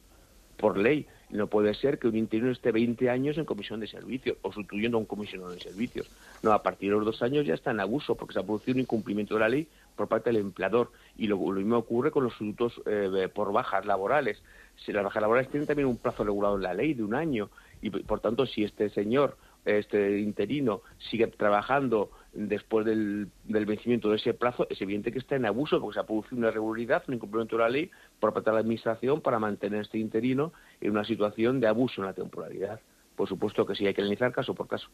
por 0.59 0.77
ley. 0.77 1.07
No 1.31 1.47
puede 1.47 1.75
ser 1.75 1.99
que 1.99 2.09
un 2.09 2.17
interino 2.17 2.51
esté 2.51 2.73
20 2.73 3.09
años 3.11 3.39
en 3.39 3.45
comisión 3.45 3.81
de 3.81 3.87
servicios 3.87 4.37
o 4.43 4.53
sustituyendo 4.53 4.97
a 4.97 5.01
un 5.01 5.07
comisionado 5.07 5.51
de 5.51 5.61
servicios. 5.61 6.11
No, 6.43 6.53
a 6.53 6.63
partir 6.63 6.91
de 6.91 6.97
los 6.97 7.05
dos 7.05 7.23
años 7.23 7.47
ya 7.47 7.55
está 7.55 7.71
en 7.71 7.81
abuso 7.81 8.15
porque 8.15 8.35
se 8.35 8.41
ha 8.41 8.43
producido 8.43 8.75
un 8.75 8.81
incumplimiento 8.81 9.35
de 9.35 9.41
la 9.41 9.49
ley 9.49 9.69
por 9.95 10.09
parte 10.09 10.31
del 10.31 10.41
empleador. 10.41 10.91
Y 11.17 11.27
lo, 11.27 11.39
mismo 11.39 11.77
ocurre 11.77 12.11
con 12.11 12.25
los 12.25 12.33
sustitutos 12.35 12.81
eh, 12.87 13.29
por 13.33 13.53
bajas 13.53 13.87
laborales. 13.87 14.43
Las 14.87 15.05
bajas 15.05 15.21
laborales 15.21 15.51
tienen 15.51 15.67
también 15.67 15.89
un 15.89 15.97
plazo 15.97 16.25
regulado 16.25 16.57
en 16.57 16.63
la 16.63 16.73
ley 16.73 16.95
de 16.95 17.03
un 17.03 17.15
año 17.15 17.51
y, 17.83 17.91
por 17.91 18.21
tanto, 18.21 18.47
si 18.47 18.65
este 18.65 18.91
señor 18.91 19.37
este 19.65 20.21
interino 20.21 20.83
sigue 21.11 21.27
trabajando 21.27 22.11
después 22.33 22.87
del, 22.87 23.29
vencimiento 23.45 24.11
de 24.11 24.17
ese 24.17 24.33
plazo, 24.35 24.67
es 24.71 24.81
evidente 24.81 25.13
que 25.13 25.19
está 25.19 25.37
en 25.37 25.47
abuso 25.47 25.81
porque 25.81 25.95
se 25.95 26.01
ha 26.01 26.07
producido 26.07 26.39
una 26.39 26.49
irregularidad, 26.49 27.03
un 27.09 27.15
incumplimiento 27.15 27.57
de 27.57 27.63
la 27.63 27.69
ley 27.69 27.91
por 28.21 28.33
parte 28.33 28.51
de 28.51 28.55
la 28.55 28.61
Administración 28.61 29.21
para 29.21 29.39
mantener 29.39 29.83
este 29.83 29.99
interino 29.99 30.53
en 30.81 30.93
una 30.93 31.05
situación 31.05 31.61
de 31.61 31.69
abuso 31.69 32.01
en 32.01 32.07
la 32.07 32.15
temporalidad. 32.15 32.81
Por 33.17 33.29
supuesto 33.29 33.67
que 33.67 33.75
sí, 33.75 33.85
hay 33.85 33.95
que 33.95 34.01
analizar 34.01 34.31
caso 34.33 34.55
por 34.55 34.69
caso. 34.69 34.89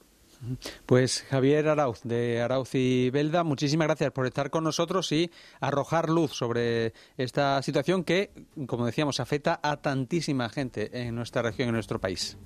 Pues 0.86 1.26
Javier 1.28 1.68
Arauz, 1.68 2.00
de 2.04 2.40
Arauz 2.40 2.74
y 2.74 3.10
Belda, 3.10 3.44
muchísimas 3.44 3.86
gracias 3.86 4.12
por 4.12 4.24
estar 4.24 4.48
con 4.48 4.64
nosotros 4.64 5.12
y 5.12 5.30
arrojar 5.60 6.08
luz 6.08 6.32
sobre 6.32 6.94
esta 7.18 7.60
situación 7.60 8.02
que, 8.02 8.30
como 8.66 8.86
decíamos, 8.86 9.20
afecta 9.20 9.60
a 9.62 9.76
tantísima 9.76 10.48
gente 10.48 11.02
en 11.06 11.14
nuestra 11.14 11.42
región, 11.42 11.68
en 11.68 11.74
nuestro 11.74 11.98
país 11.98 12.38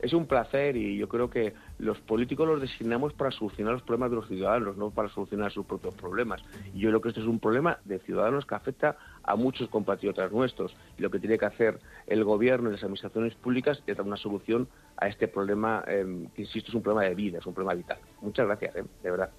es 0.00 0.12
un 0.12 0.26
placer 0.26 0.76
y 0.76 0.96
yo 0.96 1.08
creo 1.08 1.28
que 1.28 1.54
los 1.78 1.98
políticos 2.00 2.46
los 2.46 2.60
designamos 2.60 3.12
para 3.12 3.30
solucionar 3.30 3.74
los 3.74 3.82
problemas 3.82 4.10
de 4.10 4.16
los 4.16 4.28
ciudadanos, 4.28 4.76
no 4.76 4.90
para 4.90 5.08
solucionar 5.08 5.50
sus 5.52 5.66
propios 5.66 5.94
problemas. 5.94 6.42
Y 6.74 6.80
yo 6.80 6.90
creo 6.90 7.00
que 7.00 7.08
este 7.08 7.20
es 7.20 7.26
un 7.26 7.40
problema 7.40 7.78
de 7.84 7.98
ciudadanos 8.00 8.46
que 8.46 8.54
afecta 8.54 8.96
a 9.28 9.36
muchos 9.36 9.68
compatriotas 9.68 10.32
nuestros. 10.32 10.74
Y 10.96 11.02
lo 11.02 11.10
que 11.10 11.18
tiene 11.18 11.38
que 11.38 11.44
hacer 11.44 11.78
el 12.06 12.24
gobierno 12.24 12.70
y 12.70 12.72
las 12.72 12.82
administraciones 12.82 13.34
públicas 13.34 13.82
es 13.86 13.96
dar 13.96 14.06
una 14.06 14.16
solución 14.16 14.68
a 14.96 15.08
este 15.08 15.28
problema, 15.28 15.84
em, 15.86 16.28
que 16.30 16.42
insisto, 16.42 16.70
es 16.70 16.74
un 16.74 16.82
problema 16.82 17.08
de 17.08 17.14
vida, 17.14 17.38
es 17.38 17.46
un 17.46 17.52
problema 17.52 17.74
vital. 17.74 17.98
Muchas 18.22 18.46
gracias, 18.46 18.74
em, 18.76 18.86
de 19.02 19.10
verdad. 19.10 19.30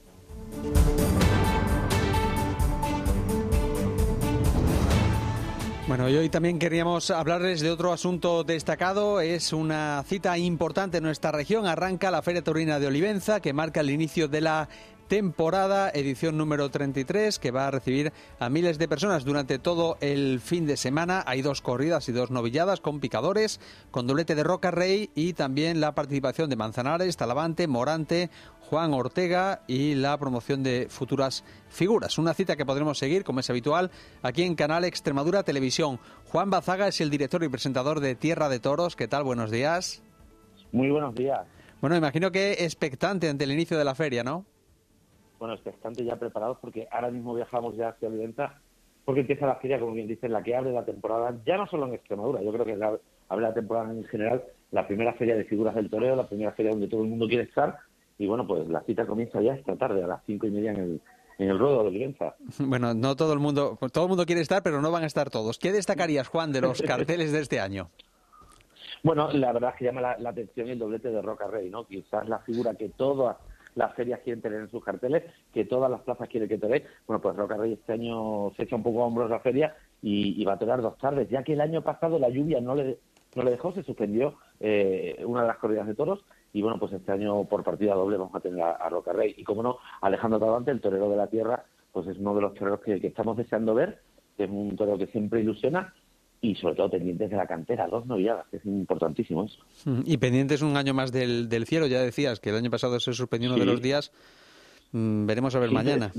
Bueno, 5.87 6.07
y 6.07 6.15
hoy 6.15 6.29
también 6.29 6.59
queríamos 6.59 7.09
hablarles 7.09 7.61
de 7.61 7.71
otro 7.71 7.91
asunto 7.91 8.43
destacado. 8.43 9.21
Es 9.21 9.53
una 9.53 10.03
cita 10.05 10.37
importante 10.37 10.97
en 10.97 11.03
nuestra 11.03 11.31
región. 11.31 11.65
Arranca 11.65 12.11
la 12.11 12.21
Feria 12.21 12.43
Taurina 12.43 12.77
de 12.79 12.85
Olivenza, 12.85 13.39
que 13.39 13.53
marca 13.53 13.79
el 13.79 13.89
inicio 13.89 14.27
de 14.27 14.41
la 14.41 14.69
temporada, 15.09 15.89
edición 15.89 16.37
número 16.37 16.69
33, 16.69 17.39
que 17.39 17.49
va 17.49 17.67
a 17.67 17.71
recibir 17.71 18.13
a 18.39 18.47
miles 18.47 18.77
de 18.77 18.87
personas 18.87 19.25
durante 19.25 19.57
todo 19.57 19.97
el 20.01 20.39
fin 20.39 20.67
de 20.67 20.77
semana. 20.77 21.23
Hay 21.25 21.41
dos 21.41 21.61
corridas 21.61 22.07
y 22.07 22.11
dos 22.11 22.29
novilladas 22.29 22.79
con 22.79 22.99
picadores, 22.99 23.59
con 23.89 24.05
doblete 24.05 24.35
de 24.35 24.43
Roca 24.43 24.69
Rey 24.69 25.09
y 25.15 25.33
también 25.33 25.81
la 25.81 25.95
participación 25.95 26.47
de 26.49 26.55
Manzanares, 26.55 27.17
Talavante, 27.17 27.67
Morante, 27.67 28.29
Juan 28.69 28.93
Ortega 28.93 29.63
y 29.65 29.95
la 29.95 30.15
promoción 30.19 30.61
de 30.61 30.85
futuras 30.91 31.43
figuras. 31.69 32.19
Una 32.19 32.35
cita 32.35 32.55
que 32.55 32.65
podremos 32.65 32.99
seguir, 32.99 33.23
como 33.23 33.39
es 33.39 33.49
habitual, 33.49 33.89
aquí 34.21 34.43
en 34.43 34.53
Canal 34.53 34.85
Extremadura 34.85 35.41
Televisión. 35.41 35.99
Juan 36.27 36.51
Bazaga 36.51 36.87
es 36.87 37.01
el 37.01 37.09
director 37.09 37.43
y 37.43 37.49
presentador 37.49 37.99
de 37.99 38.13
Tierra 38.13 38.47
de 38.47 38.59
Toros. 38.59 38.95
¿Qué 38.95 39.07
tal? 39.07 39.23
Buenos 39.23 39.49
días. 39.49 40.03
Muy 40.71 40.91
buenos 40.91 41.15
días. 41.15 41.47
Bueno, 41.81 41.95
imagino 41.95 42.31
que 42.31 42.63
expectante 42.63 43.27
ante 43.27 43.45
el 43.45 43.51
inicio 43.51 43.75
de 43.75 43.85
la 43.85 43.95
feria, 43.95 44.23
¿no? 44.23 44.45
Bueno, 45.39 45.53
expectante 45.53 46.03
ya 46.03 46.17
preparados 46.17 46.57
porque 46.59 46.87
ahora 46.91 47.09
mismo 47.09 47.33
viajamos 47.33 47.75
ya 47.75 47.89
hacia 47.89 48.09
Olivenza 48.09 48.59
porque 49.09 49.21
empieza 49.21 49.47
la 49.47 49.55
feria, 49.55 49.79
como 49.79 49.93
bien 49.93 50.07
dice, 50.07 50.29
la 50.29 50.43
que 50.43 50.55
abre 50.55 50.71
la 50.71 50.85
temporada, 50.85 51.35
ya 51.43 51.57
no 51.57 51.65
solo 51.65 51.87
en 51.87 51.95
Extremadura, 51.95 52.43
yo 52.43 52.51
creo 52.51 52.63
que 52.63 52.73
abre 52.73 53.43
la 53.43 53.53
temporada 53.55 53.91
en 53.91 54.03
general, 54.03 54.43
la 54.69 54.85
primera 54.85 55.13
feria 55.13 55.35
de 55.35 55.45
figuras 55.45 55.73
del 55.73 55.89
toreo, 55.89 56.15
la 56.15 56.27
primera 56.27 56.51
feria 56.51 56.73
donde 56.73 56.87
todo 56.87 57.01
el 57.01 57.09
mundo 57.09 57.27
quiere 57.27 57.45
estar, 57.45 57.79
y 58.19 58.27
bueno, 58.27 58.45
pues 58.45 58.67
la 58.67 58.81
cita 58.81 59.07
comienza 59.07 59.41
ya 59.41 59.55
esta 59.55 59.75
tarde, 59.75 60.03
a 60.03 60.07
las 60.07 60.23
cinco 60.27 60.45
y 60.45 60.51
media 60.51 60.73
en 60.73 60.77
el, 60.77 61.01
en 61.39 61.49
el 61.49 61.57
ruedo 61.57 61.81
de 61.81 61.87
Olivenza. 61.87 62.35
Bueno, 62.59 62.93
no 62.93 63.15
todo 63.15 63.33
el 63.33 63.39
mundo, 63.39 63.79
todo 63.91 64.03
el 64.03 64.09
mundo 64.09 64.27
quiere 64.27 64.41
estar, 64.41 64.61
pero 64.61 64.79
no 64.79 64.91
van 64.91 65.01
a 65.01 65.07
estar 65.07 65.31
todos. 65.31 65.57
¿Qué 65.57 65.71
destacarías, 65.71 66.27
Juan, 66.27 66.51
de 66.51 66.61
los 66.61 66.79
carteles 66.83 67.31
de 67.31 67.39
este 67.39 67.59
año? 67.59 67.89
Bueno, 69.01 69.31
la 69.31 69.53
verdad 69.53 69.71
es 69.71 69.77
que 69.77 69.85
llama 69.85 70.01
la, 70.01 70.29
atención 70.29 70.67
el 70.67 70.77
doblete 70.77 71.09
de 71.09 71.21
Roca 71.21 71.47
Rey, 71.47 71.69
¿no? 71.71 71.87
Quizás 71.87 72.29
la 72.29 72.39
figura 72.39 72.75
que 72.75 72.89
todas 72.89 73.37
las 73.79 73.95
ferias 73.95 74.19
quieren 74.19 74.41
tener 74.41 74.59
en 74.59 74.69
sus 74.69 74.83
carteles, 74.83 75.23
que 75.53 75.65
todas 75.65 75.89
las 75.89 76.01
plazas 76.01 76.27
quieren 76.27 76.49
que 76.49 76.57
te 76.57 76.67
dé. 76.67 76.85
Bueno, 77.07 77.21
pues 77.21 77.35
Roca 77.35 77.55
Rey 77.55 77.73
este 77.73 77.93
año 77.93 78.51
se 78.55 78.63
echa 78.63 78.75
un 78.75 78.83
poco 78.83 79.01
a 79.01 79.05
hombros 79.05 79.29
la 79.29 79.39
feria 79.39 79.75
y, 80.01 80.43
va 80.43 80.53
a 80.53 80.59
tener 80.59 80.81
dos 80.81 80.97
tardes, 80.97 81.29
ya 81.29 81.43
que 81.43 81.53
el 81.53 81.61
año 81.61 81.81
pasado 81.81 82.19
la 82.19 82.29
lluvia 82.29 82.59
no 82.59 82.75
le, 82.75 82.99
no 83.35 83.43
le 83.43 83.51
dejó, 83.51 83.71
se 83.71 83.83
suspendió 83.83 84.35
eh, 84.59 85.23
una 85.25 85.41
de 85.41 85.47
las 85.47 85.57
corridas 85.57 85.87
de 85.87 85.95
toros 85.95 86.23
y 86.51 86.61
bueno, 86.61 86.77
pues 86.77 86.91
este 86.91 87.11
año 87.11 87.45
por 87.45 87.63
partida 87.63 87.95
doble 87.95 88.17
vamos 88.17 88.35
a 88.35 88.41
tener 88.41 88.61
a, 88.61 88.89
Roca 88.89 89.13
Rey. 89.13 89.33
Y 89.37 89.43
como 89.43 89.63
no, 89.63 89.77
Alejandro 90.01 90.39
Tabante, 90.39 90.71
el 90.71 90.81
torero 90.81 91.09
de 91.09 91.15
la 91.15 91.27
tierra, 91.27 91.63
pues 91.93 92.07
es 92.07 92.17
uno 92.17 92.35
de 92.35 92.41
los 92.41 92.53
toreros 92.53 92.81
que, 92.81 92.99
que 92.99 93.07
estamos 93.07 93.37
deseando 93.37 93.73
ver, 93.73 94.01
es 94.37 94.49
un 94.49 94.75
torero 94.75 94.97
que 94.97 95.07
siempre 95.07 95.41
ilusiona 95.41 95.93
y 96.41 96.55
sobre 96.55 96.75
todo 96.75 96.89
pendientes 96.89 97.29
de 97.29 97.37
la 97.37 97.47
cantera, 97.47 97.87
dos 97.87 98.05
noviadas, 98.05 98.47
que 98.49 98.57
es 98.57 98.65
importantísimo 98.65 99.45
eso. 99.45 99.59
Y 100.05 100.17
pendientes 100.17 100.61
un 100.61 100.77
año 100.77 100.93
más 100.93 101.11
del, 101.11 101.49
del 101.49 101.65
cielo, 101.65 101.87
ya 101.87 102.01
decías 102.01 102.39
que 102.39 102.49
el 102.49 102.55
año 102.55 102.69
pasado 102.69 102.99
se 102.99 103.13
suspendió 103.13 103.49
uno 103.49 103.59
de 103.59 103.65
los 103.65 103.81
días, 103.81 104.11
mm, 104.91 105.25
veremos 105.25 105.55
a 105.55 105.59
ver 105.59 105.71
mañana. 105.71 106.11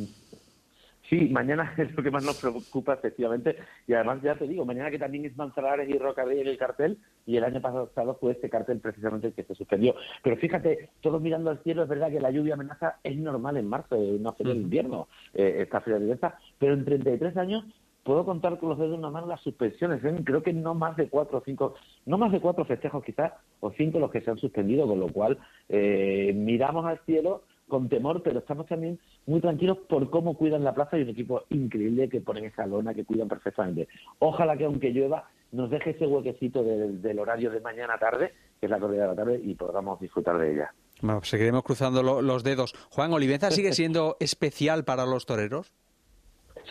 Sí, 1.10 1.28
mañana 1.28 1.74
es 1.76 1.92
lo 1.94 2.02
que 2.02 2.10
más 2.10 2.24
nos 2.24 2.40
preocupa, 2.40 2.94
efectivamente. 2.94 3.56
Y 3.88 3.94
además, 3.94 4.22
ya 4.22 4.36
te 4.36 4.46
digo, 4.46 4.64
mañana 4.64 4.90
que 4.90 4.98
también 4.98 5.24
es 5.24 5.36
Manzanares 5.36 5.88
y 5.88 5.98
Rocardía 5.98 6.40
en 6.42 6.46
el 6.46 6.56
cartel, 6.56 6.98
y 7.26 7.36
el 7.36 7.44
año 7.44 7.60
pasado 7.60 8.16
fue 8.20 8.32
este 8.32 8.48
cartel 8.48 8.78
precisamente 8.78 9.26
el 9.26 9.32
que 9.32 9.42
se 9.42 9.56
suspendió. 9.56 9.96
Pero 10.22 10.36
fíjate, 10.36 10.90
todos 11.00 11.20
mirando 11.20 11.50
al 11.50 11.62
cielo, 11.64 11.82
es 11.82 11.88
verdad 11.88 12.10
que 12.10 12.20
la 12.20 12.30
lluvia 12.30 12.54
amenaza, 12.54 12.98
es 13.02 13.16
normal 13.16 13.56
en 13.56 13.66
marzo, 13.66 13.96
en 13.96 14.20
una 14.20 14.32
feria 14.32 14.54
de 14.54 14.60
invierno, 14.60 15.08
eh, 15.34 15.56
esta 15.62 15.80
feria 15.80 15.98
de 15.98 16.20
pero 16.58 16.74
en 16.74 16.84
33 16.84 17.36
años 17.36 17.64
puedo 18.02 18.24
contar 18.24 18.58
con 18.58 18.70
los 18.70 18.78
dedos 18.78 18.92
de 18.92 18.98
una 18.98 19.10
mano 19.10 19.26
las 19.26 19.40
suspensiones. 19.42 20.04
¿eh? 20.04 20.14
Creo 20.24 20.42
que 20.42 20.52
no 20.52 20.74
más 20.74 20.96
de 20.96 21.08
cuatro 21.08 21.38
o 21.38 21.42
cinco, 21.44 21.74
no 22.06 22.18
más 22.18 22.32
de 22.32 22.40
cuatro 22.40 22.64
festejos 22.64 23.04
quizás, 23.04 23.32
o 23.60 23.70
cinco 23.72 23.98
los 23.98 24.10
que 24.10 24.20
se 24.20 24.30
han 24.30 24.38
suspendido, 24.38 24.86
con 24.86 25.00
lo 25.00 25.08
cual 25.08 25.38
eh, 25.68 26.32
miramos 26.34 26.86
al 26.86 26.98
cielo 27.06 27.42
con 27.68 27.88
temor, 27.88 28.22
pero 28.22 28.40
estamos 28.40 28.66
también 28.66 28.98
muy 29.26 29.40
tranquilos 29.40 29.78
por 29.88 30.10
cómo 30.10 30.36
cuidan 30.36 30.64
la 30.64 30.74
plaza 30.74 30.98
y 30.98 31.02
un 31.02 31.10
equipo 31.10 31.44
increíble 31.50 32.08
que 32.08 32.20
ponen 32.20 32.44
esa 32.44 32.66
lona, 32.66 32.92
que 32.92 33.04
cuidan 33.04 33.28
perfectamente. 33.28 33.88
Ojalá 34.18 34.56
que 34.56 34.64
aunque 34.64 34.90
llueva, 34.90 35.28
nos 35.52 35.70
deje 35.70 35.90
ese 35.90 36.06
huequecito 36.06 36.62
del, 36.62 37.18
horario 37.18 37.50
de 37.50 37.60
mañana 37.60 37.96
tarde, 37.98 38.34
que 38.58 38.66
es 38.66 38.70
la 38.70 38.78
corrida 38.78 39.02
de 39.02 39.08
la 39.08 39.14
tarde, 39.14 39.40
y 39.42 39.54
podamos 39.54 39.98
disfrutar 40.00 40.38
de 40.38 40.52
ella. 40.52 40.74
Bueno, 41.00 41.22
seguiremos 41.22 41.62
cruzando 41.62 42.02
los 42.02 42.44
dedos. 42.44 42.74
Juan, 42.90 43.12
¿Olivenza 43.12 43.50
sigue 43.50 43.72
siendo 43.72 44.16
especial 44.20 44.84
para 44.84 45.06
los 45.06 45.24
toreros? 45.24 45.72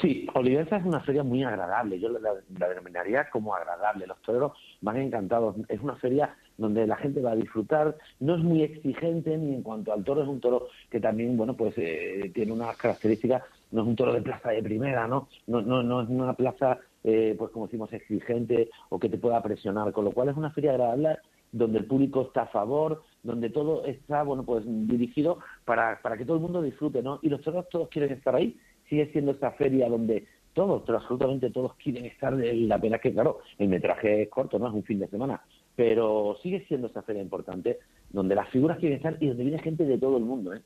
Sí, 0.02 0.28
Olivenza 0.34 0.78
es 0.78 0.86
una 0.86 1.02
feria 1.02 1.24
muy 1.24 1.44
agradable. 1.44 2.00
Yo 2.00 2.10
la, 2.10 2.68
denominaría 2.68 3.30
como 3.30 3.54
agradable. 3.54 4.08
Los 4.08 4.22
toreros 4.22 4.54
van 4.82 4.98
encantados. 4.98 5.56
Es 5.68 5.82
una 5.82 5.96
feria 5.96 6.36
donde 6.58 6.88
la 6.88 6.96
gente 6.96 7.22
va 7.22 7.32
a 7.32 7.36
disfrutar. 7.36 7.98
No 8.20 8.36
es 8.36 8.44
muy 8.44 8.64
exigente 8.64 9.38
ni 9.38 9.56
en 9.56 9.62
cuanto 9.62 9.92
al 9.92 10.04
toro. 10.06 10.24
Es 10.24 10.30
un 10.30 10.40
toro 10.40 10.68
que 10.90 11.02
también, 11.02 11.36
bueno, 11.36 11.56
pues 11.56 11.74
eh, 11.78 12.32
tiene 12.34 12.54
unas 12.54 12.78
características. 12.78 13.44
No 13.72 13.82
es 13.82 13.88
un 13.88 13.96
toro 13.96 14.14
de 14.14 14.22
plaza 14.22 14.52
de 14.52 14.64
primera, 14.64 15.06
¿no? 15.06 15.28
No, 15.48 15.62
no, 15.62 15.84
no 15.84 16.02
es 16.02 16.10
una 16.10 16.34
plaza, 16.34 16.80
eh, 17.04 17.36
pues 17.38 17.52
como 17.52 17.66
decimos, 17.66 17.92
exigente 17.92 18.70
o 18.88 19.00
que 19.00 19.10
te 19.10 19.18
pueda 19.18 19.44
presionar. 19.44 19.92
Con 19.92 20.06
lo 20.06 20.12
cual 20.12 20.30
es 20.30 20.38
una 20.38 20.52
feria 20.52 20.72
agradable 20.72 21.18
donde 21.52 21.80
el 21.80 21.86
público 21.86 22.22
está 22.22 22.44
a 22.44 22.48
favor, 22.48 23.04
donde 23.24 23.50
todo 23.50 23.84
está, 23.86 24.24
bueno, 24.24 24.44
pues 24.44 24.64
dirigido 24.66 25.40
para, 25.66 26.00
para 26.02 26.16
que 26.16 26.24
todo 26.24 26.38
el 26.38 26.44
mundo 26.44 26.62
disfrute, 26.62 27.02
¿no? 27.02 27.20
Y 27.22 27.30
los 27.30 27.42
toros 27.42 27.68
todos 27.70 27.90
quieren 27.90 28.12
estar 28.14 28.36
ahí 28.36 28.56
sigue 28.90 29.12
siendo 29.12 29.32
esa 29.32 29.52
feria 29.52 29.88
donde 29.88 30.26
todos, 30.54 30.84
pero 30.86 30.98
absolutamente 30.98 31.52
todos 31.52 31.76
quieren 31.76 32.06
estar. 32.06 32.34
La 32.34 32.80
pena 32.80 32.98
es 32.98 33.02
que, 33.02 33.14
claro, 33.14 33.40
el 33.58 33.70
metraje 33.70 34.24
es 34.24 34.30
corto, 34.30 34.60
no 34.60 34.68
es 34.68 34.74
un 34.74 34.84
fin 34.84 35.00
de 35.00 35.08
semana, 35.08 35.42
pero 35.76 36.36
sigue 36.42 36.66
siendo 36.68 36.88
esa 36.88 37.02
feria 37.04 37.22
importante 37.22 37.80
donde 38.10 38.36
las 38.36 38.50
figuras 38.50 38.80
quieren 38.80 38.98
estar 38.98 39.16
y 39.20 39.28
donde 39.28 39.44
viene 39.44 39.60
gente 39.60 39.86
de 39.86 39.98
todo 39.98 40.18
el 40.18 40.24
mundo, 40.24 40.54
¿eh? 40.54 40.62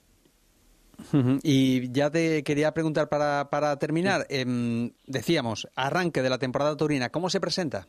Y 1.44 1.92
ya 1.92 2.10
te 2.12 2.44
quería 2.44 2.72
preguntar 2.72 3.10
para, 3.10 3.50
para 3.50 3.78
terminar, 3.78 4.26
em, 4.30 4.92
decíamos, 5.08 5.68
arranque 5.76 6.22
de 6.22 6.30
la 6.30 6.38
temporada 6.38 6.78
taurina, 6.78 7.10
¿cómo 7.10 7.30
se 7.30 7.42
presenta? 7.42 7.88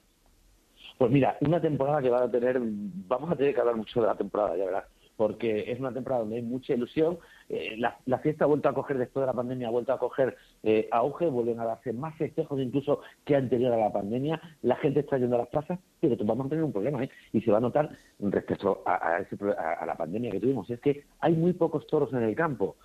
Pues 0.99 1.11
mira, 1.11 1.37
una 1.41 1.61
temporada 1.61 2.01
que 2.01 2.09
va 2.09 2.25
a 2.25 2.31
tener, 2.31 2.59
vamos 2.61 3.31
a 3.31 3.37
tener 3.37 3.55
que 3.55 3.61
hablar 3.61 3.77
mucho 3.77 4.01
de 4.01 4.07
la 4.07 4.17
temporada, 4.17 4.57
ya 4.57 4.65
verás 4.65 4.85
porque 5.17 5.71
es 5.71 5.79
una 5.79 5.93
temporada 5.93 6.23
donde 6.23 6.37
hay 6.37 6.43
mucha 6.43 6.75
ilusión. 6.75 7.19
Eh, 7.49 7.77
la, 7.77 8.19
fiesta 8.19 8.45
ha 8.45 8.49
vuelto 8.49 8.69
a 8.69 8.75
coger, 8.75 8.99
después 8.99 9.23
de 9.23 9.27
la 9.27 9.33
pandemia, 9.33 9.69
ha 9.69 9.71
vuelto 9.71 9.93
a 9.93 9.99
coger 9.99 10.37
eh, 10.63 10.89
auge, 10.91 11.27
vuelven 11.27 11.61
a 11.61 11.65
darse 11.65 11.93
más 11.93 12.17
festejos 12.17 12.59
incluso 12.61 13.01
que 13.25 13.37
anterior 13.37 13.73
a 13.73 13.79
la 13.79 13.93
pandemia. 13.93 14.41
La 14.63 14.77
gente 14.77 15.01
está 15.01 15.19
yendo 15.19 15.37
a 15.37 15.41
las 15.41 15.49
plazas, 15.49 15.79
pero 16.01 16.17
vamos 16.25 16.47
a 16.47 16.49
tener 16.51 16.65
un 16.65 16.73
problema, 16.73 17.05
¿eh? 17.05 17.11
Y 17.33 17.41
se 17.41 17.51
va 17.51 17.59
a 17.59 17.61
notar 17.61 17.91
respecto 18.19 18.83
a, 18.87 18.95
a, 18.95 19.87
la 19.87 19.97
pandemia 19.97 20.31
que 20.31 20.41
tuvimos. 20.41 20.69
Es 20.71 20.81
que 20.81 21.05
hay 21.21 21.35
muy 21.35 21.53
pocos 21.53 21.87
toros 21.87 22.13
en 22.13 22.23
el 22.23 22.35
campo. 22.35 22.77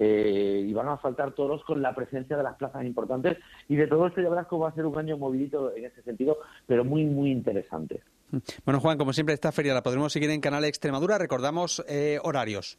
Eh, 0.00 0.64
y 0.64 0.72
van 0.72 0.88
a 0.88 0.96
faltar 0.96 1.32
toros 1.32 1.64
con 1.64 1.82
la 1.82 1.92
presencia 1.92 2.36
de 2.36 2.44
las 2.44 2.54
plazas 2.54 2.84
importantes 2.84 3.36
y 3.68 3.74
de 3.74 3.88
todo 3.88 4.06
esto 4.06 4.20
ya 4.20 4.28
verás 4.28 4.46
cómo 4.46 4.62
va 4.62 4.68
a 4.68 4.74
ser 4.74 4.86
un 4.86 4.96
año 4.96 5.18
movidito 5.18 5.74
en 5.74 5.86
ese 5.86 6.02
sentido, 6.02 6.38
pero 6.68 6.84
muy, 6.84 7.04
muy 7.04 7.32
interesante. 7.32 8.00
Bueno, 8.64 8.78
Juan, 8.78 8.96
como 8.96 9.12
siempre, 9.12 9.34
esta 9.34 9.50
feria 9.50 9.74
la 9.74 9.82
podremos 9.82 10.12
seguir 10.12 10.30
en 10.30 10.40
Canal 10.40 10.64
Extremadura. 10.64 11.18
Recordamos 11.18 11.84
eh, 11.88 12.20
horarios. 12.22 12.78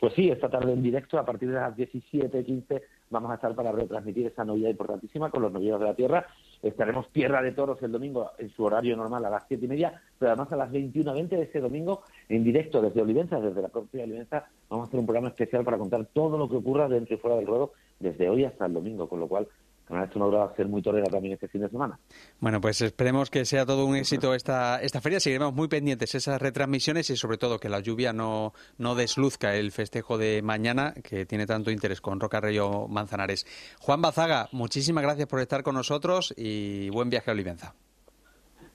Pues 0.00 0.14
sí, 0.14 0.30
esta 0.30 0.48
tarde 0.48 0.72
en 0.72 0.82
directo, 0.82 1.18
a 1.18 1.24
partir 1.24 1.48
de 1.48 1.54
las 1.54 1.76
17.15, 1.76 2.82
vamos 3.10 3.30
a 3.30 3.34
estar 3.34 3.54
para 3.54 3.72
retransmitir 3.72 4.26
esa 4.26 4.44
novedad 4.44 4.70
importantísima 4.70 5.30
con 5.30 5.42
los 5.42 5.52
novillados 5.52 5.80
de 5.80 5.86
la 5.86 5.94
tierra. 5.94 6.26
Estaremos 6.62 7.10
Tierra 7.10 7.42
de 7.42 7.52
Toros 7.52 7.82
el 7.82 7.92
domingo 7.92 8.30
en 8.38 8.48
su 8.50 8.64
horario 8.64 8.96
normal 8.96 9.24
a 9.24 9.30
las 9.30 9.44
siete 9.46 9.66
y 9.66 9.68
media, 9.68 10.00
pero 10.18 10.32
además 10.32 10.52
a 10.52 10.56
las 10.56 10.70
21.20 10.70 11.28
de 11.28 11.42
ese 11.42 11.60
domingo, 11.60 12.02
en 12.28 12.44
directo 12.44 12.80
desde 12.80 13.02
Olivenza, 13.02 13.40
desde 13.40 13.62
la 13.62 13.68
propia 13.68 14.04
Olivenza, 14.04 14.46
vamos 14.68 14.86
a 14.86 14.88
hacer 14.88 15.00
un 15.00 15.06
programa 15.06 15.28
especial 15.28 15.64
para 15.64 15.78
contar 15.78 16.06
todo 16.12 16.38
lo 16.38 16.48
que 16.48 16.56
ocurra 16.56 16.88
dentro 16.88 17.14
y 17.14 17.18
fuera 17.18 17.36
del 17.36 17.46
ruedo 17.46 17.72
desde 18.00 18.28
hoy 18.28 18.44
hasta 18.44 18.66
el 18.66 18.74
domingo, 18.74 19.08
con 19.08 19.20
lo 19.20 19.28
cual 19.28 19.48
Canal 19.86 20.04
Extremadura 20.04 20.38
va 20.38 20.44
a 20.46 20.56
ser 20.56 20.66
muy 20.66 20.82
torera 20.82 21.06
también 21.06 21.34
este 21.34 21.46
fin 21.46 21.60
de 21.60 21.68
semana. 21.68 21.98
Bueno, 22.40 22.60
pues 22.60 22.80
esperemos 22.80 23.30
que 23.30 23.44
sea 23.44 23.64
todo 23.64 23.86
un 23.86 23.94
éxito 23.94 24.34
esta, 24.34 24.82
esta 24.82 25.00
feria. 25.00 25.20
Seguiremos 25.20 25.54
muy 25.54 25.68
pendientes 25.68 26.14
esas 26.16 26.42
retransmisiones 26.42 27.08
y 27.10 27.16
sobre 27.16 27.38
todo 27.38 27.60
que 27.60 27.68
la 27.68 27.78
lluvia 27.78 28.12
no, 28.12 28.52
no 28.78 28.96
desluzca 28.96 29.54
el 29.54 29.70
festejo 29.70 30.18
de 30.18 30.42
mañana 30.42 30.92
que 31.04 31.24
tiene 31.24 31.46
tanto 31.46 31.70
interés 31.70 32.00
con 32.00 32.18
Roca 32.18 32.40
Rayo 32.40 32.88
Manzanares. 32.88 33.46
Juan 33.80 34.02
Bazaga, 34.02 34.48
muchísimas 34.50 35.04
gracias 35.04 35.28
por 35.28 35.38
estar 35.38 35.62
con 35.62 35.76
nosotros 35.76 36.34
y 36.36 36.90
buen 36.90 37.08
viaje 37.08 37.30
a 37.30 37.34
Olivenza. 37.34 37.74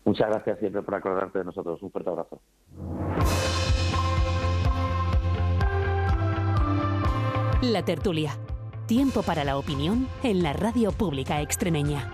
Muchas 0.06 0.30
gracias 0.30 0.60
siempre 0.60 0.82
por 0.82 0.96
acordarte 0.96 1.40
de 1.40 1.46
nosotros. 1.46 1.84
Un 1.84 1.92
fuerte 1.92 2.10
abrazo. 2.10 2.42
La 7.62 7.86
tertulia 7.86 8.32
Tiempo 8.92 9.24
para 9.24 9.46
la 9.46 9.58
opinión 9.58 10.10
en 10.22 10.44
la 10.44 10.52
radio 10.52 10.92
pública 10.92 11.42
extremeña. 11.42 12.12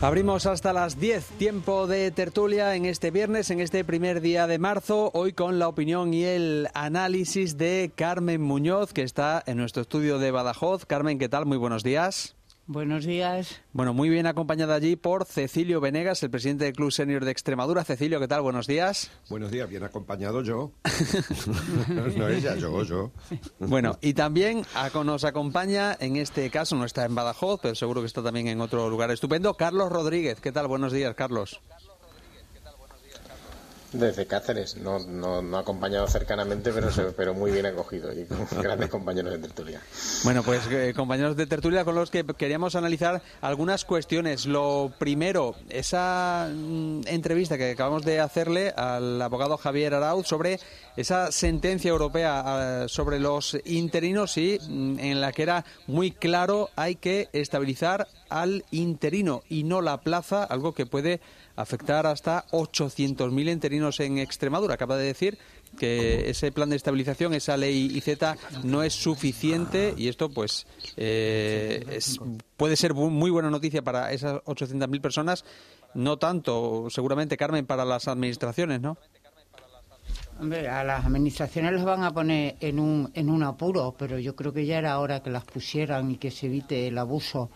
Abrimos 0.00 0.46
hasta 0.46 0.72
las 0.72 1.00
10, 1.00 1.26
tiempo 1.30 1.88
de 1.88 2.12
tertulia 2.12 2.76
en 2.76 2.84
este 2.84 3.10
viernes, 3.10 3.50
en 3.50 3.58
este 3.58 3.84
primer 3.84 4.20
día 4.20 4.46
de 4.46 4.60
marzo, 4.60 5.10
hoy 5.14 5.32
con 5.32 5.58
la 5.58 5.66
opinión 5.66 6.14
y 6.14 6.22
el 6.22 6.68
análisis 6.74 7.58
de 7.58 7.90
Carmen 7.92 8.40
Muñoz, 8.40 8.92
que 8.92 9.02
está 9.02 9.42
en 9.46 9.56
nuestro 9.56 9.82
estudio 9.82 10.20
de 10.20 10.30
Badajoz. 10.30 10.86
Carmen, 10.86 11.18
¿qué 11.18 11.28
tal? 11.28 11.44
Muy 11.44 11.56
buenos 11.56 11.82
días. 11.82 12.37
Buenos 12.68 13.06
días. 13.06 13.62
Bueno, 13.72 13.94
muy 13.94 14.10
bien 14.10 14.26
acompañada 14.26 14.74
allí 14.74 14.94
por 14.94 15.24
Cecilio 15.24 15.80
Venegas, 15.80 16.22
el 16.22 16.28
presidente 16.28 16.66
del 16.66 16.74
Club 16.74 16.92
Senior 16.92 17.24
de 17.24 17.30
Extremadura. 17.30 17.82
Cecilio, 17.82 18.20
¿qué 18.20 18.28
tal? 18.28 18.42
Buenos 18.42 18.66
días. 18.66 19.10
Buenos 19.30 19.50
días, 19.50 19.70
bien 19.70 19.84
acompañado 19.84 20.42
yo. 20.42 20.72
no 21.88 22.28
ella, 22.28 22.56
yo, 22.56 22.82
yo. 22.82 23.10
Bueno, 23.58 23.96
y 24.02 24.12
también 24.12 24.66
nos 25.02 25.24
acompaña, 25.24 25.96
en 25.98 26.16
este 26.16 26.50
caso, 26.50 26.76
no 26.76 26.84
está 26.84 27.06
en 27.06 27.14
Badajoz, 27.14 27.58
pero 27.62 27.74
seguro 27.74 28.02
que 28.02 28.06
está 28.06 28.22
también 28.22 28.48
en 28.48 28.60
otro 28.60 28.90
lugar 28.90 29.10
estupendo, 29.10 29.54
Carlos 29.54 29.90
Rodríguez. 29.90 30.38
¿Qué 30.38 30.52
tal? 30.52 30.68
Buenos 30.68 30.92
días, 30.92 31.14
Carlos. 31.14 31.62
Desde 33.92 34.26
Cáceres, 34.26 34.76
no, 34.76 34.98
no, 34.98 35.40
no 35.40 35.56
acompañado 35.56 36.06
cercanamente, 36.08 36.72
pero, 36.72 36.90
pero 37.16 37.32
muy 37.32 37.50
bien 37.50 37.64
acogido 37.64 38.12
y 38.12 38.26
con 38.26 38.46
grandes 38.62 38.90
compañeros 38.90 39.32
de 39.32 39.38
tertulia. 39.38 39.80
Bueno, 40.24 40.42
pues 40.42 40.66
eh, 40.70 40.92
compañeros 40.94 41.36
de 41.36 41.46
tertulia 41.46 41.86
con 41.86 41.94
los 41.94 42.10
que 42.10 42.22
queríamos 42.24 42.74
analizar 42.74 43.22
algunas 43.40 43.86
cuestiones. 43.86 44.44
Lo 44.44 44.92
primero, 44.98 45.54
esa 45.70 46.50
mm, 46.52 47.02
entrevista 47.06 47.56
que 47.56 47.70
acabamos 47.70 48.04
de 48.04 48.20
hacerle 48.20 48.74
al 48.76 49.22
abogado 49.22 49.56
Javier 49.56 49.94
Arauz 49.94 50.26
sobre 50.26 50.60
esa 50.96 51.32
sentencia 51.32 51.88
europea 51.88 52.84
eh, 52.84 52.88
sobre 52.88 53.18
los 53.18 53.56
interinos 53.64 54.36
y 54.36 54.58
mm, 54.68 54.98
en 54.98 55.20
la 55.22 55.32
que 55.32 55.44
era 55.44 55.64
muy 55.86 56.10
claro 56.10 56.68
hay 56.76 56.96
que 56.96 57.30
estabilizar 57.32 58.06
al 58.28 58.66
interino 58.70 59.42
y 59.48 59.64
no 59.64 59.80
la 59.80 60.00
plaza, 60.02 60.44
algo 60.44 60.74
que 60.74 60.84
puede 60.84 61.20
afectar 61.58 62.06
hasta 62.06 62.46
800.000 62.52 63.50
interinos 63.50 63.98
en 63.98 64.18
Extremadura. 64.18 64.74
Acaba 64.74 64.96
de 64.96 65.06
decir 65.06 65.38
que 65.76 66.30
ese 66.30 66.52
plan 66.52 66.70
de 66.70 66.76
estabilización, 66.76 67.34
esa 67.34 67.56
ley 67.56 67.90
IZ, 67.96 68.20
no 68.62 68.84
es 68.84 68.94
suficiente 68.94 69.92
y 69.96 70.06
esto 70.06 70.30
pues 70.30 70.66
eh, 70.96 71.98
puede 72.56 72.76
ser 72.76 72.94
muy 72.94 73.30
buena 73.30 73.50
noticia 73.50 73.82
para 73.82 74.12
esas 74.12 74.34
800.000 74.44 75.00
personas, 75.00 75.44
no 75.94 76.16
tanto 76.16 76.86
seguramente, 76.90 77.36
Carmen, 77.36 77.66
para 77.66 77.84
las 77.84 78.06
administraciones, 78.06 78.80
¿no? 78.80 78.96
A 80.38 80.84
las 80.84 81.04
administraciones 81.04 81.72
las 81.72 81.84
van 81.84 82.04
a 82.04 82.14
poner 82.14 82.56
en 82.60 82.78
un, 82.78 83.10
en 83.14 83.28
un 83.28 83.42
apuro, 83.42 83.96
pero 83.98 84.20
yo 84.20 84.36
creo 84.36 84.52
que 84.52 84.64
ya 84.64 84.78
era 84.78 85.00
hora 85.00 85.24
que 85.24 85.30
las 85.30 85.44
pusieran 85.44 86.12
y 86.12 86.18
que 86.18 86.30
se 86.30 86.46
evite 86.46 86.86
el 86.86 86.96
abuso 86.98 87.50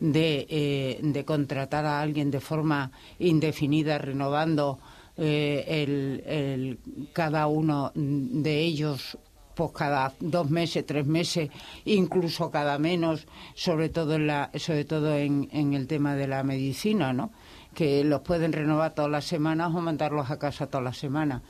de, 0.00 0.46
eh, 0.48 1.00
de 1.02 1.24
contratar 1.24 1.84
a 1.84 2.00
alguien 2.00 2.30
de 2.30 2.40
forma 2.40 2.90
indefinida, 3.18 3.98
renovando 3.98 4.78
eh, 5.16 6.20
el, 6.26 6.78
cada 7.12 7.46
uno 7.46 7.92
de 7.94 8.60
ellos 8.60 9.18
pues 9.54 9.70
cada 9.72 10.12
dos 10.20 10.50
meses, 10.50 10.84
tres 10.84 11.06
meses, 11.06 11.48
incluso 11.86 12.50
cada 12.50 12.78
menos, 12.78 13.26
sobre 13.54 13.88
todo 13.88 14.16
en 14.16 14.26
la, 14.26 14.50
sobre 14.54 14.84
todo 14.84 15.16
en, 15.16 15.48
en 15.50 15.72
el 15.72 15.86
tema 15.86 16.14
de 16.14 16.28
la 16.28 16.42
medicina, 16.42 17.14
¿no? 17.14 17.30
Que 17.74 18.04
los 18.04 18.20
pueden 18.20 18.52
renovar 18.52 18.94
todas 18.94 19.10
las 19.10 19.24
semanas 19.24 19.74
o 19.74 19.80
mandarlos 19.80 20.30
a 20.30 20.38
casa 20.38 20.66
todas 20.66 20.84
las 20.84 20.98
semanas. 20.98 21.40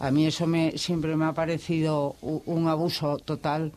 A 0.00 0.10
mí 0.10 0.26
eso 0.26 0.48
me, 0.48 0.76
siempre 0.76 1.14
me 1.14 1.26
ha 1.26 1.32
parecido 1.32 2.16
un 2.20 2.66
abuso 2.66 3.18
total 3.18 3.72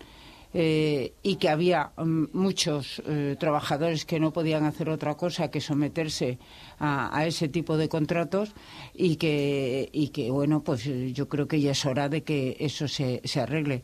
eh, 0.60 1.14
y 1.22 1.36
que 1.36 1.50
había 1.50 1.92
mm, 1.96 2.30
muchos 2.34 3.04
eh, 3.06 3.36
trabajadores 3.40 4.06
que 4.06 4.20
no 4.20 4.34
podían 4.34 4.64
hacer 4.64 4.90
otra 4.90 5.14
cosa 5.14 5.52
que 5.52 5.62
someterse 5.62 6.40
a, 6.80 7.28
ese 7.28 7.48
tipo 7.48 7.78
de 7.78 7.90
contratos 7.90 8.56
y 8.96 9.18
que, 9.18 9.92
bueno, 10.32 10.64
pues 10.64 10.84
yo 11.14 11.30
creo 11.30 11.48
que 11.48 11.62
ya 11.62 11.74
es 11.74 11.86
hora 11.86 12.10
de 12.10 12.24
que 12.24 12.58
eso 12.60 12.88
se, 12.88 13.22
se 13.24 13.40
arregle. 13.40 13.84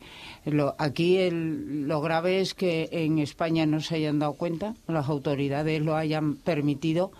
Aquí 0.78 1.30
lo 1.30 2.00
grave 2.00 2.40
es 2.40 2.54
que 2.54 2.88
en 2.90 3.20
España 3.20 3.66
no 3.66 3.78
se 3.78 3.94
hayan 3.94 4.18
dado 4.18 4.32
cuenta, 4.32 4.74
las 4.88 5.08
autoridades 5.08 5.80
lo 5.80 5.94
hayan 5.94 6.34
permitido 6.34 7.12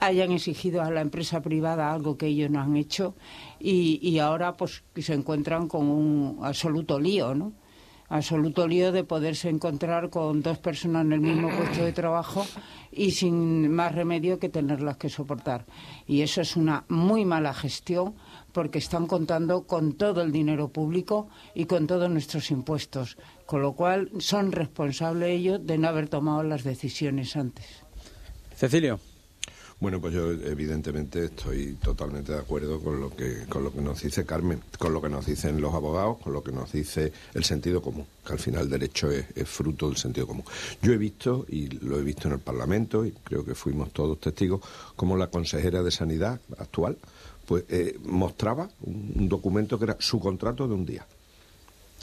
hayan 0.00 0.32
exigido 0.32 0.82
a 0.82 0.90
la 0.90 1.00
empresa 1.00 1.40
privada 1.40 1.90
algo 1.90 2.18
que 2.18 2.26
ellos 2.26 2.50
no 2.50 2.60
han 2.60 2.76
hecho 2.76 3.14
y, 3.58 3.98
y 4.06 4.18
ahora 4.18 4.54
pues 4.54 4.82
se 4.96 5.14
encuentran 5.14 5.68
con 5.68 5.88
un 5.88 6.40
absoluto 6.42 7.00
lío, 7.00 7.34
¿no? 7.34 7.52
Absoluto 8.14 8.68
lío 8.68 8.92
de 8.92 9.02
poderse 9.02 9.48
encontrar 9.48 10.08
con 10.08 10.40
dos 10.40 10.58
personas 10.58 11.04
en 11.04 11.12
el 11.14 11.20
mismo 11.20 11.48
puesto 11.56 11.84
de 11.84 11.92
trabajo 11.92 12.46
y 12.92 13.10
sin 13.10 13.68
más 13.72 13.92
remedio 13.92 14.38
que 14.38 14.48
tenerlas 14.48 14.98
que 14.98 15.08
soportar. 15.08 15.66
Y 16.06 16.22
eso 16.22 16.40
es 16.40 16.54
una 16.54 16.84
muy 16.88 17.24
mala 17.24 17.52
gestión 17.52 18.14
porque 18.52 18.78
están 18.78 19.08
contando 19.08 19.64
con 19.64 19.94
todo 19.94 20.22
el 20.22 20.30
dinero 20.30 20.68
público 20.68 21.28
y 21.56 21.64
con 21.64 21.88
todos 21.88 22.08
nuestros 22.08 22.52
impuestos, 22.52 23.18
con 23.46 23.62
lo 23.62 23.72
cual 23.72 24.10
son 24.18 24.52
responsables 24.52 25.30
ellos 25.30 25.66
de 25.66 25.76
no 25.76 25.88
haber 25.88 26.08
tomado 26.08 26.44
las 26.44 26.62
decisiones 26.62 27.34
antes. 27.34 27.66
Cecilio. 28.54 29.00
Bueno, 29.84 30.00
pues 30.00 30.14
yo 30.14 30.32
evidentemente 30.32 31.26
estoy 31.26 31.74
totalmente 31.74 32.32
de 32.32 32.38
acuerdo 32.38 32.80
con 32.80 33.02
lo 33.02 33.14
que 33.14 33.44
con 33.50 33.64
lo 33.64 33.70
que 33.70 33.82
nos 33.82 34.00
dice 34.00 34.24
Carmen, 34.24 34.62
con 34.78 34.94
lo 34.94 35.02
que 35.02 35.10
nos 35.10 35.26
dicen 35.26 35.60
los 35.60 35.74
abogados, 35.74 36.16
con 36.22 36.32
lo 36.32 36.42
que 36.42 36.52
nos 36.52 36.72
dice 36.72 37.12
el 37.34 37.44
sentido 37.44 37.82
común, 37.82 38.06
que 38.26 38.32
al 38.32 38.38
final 38.38 38.62
el 38.62 38.70
derecho 38.70 39.10
es, 39.10 39.26
fruto 39.46 39.88
del 39.88 39.98
sentido 39.98 40.26
común. 40.26 40.46
Yo 40.80 40.94
he 40.94 40.96
visto 40.96 41.44
y 41.50 41.66
lo 41.84 41.98
he 41.98 42.02
visto 42.02 42.28
en 42.28 42.32
el 42.32 42.40
Parlamento 42.40 43.04
y 43.04 43.12
creo 43.12 43.44
que 43.44 43.54
fuimos 43.54 43.92
todos 43.92 44.18
testigos 44.20 44.62
como 44.96 45.18
la 45.18 45.26
consejera 45.26 45.82
de 45.82 45.90
Sanidad 45.90 46.40
actual 46.56 46.96
pues 47.44 47.64
eh, 47.68 47.98
mostraba 48.04 48.70
un, 48.84 49.28
documento 49.28 49.78
que 49.78 49.84
era 49.84 49.96
su 50.00 50.18
contrato 50.18 50.66
de 50.66 50.72
un 50.72 50.86
día 50.86 51.06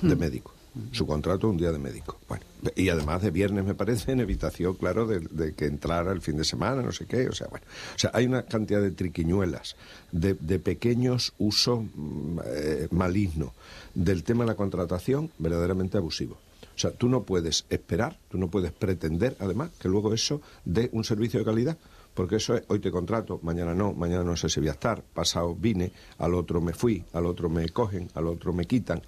de 0.03 0.15
mm. 0.15 0.19
médico 0.19 0.53
su 0.91 1.05
contrato 1.05 1.49
un 1.49 1.57
día 1.57 1.71
de 1.71 1.79
médico. 1.79 2.17
Bueno, 2.27 2.43
y 2.75 2.89
además 2.89 3.21
de 3.21 3.31
viernes, 3.31 3.65
me 3.65 3.73
parece, 3.73 4.11
en 4.11 4.21
evitación, 4.21 4.75
claro, 4.75 5.05
de, 5.05 5.53
que 5.53 5.65
entrara 5.65 6.11
el 6.11 6.21
fin 6.21 6.37
de 6.37 6.43
semana, 6.43 6.81
no 6.81 6.91
sé 6.91 7.05
qué. 7.05 7.27
O 7.27 7.33
sea, 7.33 7.47
bueno, 7.47 7.65
o 7.95 7.99
sea, 7.99 8.11
hay 8.13 8.25
una 8.25 8.43
cantidad 8.43 8.81
de 8.81 8.91
triquiñuelas, 8.91 9.75
de, 10.11 10.35
pequeños 10.59 11.33
usos 11.37 11.83
mm, 11.83 12.39
eh, 12.45 12.87
malignos 12.91 13.51
del 13.93 14.23
tema 14.23 14.43
de 14.43 14.49
la 14.49 14.55
contratación 14.55 15.31
verdaderamente 15.39 15.97
abusivo. 15.97 16.37
O 16.75 16.79
sea, 16.81 16.91
tú 16.91 17.09
no 17.09 17.23
puedes 17.23 17.65
esperar, 17.69 18.17
tú 18.29 18.37
no 18.37 18.47
puedes 18.47 18.71
pretender, 18.71 19.35
además, 19.39 19.71
que 19.79 19.89
luego 19.89 20.13
eso 20.13 20.41
dé 20.65 20.89
un 20.93 21.03
servicio 21.03 21.39
de 21.39 21.45
calidad 21.45 21.77
porque 22.13 22.37
eso 22.37 22.55
es, 22.55 22.63
hoy 22.67 22.79
te 22.79 22.91
contrato, 22.91 23.39
mañana 23.43 23.73
no, 23.73 23.93
mañana 23.93 24.23
no 24.23 24.35
sé 24.35 24.49
si 24.49 24.59
voy 24.59 24.69
a 24.69 24.73
estar, 24.73 25.03
pasado 25.03 25.55
vine, 25.55 25.91
al 26.17 26.33
otro 26.33 26.61
me 26.61 26.73
fui, 26.73 27.03
al 27.13 27.25
otro 27.25 27.49
me 27.49 27.67
cogen, 27.69 28.09
al 28.13 28.27
otro 28.27 28.53
me 28.53 28.65
quitan, 28.65 29.01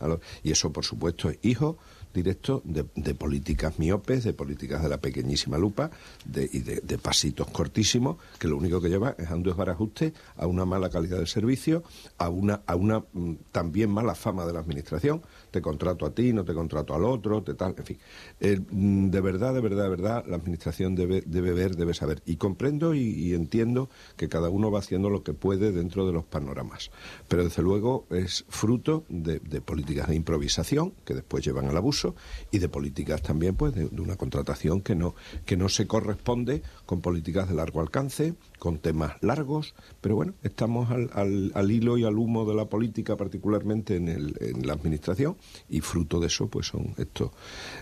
y 0.43 0.51
eso 0.51 0.71
por 0.71 0.85
supuesto 0.85 1.29
es 1.29 1.39
hijo 1.41 1.77
directo 2.13 2.61
de, 2.63 2.83
políticas 3.15 3.79
miopes, 3.79 4.23
de 4.23 4.33
políticas 4.33 4.83
de 4.83 4.89
la 4.89 4.97
pequeñísima 4.97 5.57
lupa 5.57 5.89
y 6.25 6.59
de, 6.59 6.97
pasitos 6.99 7.47
cortísimos, 7.47 8.17
que 8.39 8.47
lo 8.47 8.57
único 8.57 8.79
que 8.79 8.89
lleva 8.89 9.15
es 9.17 9.29
a 9.29 9.35
un 9.35 9.43
desbarajuste, 9.43 10.13
a 10.37 10.45
una 10.45 10.63
mala 10.65 10.89
calidad 10.89 11.17
del 11.17 11.27
servicio, 11.27 11.83
a 12.17 12.29
una, 12.29 12.61
a 12.67 12.75
una 12.75 12.99
mm, 12.99 13.33
también 13.51 13.89
mala 13.89 14.15
fama 14.15 14.45
de 14.45 14.53
la 14.53 14.59
Administración 14.59 15.21
te 15.53 15.61
contrato 15.61 16.07
a 16.07 16.15
ti, 16.15 16.33
no 16.33 16.43
te 16.43 16.55
contrato 16.55 16.95
al 16.95 17.05
otro, 17.05 17.43
te 17.43 17.53
tal, 17.53 17.75
en 17.77 17.85
fin. 17.85 17.97
Eh, 18.39 18.59
mm, 18.71 19.11
de 19.11 19.21
verdad, 19.21 19.53
de 19.53 19.61
verdad, 19.61 19.83
de 19.83 19.89
verdad, 19.89 20.25
la 20.27 20.37
Administración 20.37 20.95
debe, 20.95 21.21
debe 21.27 21.53
ver, 21.53 21.75
debe 21.75 21.93
saber. 21.93 22.23
Y 22.25 22.37
comprendo 22.37 22.95
y, 22.95 23.33
entiendo 23.35 23.87
que 24.17 24.29
cada 24.29 24.49
uno 24.49 24.71
va 24.71 24.79
haciendo 24.79 25.11
lo 25.11 25.21
que 25.21 25.33
puede 25.33 25.71
dentro 25.71 26.07
de 26.07 26.11
los 26.11 26.23
panoramas. 26.23 26.89
Pero 27.27 27.43
desde 27.43 27.61
luego 27.61 28.07
es 28.09 28.45
fruto 28.49 29.05
de, 29.09 29.39
políticas 29.61 30.07
de 30.07 30.15
improvisación 30.15 30.93
que 31.05 31.13
después 31.13 31.45
llevan 31.45 31.67
al 31.67 31.77
abuso 31.77 32.15
y 32.49 32.57
de 32.57 32.67
políticas 32.67 33.21
también 33.21 33.55
pues 33.55 33.75
de, 33.75 33.85
una 33.85 34.15
contratación 34.15 34.81
que 34.81 34.95
no, 34.95 35.13
que 35.45 35.55
no 35.55 35.69
se 35.69 35.85
corresponde 35.85 36.63
con 36.87 37.01
políticas 37.01 37.47
de 37.47 37.53
largo 37.53 37.79
alcance, 37.79 38.33
con 38.57 38.79
temas 38.79 39.21
largos, 39.21 39.75
pero 40.01 40.15
bueno, 40.15 40.33
estamos 40.41 40.89
al, 40.89 41.51
al, 41.53 41.71
hilo 41.71 41.97
y 41.99 42.05
al 42.05 42.17
humo 42.17 42.43
de 42.45 42.55
la 42.55 42.65
política, 42.65 43.15
particularmente 43.17 43.97
en, 43.97 44.07
el, 44.07 44.35
en 44.39 44.65
la 44.65 44.73
Administración, 44.73 45.37
y 45.69 45.81
fruto 45.81 46.19
de 46.19 46.27
eso 46.27 46.47
pues 46.47 46.67
son 46.67 46.93
estos 46.97 47.31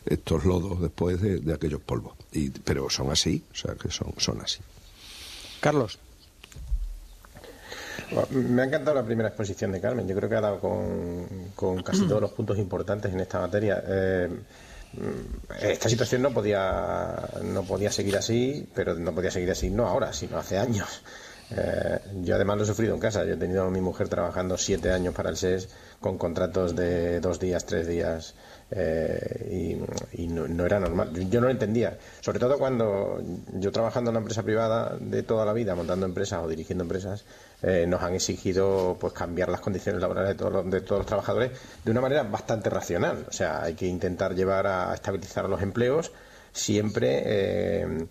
estos 0.05 0.45
lodos 0.45 0.81
después 0.81 1.21
de, 1.21 1.53
aquellos 1.53 1.81
polvos 1.81 2.13
y, 2.31 2.49
pero 2.49 2.89
son 2.89 3.11
así 3.11 3.43
o 3.51 3.55
sea 3.55 3.75
que 3.75 3.89
son 3.89 4.13
son 4.17 4.41
así 4.41 4.59
Carlos 5.59 5.99
me 8.31 8.61
ha 8.61 8.65
encantado 8.65 8.95
la 8.95 9.05
primera 9.05 9.29
exposición 9.29 9.71
de 9.71 9.79
Carmen. 9.79 10.07
Yo 10.07 10.15
creo 10.15 10.29
que 10.29 10.35
ha 10.35 10.41
dado 10.41 10.59
con, 10.59 11.81
casi 11.83 12.07
todos 12.07 12.21
los 12.21 12.31
puntos 12.31 12.57
importantes 12.57 13.11
en 13.13 13.19
esta 13.19 13.39
materia. 13.39 13.81
Eh, 13.87 14.29
esta 15.61 15.87
situación 15.87 16.21
no 16.21 16.31
podía 16.31 17.15
no 17.43 17.63
podía 17.63 17.91
seguir 17.91 18.17
así, 18.17 18.67
pero 18.75 18.95
no 18.95 19.15
podía 19.15 19.31
seguir 19.31 19.51
así 19.51 19.69
no 19.69 19.87
ahora, 19.87 20.11
sino 20.11 20.37
hace 20.37 20.57
años. 20.57 21.03
Eh, 21.51 21.99
yo 22.23 22.35
además 22.35 22.57
lo 22.57 22.63
he 22.63 22.67
sufrido 22.67 22.93
en 22.93 22.99
casa. 22.99 23.23
Yo 23.23 23.33
he 23.33 23.37
tenido 23.37 23.63
a 23.63 23.69
mi 23.69 23.81
mujer 23.81 24.09
trabajando 24.09 24.57
siete 24.57 24.91
años 24.91 25.13
para 25.13 25.29
el 25.29 25.37
SES 25.37 25.69
con 26.01 26.17
contratos 26.17 26.75
de 26.75 27.21
dos 27.21 27.39
días, 27.39 27.65
tres 27.65 27.87
días. 27.87 28.33
Eh, 28.73 29.77
y, 30.13 30.27
no, 30.27 30.65
era 30.65 30.79
normal. 30.79 31.13
Yo 31.29 31.39
no 31.39 31.47
lo 31.47 31.51
entendía. 31.51 31.97
Sobre 32.21 32.39
todo 32.39 32.57
cuando 32.57 33.21
yo 33.53 33.71
trabajando 33.71 34.09
en 34.09 34.15
una 34.15 34.21
empresa 34.21 34.43
privada 34.43 34.97
de 34.99 35.23
toda 35.23 35.45
la 35.45 35.53
vida, 35.53 35.75
montando 35.75 36.05
empresas 36.05 36.41
o 36.43 36.47
dirigiendo 36.47 36.83
empresas, 36.83 37.23
eh, 37.61 37.85
nos 37.87 38.01
han 38.01 38.15
exigido 38.15 38.97
pues 38.99 39.13
cambiar 39.13 39.49
las 39.49 39.61
condiciones 39.61 40.01
laborales 40.01 40.29
de 40.29 40.35
todos, 40.35 40.53
los, 40.53 40.71
de 40.71 40.81
todos 40.81 40.99
los 40.99 41.05
trabajadores 41.05 41.51
de 41.83 41.91
una 41.91 42.01
manera 42.01 42.23
bastante 42.23 42.69
racional. 42.69 43.25
O 43.29 43.33
sea, 43.33 43.61
hay 43.61 43.75
que 43.75 43.85
intentar 43.85 44.33
llevar 44.33 44.67
a 44.67 44.93
estabilizar 44.93 45.47
los 45.47 45.61
empleos 45.61 46.11
siempre 46.53 47.23
eh, 47.25 48.07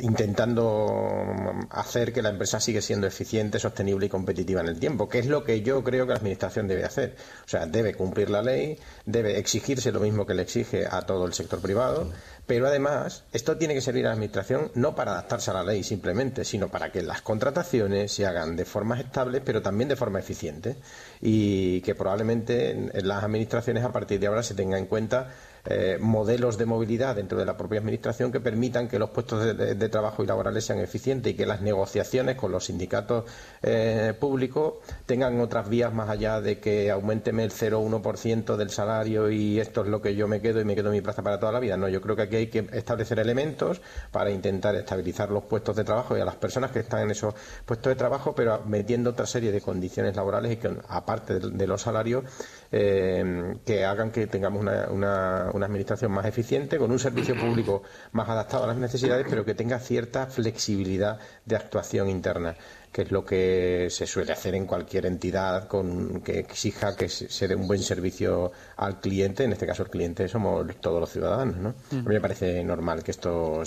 intentando 0.00 1.52
hacer 1.70 2.12
que 2.12 2.22
la 2.22 2.30
empresa 2.30 2.60
siga 2.60 2.80
siendo 2.80 3.06
eficiente, 3.06 3.58
sostenible 3.58 4.06
y 4.06 4.08
competitiva 4.08 4.60
en 4.60 4.68
el 4.68 4.78
tiempo, 4.78 5.08
que 5.08 5.18
es 5.18 5.26
lo 5.26 5.44
que 5.44 5.62
yo 5.62 5.82
creo 5.82 6.06
que 6.06 6.12
la 6.12 6.18
Administración 6.18 6.68
debe 6.68 6.84
hacer. 6.84 7.16
O 7.44 7.48
sea, 7.48 7.66
debe 7.66 7.94
cumplir 7.94 8.30
la 8.30 8.42
ley, 8.42 8.78
debe 9.06 9.38
exigirse 9.38 9.92
lo 9.92 10.00
mismo 10.00 10.26
que 10.26 10.34
le 10.34 10.42
exige 10.42 10.86
a 10.90 11.02
todo 11.02 11.26
el 11.26 11.32
sector 11.32 11.60
privado, 11.60 12.10
pero 12.46 12.66
además 12.66 13.24
esto 13.32 13.56
tiene 13.56 13.74
que 13.74 13.80
servir 13.80 14.04
a 14.04 14.08
la 14.08 14.14
Administración 14.14 14.70
no 14.74 14.94
para 14.94 15.12
adaptarse 15.12 15.50
a 15.50 15.54
la 15.54 15.64
ley 15.64 15.82
simplemente, 15.82 16.44
sino 16.44 16.68
para 16.68 16.90
que 16.90 17.02
las 17.02 17.22
contrataciones 17.22 18.12
se 18.12 18.26
hagan 18.26 18.56
de 18.56 18.64
forma 18.64 19.00
estable, 19.00 19.40
pero 19.40 19.62
también 19.62 19.88
de 19.88 19.96
forma 19.96 20.18
eficiente 20.18 20.76
y 21.20 21.80
que 21.82 21.94
probablemente 21.94 22.70
en 22.70 23.08
las 23.08 23.22
Administraciones 23.24 23.84
a 23.84 23.92
partir 23.92 24.20
de 24.20 24.26
ahora 24.26 24.42
se 24.42 24.54
tenga 24.54 24.78
en 24.78 24.86
cuenta 24.86 25.30
eh, 25.64 25.98
modelos 26.00 26.58
de 26.58 26.66
movilidad 26.66 27.16
dentro 27.16 27.38
de 27.38 27.44
la 27.44 27.56
propia 27.56 27.78
administración 27.78 28.32
que 28.32 28.40
permitan 28.40 28.88
que 28.88 28.98
los 28.98 29.10
puestos 29.10 29.56
de, 29.56 29.88
trabajo 29.88 30.24
y 30.24 30.26
laborales 30.26 30.64
sean 30.64 30.80
eficientes 30.80 31.32
y 31.32 31.36
que 31.36 31.46
las 31.46 31.60
negociaciones 31.60 32.36
con 32.36 32.50
los 32.50 32.64
sindicatos 32.64 33.24
eh, 33.62 34.14
públicos 34.18 34.74
tengan 35.06 35.40
otras 35.40 35.68
vías 35.68 35.92
más 35.92 36.08
allá 36.08 36.40
de 36.40 36.58
que 36.58 36.90
aumenteme 36.90 37.44
el 37.44 37.52
0,1% 37.52 38.56
del 38.56 38.70
salario 38.70 39.30
y 39.30 39.60
esto 39.60 39.82
es 39.82 39.88
lo 39.88 40.02
que 40.02 40.16
yo 40.16 40.26
me 40.26 40.40
quedo 40.40 40.60
y 40.60 40.64
me 40.64 40.74
quedo 40.74 40.88
en 40.88 40.94
mi 40.94 41.00
plaza 41.00 41.22
para 41.22 41.38
toda 41.38 41.52
la 41.52 41.60
vida. 41.60 41.76
No, 41.76 41.88
yo 41.88 42.00
creo 42.00 42.16
que 42.16 42.22
aquí 42.22 42.36
hay 42.36 42.46
que 42.48 42.66
establecer 42.72 43.18
elementos 43.18 43.80
para 44.10 44.30
intentar 44.30 44.74
estabilizar 44.74 45.30
los 45.30 45.44
puestos 45.44 45.76
de 45.76 45.84
trabajo 45.84 46.16
y 46.16 46.20
a 46.20 46.24
las 46.24 46.36
personas 46.36 46.70
que 46.70 46.80
están 46.80 47.02
en 47.02 47.10
esos 47.12 47.34
puestos 47.64 47.90
de 47.90 47.96
trabajo, 47.96 48.34
pero 48.34 48.62
metiendo 48.66 49.10
otra 49.10 49.26
serie 49.26 49.52
de 49.52 49.60
condiciones 49.60 50.16
laborales 50.16 50.52
y 50.52 50.56
que, 50.56 50.76
aparte 50.88 51.38
de, 51.38 51.66
los 51.66 51.82
salarios, 51.82 52.24
eh, 52.70 53.54
que 53.64 53.84
hagan 53.84 54.10
que 54.10 54.26
tengamos 54.26 54.60
una, 54.60 55.51
una, 55.52 55.66
administración 55.66 56.12
más 56.12 56.26
eficiente, 56.26 56.78
con 56.78 56.90
un 56.90 56.98
servicio 56.98 57.34
público 57.38 57.82
más 58.12 58.28
adaptado 58.28 58.64
a 58.64 58.66
las 58.68 58.76
necesidades, 58.76 59.26
pero 59.28 59.44
que 59.44 59.54
tenga 59.54 59.78
cierta 59.78 60.26
flexibilidad 60.26 61.18
de 61.44 61.56
actuación 61.56 62.08
interna 62.08 62.56
que 62.92 63.02
es 63.02 63.10
lo 63.10 63.24
que 63.24 63.88
se 63.90 64.06
suele 64.06 64.32
hacer 64.32 64.54
en 64.54 64.66
cualquier 64.66 65.06
entidad 65.06 65.66
con, 65.66 66.20
que 66.20 66.38
exija 66.38 66.94
que 66.94 67.08
se 67.08 67.48
dé 67.48 67.54
un 67.54 67.66
buen 67.66 67.82
servicio 67.82 68.52
al 68.76 69.00
cliente. 69.00 69.44
En 69.44 69.52
este 69.52 69.66
caso, 69.66 69.84
el 69.84 69.90
cliente 69.90 70.28
somos 70.28 70.66
todos 70.80 71.00
los 71.00 71.10
ciudadanos. 71.10 71.56
¿no? 71.56 71.68
A 71.70 71.94
mí 71.94 72.14
me 72.14 72.20
parece 72.20 72.62
normal 72.62 73.02
que 73.02 73.12
esto. 73.12 73.62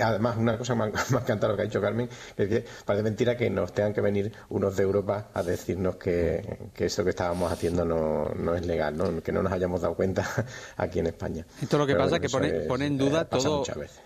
Además, 0.00 0.36
una 0.36 0.58
cosa 0.58 0.74
me 0.74 0.84
ha 0.84 0.88
encantado 0.88 1.52
lo 1.52 1.56
que 1.56 1.62
ha 1.62 1.66
dicho 1.66 1.80
Carmen, 1.80 2.08
que, 2.36 2.64
parece 2.84 3.02
mentira 3.04 3.36
que 3.36 3.48
nos 3.48 3.72
tengan 3.72 3.94
que 3.94 4.00
venir 4.00 4.32
unos 4.48 4.76
de 4.76 4.82
Europa 4.82 5.28
a 5.32 5.42
decirnos 5.44 5.96
que, 5.96 6.70
que 6.74 6.86
esto 6.86 7.04
que 7.04 7.10
estábamos 7.10 7.52
haciendo 7.52 7.84
no, 7.84 8.28
no 8.34 8.54
es 8.56 8.66
legal, 8.66 8.96
¿no? 8.96 9.22
que 9.22 9.30
no 9.30 9.42
nos 9.42 9.52
hayamos 9.52 9.82
dado 9.82 9.94
cuenta 9.94 10.26
aquí 10.76 10.98
en 10.98 11.06
España. 11.06 11.46
Esto 11.62 11.78
lo 11.78 11.86
que 11.86 11.94
pasa 11.94 12.16
es 12.16 12.22
que 12.22 12.28
pone, 12.28 12.50
pone 12.62 12.86
en 12.86 12.98
duda 12.98 13.26
todo. 13.26 13.62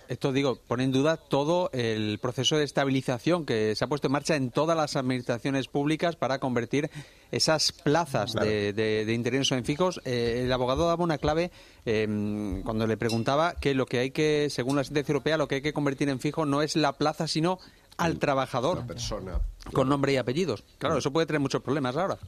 Esto 0.09 0.33
digo, 0.33 0.61
pone 0.67 0.85
en 0.85 0.93
duda 0.93 1.17
todo 1.17 1.71
el 1.73 2.19
proceso 2.21 2.59
de 2.59 2.65
estabilización 2.65 3.47
que 3.47 3.75
se 3.75 3.85
ha 3.85 3.89
puesto 3.89 4.09
en 4.09 4.13
marcha 4.13 4.37
en 4.37 4.50
todas 4.51 4.77
las 4.77 4.97
administraciones 4.97 5.69
públicas 5.69 6.17
para 6.17 6.39
convertir 6.39 6.91
esas 7.31 7.73
plazas 7.73 8.33
de, 8.33 8.73
de, 8.73 9.13
interinos 9.13 9.53
en 9.53 9.65
fijos. 9.65 10.01
Eh, 10.05 10.43
el 10.45 10.53
abogado 10.53 10.87
daba 10.87 11.05
una 11.05 11.19
clave 11.19 11.51
em, 11.85 12.63
cuando 12.63 12.87
le 12.87 12.97
preguntaba 12.97 13.55
que 13.55 13.75
lo 13.75 13.87
que 13.87 13.99
hay 13.99 14.11
que, 14.11 14.49
según 14.51 14.77
la 14.77 14.85
sentencia 14.85 15.13
europea, 15.13 15.37
lo 15.37 15.49
que 15.49 15.57
hay 15.57 15.63
que 15.63 15.73
convertir 15.73 16.09
en 16.09 16.21
fijo 16.21 16.47
no 16.47 16.63
es 16.63 16.77
la 16.77 16.93
plaza, 16.95 17.27
sino 17.29 17.59
al 17.97 18.19
trabajador. 18.19 18.87
persona. 18.87 19.41
Con 19.73 19.89
nombre 19.89 20.13
y 20.13 20.17
apellidos. 20.17 20.65
Claro, 20.79 20.99
eso 20.99 21.13
puede 21.13 21.27
tener 21.27 21.41
muchos 21.41 21.63
problemas 21.63 21.97
ahora. 21.97 22.19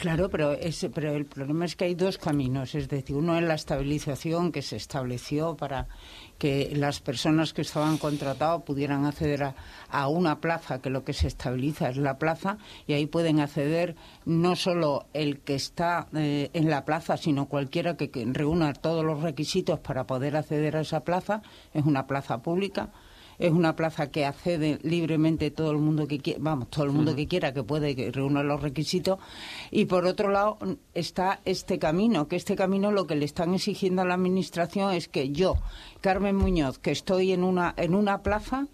Claro, 0.00 0.30
pero, 0.30 0.56
pero 0.94 1.14
el 1.14 1.26
problema 1.26 1.66
es 1.66 1.76
que 1.76 1.84
hay 1.84 1.94
dos 1.94 2.16
caminos. 2.16 2.74
Es 2.74 2.88
decir, 2.88 3.14
uno 3.14 3.36
es 3.36 3.42
la 3.42 3.52
estabilización 3.52 4.50
que 4.50 4.62
se 4.62 4.76
estableció 4.76 5.56
para 5.56 5.88
que 6.40 6.72
las 6.74 7.00
personas 7.00 7.52
que 7.52 7.60
estaban 7.60 7.98
contratadas 7.98 8.62
pudieran 8.62 9.04
acceder 9.04 9.52
a, 9.90 10.08
una 10.08 10.40
plaza, 10.40 10.80
que 10.80 10.88
lo 10.88 11.04
que 11.04 11.12
se 11.12 11.26
estabiliza 11.28 11.90
es 11.90 11.98
la 11.98 12.16
plaza, 12.16 12.56
y 12.86 12.94
ahí 12.94 13.04
pueden 13.04 13.40
acceder 13.40 13.94
no 14.24 14.56
solo 14.56 15.04
el 15.12 15.40
que 15.40 15.54
está 15.54 16.08
eh, 16.14 16.48
en 16.54 16.70
la 16.70 16.86
plaza, 16.86 17.18
sino 17.18 17.44
cualquiera 17.44 17.98
que 17.98 18.10
reúna 18.32 18.72
todos 18.72 19.04
los 19.04 19.20
requisitos 19.20 19.80
para 19.80 20.06
poder 20.06 20.34
acceder 20.34 20.78
a 20.78 20.80
esa 20.80 21.00
plaza. 21.00 21.42
Es 21.74 21.84
una 21.84 22.06
plaza 22.06 22.38
pública 22.38 22.88
es 23.40 23.52
una 23.52 23.74
plaza 23.74 24.10
que 24.10 24.26
accede 24.26 24.78
libremente 24.82 25.50
todo 25.50 25.70
el 25.70 25.78
mundo 25.78 26.06
que 26.06 26.18
quiera, 26.18 26.38
vamos, 26.42 26.68
todo 26.68 26.84
el 26.84 26.92
mundo 26.92 27.16
que 27.16 27.26
quiera, 27.26 27.54
que 27.54 27.62
puede 27.62 27.96
que 27.96 28.12
reúna 28.12 28.42
los 28.42 28.60
requisitos. 28.60 29.18
Y 29.70 29.86
por 29.86 30.04
otro 30.04 30.30
lado 30.30 30.58
está 30.92 31.40
este 31.46 31.78
camino, 31.78 32.28
que 32.28 32.36
este 32.36 32.54
camino 32.54 32.92
lo 32.92 33.06
que 33.06 33.16
le 33.16 33.24
están 33.24 33.54
exigiendo 33.54 34.02
a 34.02 34.04
la 34.04 34.14
Administración 34.14 34.92
es 34.92 35.08
que 35.08 35.30
yo, 35.30 35.56
Carmen 36.02 36.36
Muñoz, 36.36 36.78
que 36.78 36.90
estoy 36.90 37.32
en 37.32 37.42
una, 37.42 37.72
en 37.78 37.94
una 37.94 38.22
plaza, 38.22 38.68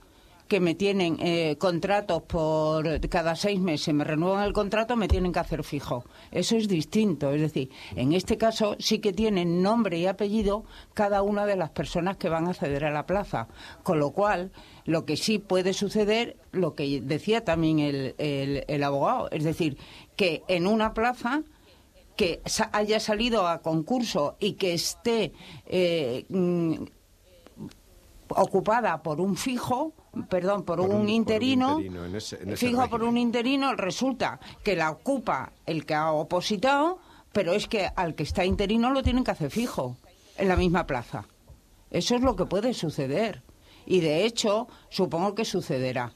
que 0.48 0.60
me 0.60 0.74
tienen 0.74 1.16
eh, 1.20 1.56
contratos 1.58 2.22
por 2.22 3.00
cada 3.08 3.34
seis 3.34 3.60
meses, 3.60 3.92
me 3.92 4.04
renuevan 4.04 4.44
el 4.44 4.52
contrato, 4.52 4.96
me 4.96 5.08
tienen 5.08 5.32
que 5.32 5.40
hacer 5.40 5.64
fijo. 5.64 6.04
Eso 6.30 6.56
es 6.56 6.68
distinto. 6.68 7.32
Es 7.32 7.40
decir, 7.40 7.70
en 7.96 8.12
este 8.12 8.38
caso 8.38 8.76
sí 8.78 9.00
que 9.00 9.12
tienen 9.12 9.62
nombre 9.62 9.98
y 9.98 10.06
apellido 10.06 10.64
cada 10.94 11.22
una 11.22 11.46
de 11.46 11.56
las 11.56 11.70
personas 11.70 12.16
que 12.16 12.28
van 12.28 12.46
a 12.46 12.50
acceder 12.50 12.84
a 12.84 12.90
la 12.90 13.06
plaza. 13.06 13.48
Con 13.82 13.98
lo 13.98 14.10
cual, 14.10 14.52
lo 14.84 15.04
que 15.04 15.16
sí 15.16 15.38
puede 15.38 15.72
suceder, 15.72 16.36
lo 16.52 16.74
que 16.74 17.00
decía 17.00 17.44
también 17.44 17.80
el, 17.80 18.14
el, 18.18 18.84
abogado, 18.84 19.28
es 19.30 19.44
decir, 19.44 19.78
que 20.14 20.42
en 20.48 20.66
una 20.66 20.94
plaza 20.94 21.42
que 22.16 22.40
haya 22.72 23.00
salido 23.00 23.46
a 23.46 23.60
concurso 23.60 24.36
y 24.38 24.54
que 24.54 24.72
esté 24.74 25.32
eh, 25.66 26.24
mm, 26.28 26.74
ocupada 28.28 29.02
por 29.02 29.20
un 29.20 29.36
fijo, 29.36 29.92
perdón, 30.28 30.64
por, 30.64 30.80
un, 30.80 31.08
interino, 31.08 31.80
fijo 32.56 32.88
por 32.88 33.02
un 33.02 33.16
interino, 33.16 33.74
resulta 33.74 34.40
que 34.62 34.76
la 34.76 34.90
ocupa 34.90 35.52
el 35.66 35.84
que 35.84 35.94
ha 35.94 36.12
opositado, 36.12 36.98
pero 37.32 37.52
es 37.52 37.66
que 37.68 37.88
al 37.94 38.14
que 38.14 38.22
está 38.22 38.44
interino 38.44 38.90
lo 38.90 39.02
tienen 39.02 39.24
que 39.24 39.30
hacer 39.30 39.50
fijo 39.50 39.96
en 40.36 40.48
la 40.48 40.56
misma 40.56 40.86
plaza. 40.86 41.26
Eso 41.90 42.14
es 42.14 42.22
lo 42.22 42.36
que 42.36 42.46
puede 42.46 42.74
suceder. 42.74 43.42
Y 43.86 44.00
de 44.00 44.24
hecho, 44.24 44.68
supongo 44.88 45.34
que 45.34 45.44
sucederá. 45.44 46.12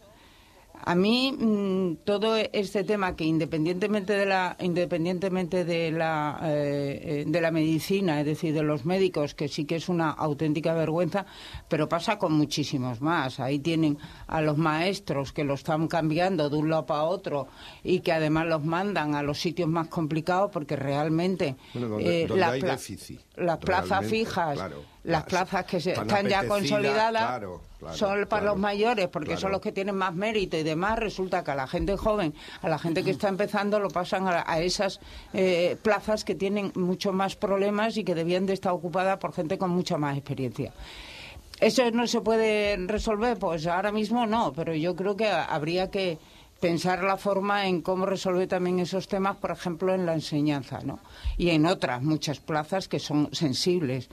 A 0.82 0.94
mí 0.94 1.32
mm, 1.32 2.04
todo 2.04 2.36
este 2.36 2.84
tema 2.84 3.16
que 3.16 3.24
independientemente 3.24 4.14
de 4.14 4.26
la 4.26 4.56
independientemente 4.60 5.64
de 5.64 5.90
la 5.90 6.40
eh, 6.42 7.00
eh, 7.02 7.24
de 7.26 7.40
la 7.40 7.50
medicina, 7.50 8.20
es 8.20 8.26
decir, 8.26 8.54
de 8.54 8.62
los 8.62 8.84
médicos, 8.84 9.34
que 9.34 9.48
sí 9.48 9.64
que 9.64 9.76
es 9.76 9.88
una 9.88 10.10
auténtica 10.10 10.74
vergüenza, 10.74 11.26
pero 11.68 11.88
pasa 11.88 12.18
con 12.18 12.32
muchísimos 12.32 13.00
más. 13.00 13.40
Ahí 13.40 13.58
tienen 13.58 13.98
a 14.26 14.40
los 14.40 14.56
maestros 14.56 15.32
que 15.32 15.44
lo 15.44 15.54
están 15.54 15.88
cambiando 15.88 16.48
de 16.48 16.56
un 16.56 16.70
lado 16.70 16.86
para 16.86 17.04
otro 17.04 17.48
y 17.82 18.00
que 18.00 18.12
además 18.12 18.46
los 18.46 18.64
mandan 18.64 19.14
a 19.14 19.22
los 19.22 19.40
sitios 19.40 19.68
más 19.68 19.88
complicados 19.88 20.50
porque 20.50 20.76
realmente 20.76 21.56
eh, 21.74 22.26
las, 22.34 23.58
plazas 23.58 24.06
fijas, 24.06 24.58
las 25.04 25.24
plazas 25.24 25.64
que 25.64 25.78
están 25.78 26.28
ya 26.28 26.46
consolidadas 26.46 27.42
son 27.94 28.26
para 28.26 28.46
los 28.46 28.58
mayores 28.58 29.08
porque 29.08 29.36
son 29.36 29.52
los 29.52 29.60
que 29.60 29.72
tienen 29.72 29.96
más 29.96 30.14
mérito 30.14 30.56
y 30.56 30.62
demás. 30.62 30.98
Resulta 30.98 31.42
que 31.42 31.52
a 31.52 31.54
la 31.54 31.66
gente 31.66 31.96
joven, 31.96 32.34
a 32.60 32.68
la 32.68 32.78
gente 32.78 33.02
que 33.02 33.10
está 33.10 33.28
empezando, 33.28 33.80
lo 33.80 33.88
pasan 33.88 34.26
a, 34.28 34.58
esas 34.60 35.00
eh, 35.32 35.76
plazas 35.82 36.24
que 36.24 36.34
tienen 36.34 36.72
mucho 36.74 37.12
más 37.12 37.36
problemas 37.36 37.96
y 37.96 38.04
que 38.04 38.14
debían 38.14 38.46
de 38.46 38.52
estar 38.52 38.72
ocupadas 38.72 39.18
por 39.18 39.32
gente 39.32 39.56
con 39.56 39.70
mucha 39.70 39.96
más 39.96 40.16
experiencia. 40.16 40.72
¿Eso 41.60 41.90
no 41.90 42.06
se 42.06 42.20
puede 42.20 42.76
resolver? 42.86 43.38
Pues 43.38 43.66
ahora 43.66 43.92
mismo 43.92 44.26
no, 44.26 44.52
pero 44.52 44.74
yo 44.74 44.96
creo 44.96 45.16
que 45.16 45.28
habría 45.28 45.90
que 45.90 46.18
pensar 46.60 47.02
la 47.02 47.16
forma 47.16 47.66
en 47.66 47.80
cómo 47.80 48.06
resolver 48.06 48.46
también 48.46 48.80
esos 48.80 49.08
temas, 49.08 49.36
por 49.36 49.50
ejemplo, 49.50 49.94
en 49.94 50.06
la 50.06 50.14
enseñanza, 50.14 50.80
¿no? 50.84 51.00
Y 51.36 51.50
en 51.50 51.66
otras 51.66 52.02
muchas 52.02 52.38
plazas 52.40 52.86
que 52.86 52.98
son 52.98 53.28
sensibles. 53.32 54.08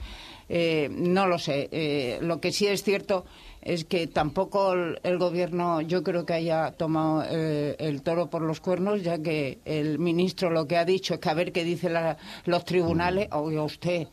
Eh, 0.48 0.88
no 0.90 1.26
lo 1.26 1.38
sé. 1.38 1.68
Eh, 1.72 2.18
lo 2.22 2.40
que 2.40 2.52
sí 2.52 2.66
es 2.66 2.82
cierto 2.82 3.24
es 3.60 3.84
que 3.84 4.06
tampoco 4.06 4.72
el, 4.72 5.18
gobierno 5.18 5.80
yo 5.82 6.02
creo 6.02 6.24
que 6.24 6.32
haya 6.34 6.72
tomado 6.72 7.24
eh, 7.28 7.76
el 7.78 8.02
toro 8.02 8.30
por 8.30 8.42
los 8.42 8.60
cuernos, 8.60 9.02
ya 9.02 9.18
que 9.18 9.58
el 9.64 9.98
ministro 9.98 10.50
lo 10.50 10.66
que 10.66 10.76
ha 10.76 10.84
dicho 10.84 11.14
es 11.14 11.20
que 11.20 11.28
a 11.28 11.34
ver 11.34 11.52
qué 11.52 11.64
dicen 11.64 11.94
los 12.44 12.64
tribunales, 12.64 13.28
oiga 13.32 13.62
usted, 13.62 14.08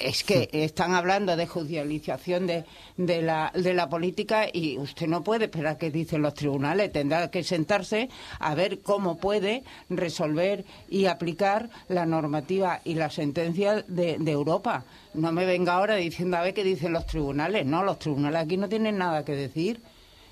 es 0.00 0.24
que 0.24 0.48
están 0.52 0.94
hablando 0.94 1.36
de 1.36 1.46
judicialización 1.46 2.46
de, 2.46 2.64
de, 2.96 3.22
la, 3.22 3.52
de 3.54 3.74
la 3.74 3.88
política 3.88 4.46
y 4.52 4.78
usted 4.78 5.06
no 5.06 5.22
puede 5.22 5.44
esperar 5.44 5.78
que 5.78 5.90
dicen 5.90 6.22
los 6.22 6.34
tribunales. 6.34 6.90
Tendrá 6.90 7.30
que 7.30 7.44
sentarse 7.44 8.08
a 8.38 8.54
ver 8.54 8.80
cómo 8.80 9.18
puede 9.18 9.62
resolver 9.88 10.64
y 10.88 11.06
aplicar 11.06 11.68
la 11.88 12.06
normativa 12.06 12.80
y 12.84 12.94
la 12.94 13.10
sentencia 13.10 13.82
de, 13.86 14.16
de 14.18 14.30
Europa. 14.30 14.84
No 15.14 15.32
me 15.32 15.44
venga 15.44 15.74
ahora 15.74 15.96
diciendo 15.96 16.36
a 16.36 16.42
ver 16.42 16.54
qué 16.54 16.64
dicen 16.64 16.92
los 16.92 17.06
tribunales. 17.06 17.66
No, 17.66 17.82
los 17.84 17.98
tribunales 17.98 18.42
aquí 18.42 18.56
no 18.56 18.68
tienen 18.68 18.98
nada 18.98 19.24
que 19.24 19.36
decir. 19.36 19.82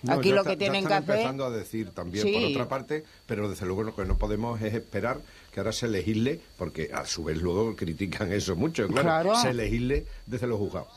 aquí 0.09 0.31
lo 0.31 0.45
que 0.45 0.57
tienen 0.57 0.87
que 0.87 0.95
hacer. 0.95 1.17
empezando 1.17 1.45
a 1.45 1.51
decir 1.51 1.91
también 1.91 2.33
por 2.33 2.45
otra 2.45 2.69
parte, 2.69 3.05
pero 3.27 3.51
desde 3.51 3.67
luego 3.67 3.83
lo 3.83 3.95
que 3.95 4.05
no 4.05 4.17
podemos 4.17 4.61
es 4.63 4.75
esperar 4.75 5.19
que 5.59 5.63
ahora 5.63 5.73
se 5.73 5.89
legisle, 5.89 6.41
porque 6.57 6.89
a 6.95 7.05
su 7.05 7.25
vez 7.25 7.43
luego 7.43 7.75
critican 7.75 8.33
eso 8.33 8.55
mucho, 8.55 8.87
claro, 8.87 9.35
se 9.35 9.53
legisle 9.53 10.07
desde 10.25 10.47
los 10.47 10.57
juzgados. 10.57 10.89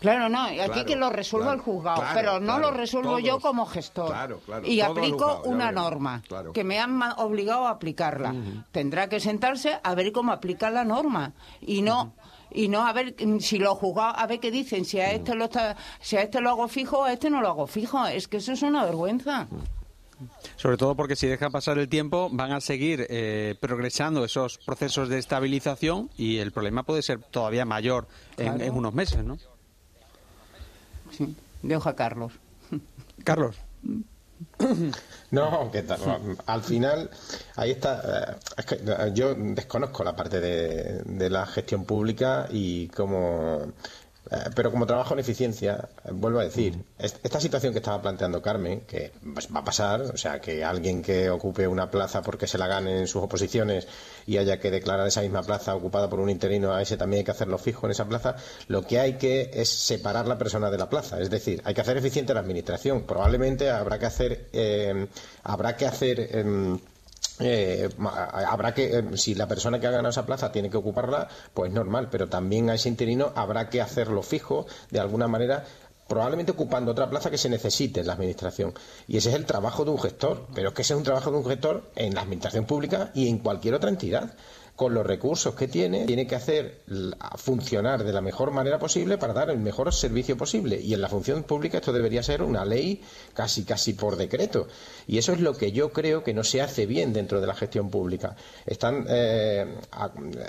Claro, 0.00 0.30
no, 0.30 0.44
aquí 0.44 0.86
que 0.86 0.96
lo 0.96 1.10
resuelva 1.10 1.52
el 1.52 1.60
juzgado, 1.60 2.02
pero 2.14 2.40
no 2.40 2.58
lo 2.58 2.70
resuelvo 2.70 3.18
yo 3.18 3.40
como 3.40 3.66
gestor. 3.66 4.40
y 4.64 4.80
aplico 4.80 5.42
una 5.44 5.70
norma 5.70 6.22
que 6.54 6.64
me 6.64 6.78
han 6.78 6.98
obligado 7.18 7.66
a 7.66 7.70
aplicarla. 7.72 8.34
Tendrá 8.72 9.08
que 9.08 9.20
sentarse 9.20 9.78
a 9.82 9.94
ver 9.94 10.12
cómo 10.12 10.32
aplica 10.32 10.70
la 10.70 10.84
norma 10.84 11.34
y 11.60 11.82
no 11.82 12.14
y 12.50 12.68
no 12.68 12.86
a 12.86 12.92
ver 12.92 13.16
si 13.40 13.58
lo 13.58 13.74
juzgados 13.74 14.14
a 14.16 14.26
ver 14.26 14.40
qué 14.40 14.50
dicen, 14.50 14.84
si 14.84 14.98
a 15.00 15.12
este 15.12 15.34
lo 15.34 15.44
está, 15.44 15.76
si 16.00 16.16
a 16.16 16.22
este 16.22 16.40
lo 16.40 16.50
hago 16.50 16.68
fijo, 16.68 17.04
a 17.04 17.12
este 17.12 17.28
no 17.28 17.42
lo 17.42 17.48
hago 17.48 17.66
fijo, 17.66 18.06
es 18.06 18.28
que 18.28 18.38
eso 18.38 18.52
es 18.52 18.62
una 18.62 18.84
vergüenza. 18.84 19.46
Sobre 20.56 20.76
todo 20.76 20.94
porque 20.94 21.16
si 21.16 21.26
dejan 21.26 21.52
pasar 21.52 21.78
el 21.78 21.88
tiempo 21.88 22.28
van 22.32 22.52
a 22.52 22.60
seguir 22.60 23.06
eh, 23.10 23.54
progresando 23.60 24.24
esos 24.24 24.58
procesos 24.58 25.08
de 25.08 25.18
estabilización 25.18 26.10
y 26.16 26.38
el 26.38 26.52
problema 26.52 26.82
puede 26.82 27.02
ser 27.02 27.20
todavía 27.20 27.64
mayor 27.64 28.06
en, 28.36 28.60
en 28.60 28.74
unos 28.74 28.94
meses, 28.94 29.24
¿no? 29.24 29.38
Sí. 31.10 31.36
Dejo 31.62 31.88
a 31.88 31.96
Carlos. 31.96 32.32
Carlos. 33.24 33.56
No, 35.30 35.70
que 35.70 35.82
tal? 35.82 36.00
al 36.46 36.62
final, 36.62 37.10
ahí 37.56 37.70
está. 37.70 38.02
eh, 38.32 38.36
Es 38.58 38.66
que 38.66 38.74
eh, 38.76 39.12
yo 39.14 39.34
desconozco 39.34 40.04
la 40.04 40.14
parte 40.14 40.40
de, 40.40 41.02
de 41.04 41.30
la 41.30 41.46
gestión 41.46 41.84
pública 41.84 42.46
y 42.50 42.88
como. 42.88 43.72
Eh, 44.34 44.50
Pero 44.54 44.70
como 44.70 44.86
trabajo 44.86 45.14
en 45.14 45.20
eficiencia, 45.20 45.88
eh, 46.04 46.10
vuelvo 46.12 46.40
a 46.40 46.44
decir, 46.44 46.84
est- 46.98 47.18
esta 47.24 47.40
situación 47.40 47.72
que 47.72 47.78
estaba 47.78 48.02
planteando 48.02 48.42
Carmen, 48.42 48.80
que 48.82 49.12
pues, 49.32 49.48
va 49.54 49.60
a 49.60 49.64
pasar, 49.64 50.00
o 50.02 50.16
sea, 50.16 50.40
que 50.40 50.64
alguien 50.64 51.02
que 51.02 51.30
ocupe 51.30 51.66
una 51.68 51.90
plaza 51.90 52.22
porque 52.22 52.46
se 52.46 52.58
la 52.58 52.66
gane 52.66 52.98
en 53.00 53.06
sus 53.06 53.22
oposiciones 53.22 53.86
y 54.26 54.38
haya 54.38 54.58
que 54.60 54.70
declarar 54.70 55.06
esa 55.06 55.22
misma 55.22 55.42
plaza 55.42 55.74
ocupada 55.74 56.08
por 56.10 56.20
un 56.20 56.30
interino, 56.30 56.72
a 56.72 56.82
ese 56.82 56.96
también 56.96 57.18
hay 57.20 57.24
que 57.24 57.30
hacerlo 57.30 57.58
fijo 57.58 57.86
en 57.86 57.92
esa 57.92 58.06
plaza, 58.06 58.36
lo 58.68 58.82
que 58.86 58.98
hay 59.00 59.14
que 59.14 59.50
es 59.54 59.68
separar 59.68 60.26
la 60.26 60.38
persona 60.38 60.70
de 60.70 60.78
la 60.78 60.88
plaza, 60.90 61.20
es 61.20 61.30
decir, 61.30 61.60
hay 61.64 61.74
que 61.74 61.80
hacer 61.80 61.96
eficiente 61.96 62.34
la 62.34 62.40
administración. 62.40 63.02
Probablemente 63.04 63.70
habrá 63.70 63.98
que 63.98 64.06
hacer, 64.06 64.48
eh, 64.52 65.06
habrá 65.42 65.76
que 65.76 65.86
hacer 65.86 66.28
em, 66.36 66.78
eh, 67.40 67.88
habrá 67.98 68.74
que, 68.74 68.98
eh, 68.98 69.04
si 69.16 69.34
la 69.34 69.48
persona 69.48 69.80
que 69.80 69.86
ha 69.86 69.90
ganado 69.90 70.10
esa 70.10 70.26
plaza 70.26 70.52
tiene 70.52 70.70
que 70.70 70.76
ocuparla, 70.76 71.28
pues 71.52 71.72
normal, 71.72 72.08
pero 72.10 72.28
también 72.28 72.70
a 72.70 72.74
ese 72.74 72.88
interino 72.88 73.32
habrá 73.34 73.68
que 73.68 73.80
hacerlo 73.80 74.22
fijo 74.22 74.66
de 74.90 75.00
alguna 75.00 75.26
manera 75.28 75.64
probablemente 76.06 76.52
ocupando 76.52 76.92
otra 76.92 77.08
plaza 77.08 77.30
que 77.30 77.38
se 77.38 77.48
necesite 77.48 78.00
en 78.00 78.06
la 78.06 78.12
administración. 78.12 78.74
Y 79.08 79.16
ese 79.16 79.30
es 79.30 79.34
el 79.36 79.46
trabajo 79.46 79.84
de 79.84 79.90
un 79.90 79.98
gestor, 79.98 80.46
pero 80.54 80.68
es 80.68 80.74
que 80.74 80.82
ese 80.82 80.92
es 80.94 80.98
un 80.98 81.04
trabajo 81.04 81.30
de 81.30 81.38
un 81.38 81.46
gestor 81.46 81.90
en 81.96 82.14
la 82.14 82.20
administración 82.22 82.66
pública 82.66 83.10
y 83.14 83.28
en 83.28 83.38
cualquier 83.38 83.74
otra 83.74 83.90
entidad. 83.90 84.34
Con 84.76 84.92
los 84.92 85.06
recursos 85.06 85.54
que 85.54 85.68
tiene, 85.68 86.04
tiene 86.04 86.26
que 86.26 86.34
hacer 86.34 86.80
funcionar 87.36 88.02
de 88.02 88.12
la 88.12 88.20
mejor 88.20 88.50
manera 88.50 88.78
posible 88.80 89.18
para 89.18 89.32
dar 89.32 89.50
el 89.50 89.58
mejor 89.58 89.94
servicio 89.94 90.36
posible. 90.36 90.80
Y 90.80 90.94
en 90.94 91.00
la 91.00 91.08
función 91.08 91.44
pública 91.44 91.78
esto 91.78 91.92
debería 91.92 92.24
ser 92.24 92.42
una 92.42 92.64
ley 92.64 93.00
casi 93.34 93.62
casi 93.64 93.92
por 93.94 94.16
decreto. 94.16 94.66
Y 95.06 95.18
eso 95.18 95.32
es 95.32 95.40
lo 95.40 95.54
que 95.56 95.70
yo 95.70 95.92
creo 95.92 96.24
que 96.24 96.34
no 96.34 96.42
se 96.42 96.60
hace 96.60 96.86
bien 96.86 97.12
dentro 97.12 97.40
de 97.40 97.46
la 97.46 97.54
gestión 97.54 97.88
pública. 97.88 98.34
Están 98.66 99.06
eh, 99.08 99.76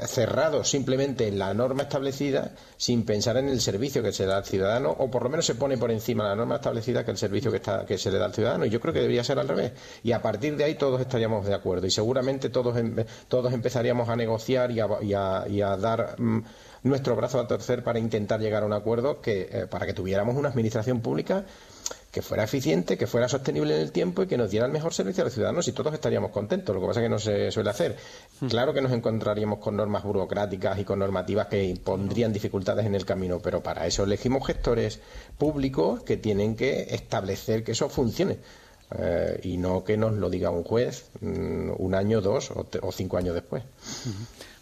cerrados 0.07 0.69
simplemente 0.69 1.27
en 1.27 1.37
la 1.37 1.53
norma 1.53 1.83
establecida 1.83 2.55
sin 2.77 3.05
pensar 3.05 3.37
en 3.37 3.47
el 3.49 3.61
servicio 3.61 4.01
que 4.01 4.11
se 4.11 4.25
da 4.25 4.37
al 4.37 4.45
ciudadano 4.45 4.89
o 4.89 5.11
por 5.11 5.21
lo 5.23 5.29
menos 5.29 5.45
se 5.45 5.53
pone 5.55 5.77
por 5.77 5.91
encima 5.91 6.23
la 6.23 6.35
norma 6.35 6.55
establecida 6.55 7.05
que 7.05 7.11
el 7.11 7.17
servicio 7.17 7.51
que, 7.51 7.57
está, 7.57 7.85
que 7.85 7.97
se 7.99 8.11
le 8.11 8.17
da 8.17 8.25
al 8.25 8.33
ciudadano. 8.33 8.65
Y 8.65 8.69
yo 8.71 8.79
creo 8.81 8.93
que 8.93 9.01
debería 9.01 9.23
ser 9.23 9.37
al 9.37 9.47
revés. 9.47 9.73
Y 10.03 10.13
a 10.13 10.21
partir 10.21 10.57
de 10.57 10.63
ahí 10.63 10.75
todos 10.75 10.99
estaríamos 10.99 11.45
de 11.45 11.53
acuerdo 11.53 11.85
y 11.85 11.91
seguramente 11.91 12.49
todos, 12.49 12.75
em- 12.77 13.05
todos 13.27 13.53
empezaríamos 13.53 14.09
a 14.09 14.14
negociar 14.15 14.71
y 14.71 14.79
a, 14.79 14.87
y 15.01 15.13
a- 15.13 15.45
y 15.49 15.61
a 15.61 15.77
dar 15.77 16.19
mm, 16.19 16.43
nuestro 16.83 17.15
brazo 17.15 17.39
a 17.39 17.47
torcer 17.47 17.83
para 17.83 17.99
intentar 17.99 18.39
llegar 18.39 18.63
a 18.63 18.65
un 18.65 18.73
acuerdo 18.73 19.21
que, 19.21 19.49
eh, 19.51 19.67
para 19.69 19.85
que 19.85 19.93
tuviéramos 19.93 20.35
una 20.35 20.49
administración 20.49 21.01
pública 21.01 21.43
que 22.11 22.21
fuera 22.21 22.45
eficiente, 22.45 22.97
que 22.97 23.07
fuera 23.07 23.27
sostenible 23.27 23.75
en 23.75 23.81
el 23.81 23.91
tiempo 23.91 24.23
y 24.23 24.27
que 24.27 24.37
nos 24.37 24.49
diera 24.49 24.65
el 24.65 24.71
mejor 24.71 24.93
servicio 24.93 25.21
a 25.21 25.25
los 25.25 25.33
ciudadanos 25.33 25.67
y 25.67 25.73
todos 25.73 25.93
estaríamos 25.93 26.31
contentos. 26.31 26.73
Lo 26.73 26.79
que 26.81 26.87
pasa 26.87 27.01
es 27.01 27.05
que 27.05 27.09
no 27.09 27.19
se 27.19 27.51
suele 27.51 27.69
hacer. 27.71 27.97
Claro 28.47 28.73
que 28.73 28.81
nos 28.81 28.93
encontraríamos 28.93 29.59
con 29.59 29.75
normas 29.75 30.03
burocráticas 30.03 30.79
y 30.79 30.85
con 30.85 30.99
normativas 30.99 31.47
que 31.47 31.77
pondrían 31.83 32.31
dificultades 32.31 32.85
en 32.85 32.95
el 32.95 33.05
camino, 33.05 33.39
pero 33.43 33.61
para 33.61 33.85
eso 33.85 34.03
elegimos 34.05 34.47
gestores 34.47 35.01
públicos 35.37 36.03
que 36.03 36.15
tienen 36.15 36.55
que 36.55 36.83
establecer 36.95 37.63
que 37.65 37.73
eso 37.73 37.89
funcione. 37.89 38.37
Eh, 38.97 39.39
y 39.43 39.57
no 39.57 39.83
que 39.83 39.97
nos 39.97 40.13
lo 40.13 40.29
diga 40.29 40.49
un 40.49 40.63
juez 40.63 41.05
mm, 41.21 41.71
un 41.77 41.95
año, 41.95 42.21
dos 42.21 42.51
o, 42.51 42.91
cinco 42.91 43.17
años 43.17 43.33
después. 43.33 43.63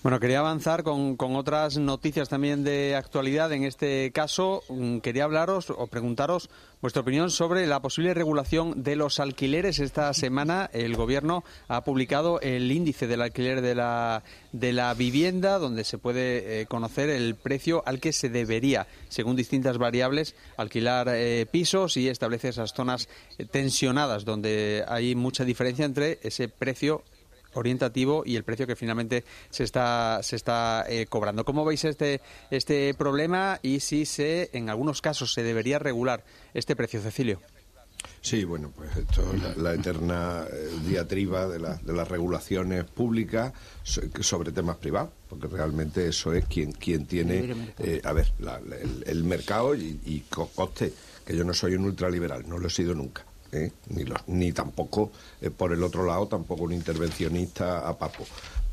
Bueno, 0.03 0.19
quería 0.19 0.39
avanzar 0.39 0.83
con, 0.83 1.15
con 1.15 1.37
otras 1.37 1.77
noticias 1.77 2.27
también 2.27 2.65
de 2.65 2.93
actualidad. 2.93 3.53
En 3.53 3.63
este 3.63 4.11
caso, 4.11 4.61
mm, 4.67 4.97
quería 4.97 5.23
hablaros 5.23 5.69
o 5.69 5.87
preguntaros 5.87 6.49
vuestra 6.81 7.03
opinión 7.03 7.31
sobre 7.31 7.65
la 7.67 7.81
posible 7.81 8.13
regulación 8.13 8.83
de 8.83 8.97
los 8.97 9.21
alquileres. 9.21 9.79
Esta 9.79 10.13
semana 10.13 10.69
el 10.73 10.97
Gobierno 10.97 11.45
ha 11.69 11.85
publicado 11.85 12.41
el 12.41 12.69
índice 12.69 13.07
del 13.07 13.21
alquiler 13.21 13.61
de 13.61 13.75
la, 13.75 14.23
de 14.51 14.73
la 14.73 14.93
vivienda, 14.93 15.57
donde 15.57 15.85
se 15.85 15.97
puede 15.97 16.59
eh, 16.59 16.65
conocer 16.65 17.09
el 17.09 17.35
precio 17.35 17.81
al 17.85 18.01
que 18.01 18.11
se 18.11 18.27
debería, 18.27 18.87
según 19.07 19.37
distintas 19.37 19.77
variables, 19.77 20.35
alquilar 20.57 21.07
eh, 21.11 21.45
pisos 21.49 21.95
y 21.95 22.09
establece 22.09 22.49
esas 22.49 22.73
zonas 22.73 23.07
eh, 23.37 23.45
tensionadas, 23.45 24.25
donde 24.25 24.83
hay 24.85 25.15
mucha 25.15 25.45
diferencia 25.45 25.85
entre 25.85 26.19
ese 26.23 26.49
precio 26.49 27.05
orientativo 27.53 28.23
y 28.25 28.35
el 28.35 28.43
precio 28.43 28.67
que 28.67 28.75
finalmente 28.75 29.23
se 29.49 29.63
está 29.63 30.19
se 30.23 30.35
está 30.35 30.85
eh, 30.87 31.05
cobrando. 31.07 31.45
¿Cómo 31.45 31.65
veis 31.65 31.83
este 31.85 32.21
este 32.51 32.93
problema 32.93 33.59
y 33.61 33.79
si 33.79 34.05
se 34.05 34.49
en 34.53 34.69
algunos 34.69 35.01
casos 35.01 35.33
se 35.33 35.43
debería 35.43 35.79
regular 35.79 36.23
este 36.53 36.75
precio, 36.75 37.01
Cecilio? 37.01 37.39
Sí, 38.19 38.43
bueno, 38.43 38.71
pues 38.75 38.95
esto 38.97 39.33
es 39.33 39.41
la, 39.41 39.55
la 39.55 39.73
eterna 39.75 40.45
eh, 40.51 40.69
diatriba 40.85 41.47
de, 41.47 41.59
la- 41.59 41.75
de 41.75 41.93
las 41.93 42.07
regulaciones 42.07 42.83
públicas 42.85 43.53
so- 43.83 44.01
sobre 44.21 44.51
temas 44.51 44.77
privados, 44.77 45.11
porque 45.29 45.47
realmente 45.47 46.07
eso 46.07 46.33
es 46.33 46.45
quien, 46.45 46.71
quien 46.73 47.05
tiene, 47.05 47.53
eh, 47.79 48.01
a 48.03 48.11
ver, 48.13 48.31
la- 48.39 48.57
el, 48.57 49.03
el 49.05 49.23
mercado 49.23 49.73
y, 49.75 49.99
y 50.05 50.19
co- 50.29 50.49
coste, 50.53 50.93
que 51.25 51.35
yo 51.35 51.43
no 51.45 51.53
soy 51.53 51.75
un 51.75 51.85
ultraliberal, 51.85 52.47
no 52.47 52.57
lo 52.57 52.67
he 52.67 52.69
sido 52.69 52.93
nunca. 52.93 53.23
¿Eh? 53.53 53.71
Ni, 53.89 54.03
lo- 54.03 54.15
ni 54.27 54.51
tampoco, 54.51 55.11
eh, 55.41 55.49
por 55.49 55.71
el 55.73 55.83
otro 55.83 56.05
lado, 56.05 56.27
tampoco 56.27 56.63
un 56.63 56.73
intervencionista 56.73 57.87
a 57.87 57.97
papo. 57.97 58.25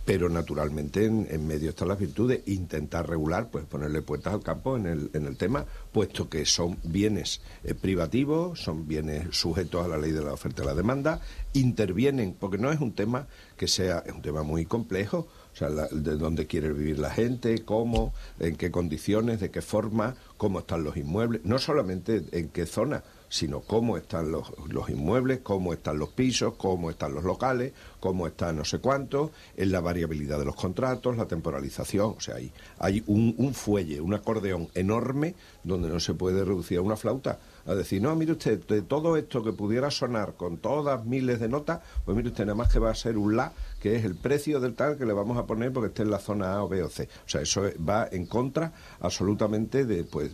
Pero 0.02 0.28
naturalmente 0.30 1.04
en, 1.04 1.28
en 1.30 1.46
medio 1.46 1.70
están 1.70 1.88
las 1.88 1.98
virtudes. 1.98 2.40
Intentar 2.46 3.08
regular, 3.08 3.50
pues 3.50 3.64
ponerle 3.66 4.00
puertas 4.02 4.32
al 4.32 4.42
campo 4.42 4.76
en 4.76 4.86
el, 4.86 5.10
en 5.12 5.26
el 5.26 5.36
tema, 5.36 5.66
puesto 5.92 6.28
que 6.28 6.46
son 6.46 6.78
bienes 6.82 7.42
eh, 7.64 7.74
privativos, 7.74 8.60
son 8.60 8.88
bienes 8.88 9.28
sujetos 9.36 9.84
a 9.84 9.88
la 9.88 9.98
ley 9.98 10.10
de 10.10 10.22
la 10.24 10.32
oferta 10.32 10.62
y 10.62 10.66
la 10.66 10.74
demanda, 10.74 11.20
intervienen, 11.52 12.34
porque 12.38 12.56
no 12.58 12.72
es 12.72 12.80
un 12.80 12.92
tema 12.94 13.26
que 13.58 13.68
sea, 13.68 14.02
es 14.06 14.12
un 14.12 14.22
tema 14.22 14.42
muy 14.42 14.64
complejo, 14.64 15.28
o 15.52 15.56
sea, 15.56 15.68
la- 15.68 15.86
de 15.88 16.16
dónde 16.16 16.46
quiere 16.46 16.72
vivir 16.72 16.98
la 16.98 17.10
gente, 17.10 17.62
cómo, 17.64 18.12
en 18.40 18.56
qué 18.56 18.70
condiciones, 18.70 19.38
de 19.38 19.50
qué 19.50 19.60
forma, 19.62 20.16
cómo 20.38 20.60
están 20.60 20.82
los 20.82 20.96
inmuebles, 20.96 21.42
no 21.44 21.58
solamente 21.58 22.24
en 22.32 22.48
qué 22.48 22.64
zona, 22.66 23.04
sino 23.30 23.60
cómo 23.60 23.96
están 23.96 24.30
los, 24.30 24.52
los 24.68 24.90
inmuebles, 24.90 25.38
cómo 25.42 25.72
están 25.72 25.98
los 25.98 26.10
pisos, 26.10 26.54
cómo 26.56 26.90
están 26.90 27.14
los 27.14 27.22
locales, 27.22 27.72
cómo 28.00 28.26
está 28.26 28.52
no 28.52 28.64
sé 28.64 28.80
cuánto, 28.80 29.30
en 29.56 29.70
la 29.70 29.80
variabilidad 29.80 30.38
de 30.38 30.44
los 30.44 30.56
contratos, 30.56 31.16
la 31.16 31.26
temporalización, 31.26 32.14
o 32.18 32.20
sea, 32.20 32.34
hay, 32.34 32.52
hay 32.80 33.02
un, 33.06 33.34
un 33.38 33.54
fuelle, 33.54 34.00
un 34.00 34.14
acordeón 34.14 34.68
enorme 34.74 35.36
donde 35.62 35.88
no 35.88 36.00
se 36.00 36.14
puede 36.14 36.44
reducir 36.44 36.78
a 36.78 36.82
una 36.82 36.96
flauta. 36.96 37.38
A 37.66 37.74
decir, 37.74 38.02
no, 38.02 38.14
mire 38.16 38.32
usted, 38.32 38.66
de 38.66 38.82
todo 38.82 39.16
esto 39.16 39.44
que 39.44 39.52
pudiera 39.52 39.90
sonar 39.90 40.34
con 40.34 40.56
todas 40.56 41.04
miles 41.04 41.38
de 41.38 41.48
notas, 41.48 41.80
pues 42.04 42.16
mire 42.16 42.30
usted, 42.30 42.44
nada 42.44 42.56
más 42.56 42.72
que 42.72 42.80
va 42.80 42.90
a 42.90 42.94
ser 42.94 43.16
un 43.16 43.36
la, 43.36 43.52
que 43.80 43.96
es 43.96 44.04
el 44.04 44.14
precio 44.14 44.60
del 44.60 44.74
tal 44.74 44.96
que 44.98 45.06
le 45.06 45.12
vamos 45.12 45.38
a 45.38 45.46
poner 45.46 45.72
porque 45.72 45.88
esté 45.88 46.02
en 46.02 46.10
la 46.10 46.18
zona 46.18 46.52
A 46.54 46.62
o 46.62 46.68
B 46.68 46.82
o 46.82 46.88
C. 46.88 47.08
O 47.26 47.28
sea, 47.28 47.40
eso 47.40 47.66
es- 47.66 47.76
va 47.76 48.06
en 48.12 48.26
contra 48.26 48.72
absolutamente 49.00 49.84
de, 49.86 50.04
pues, 50.04 50.32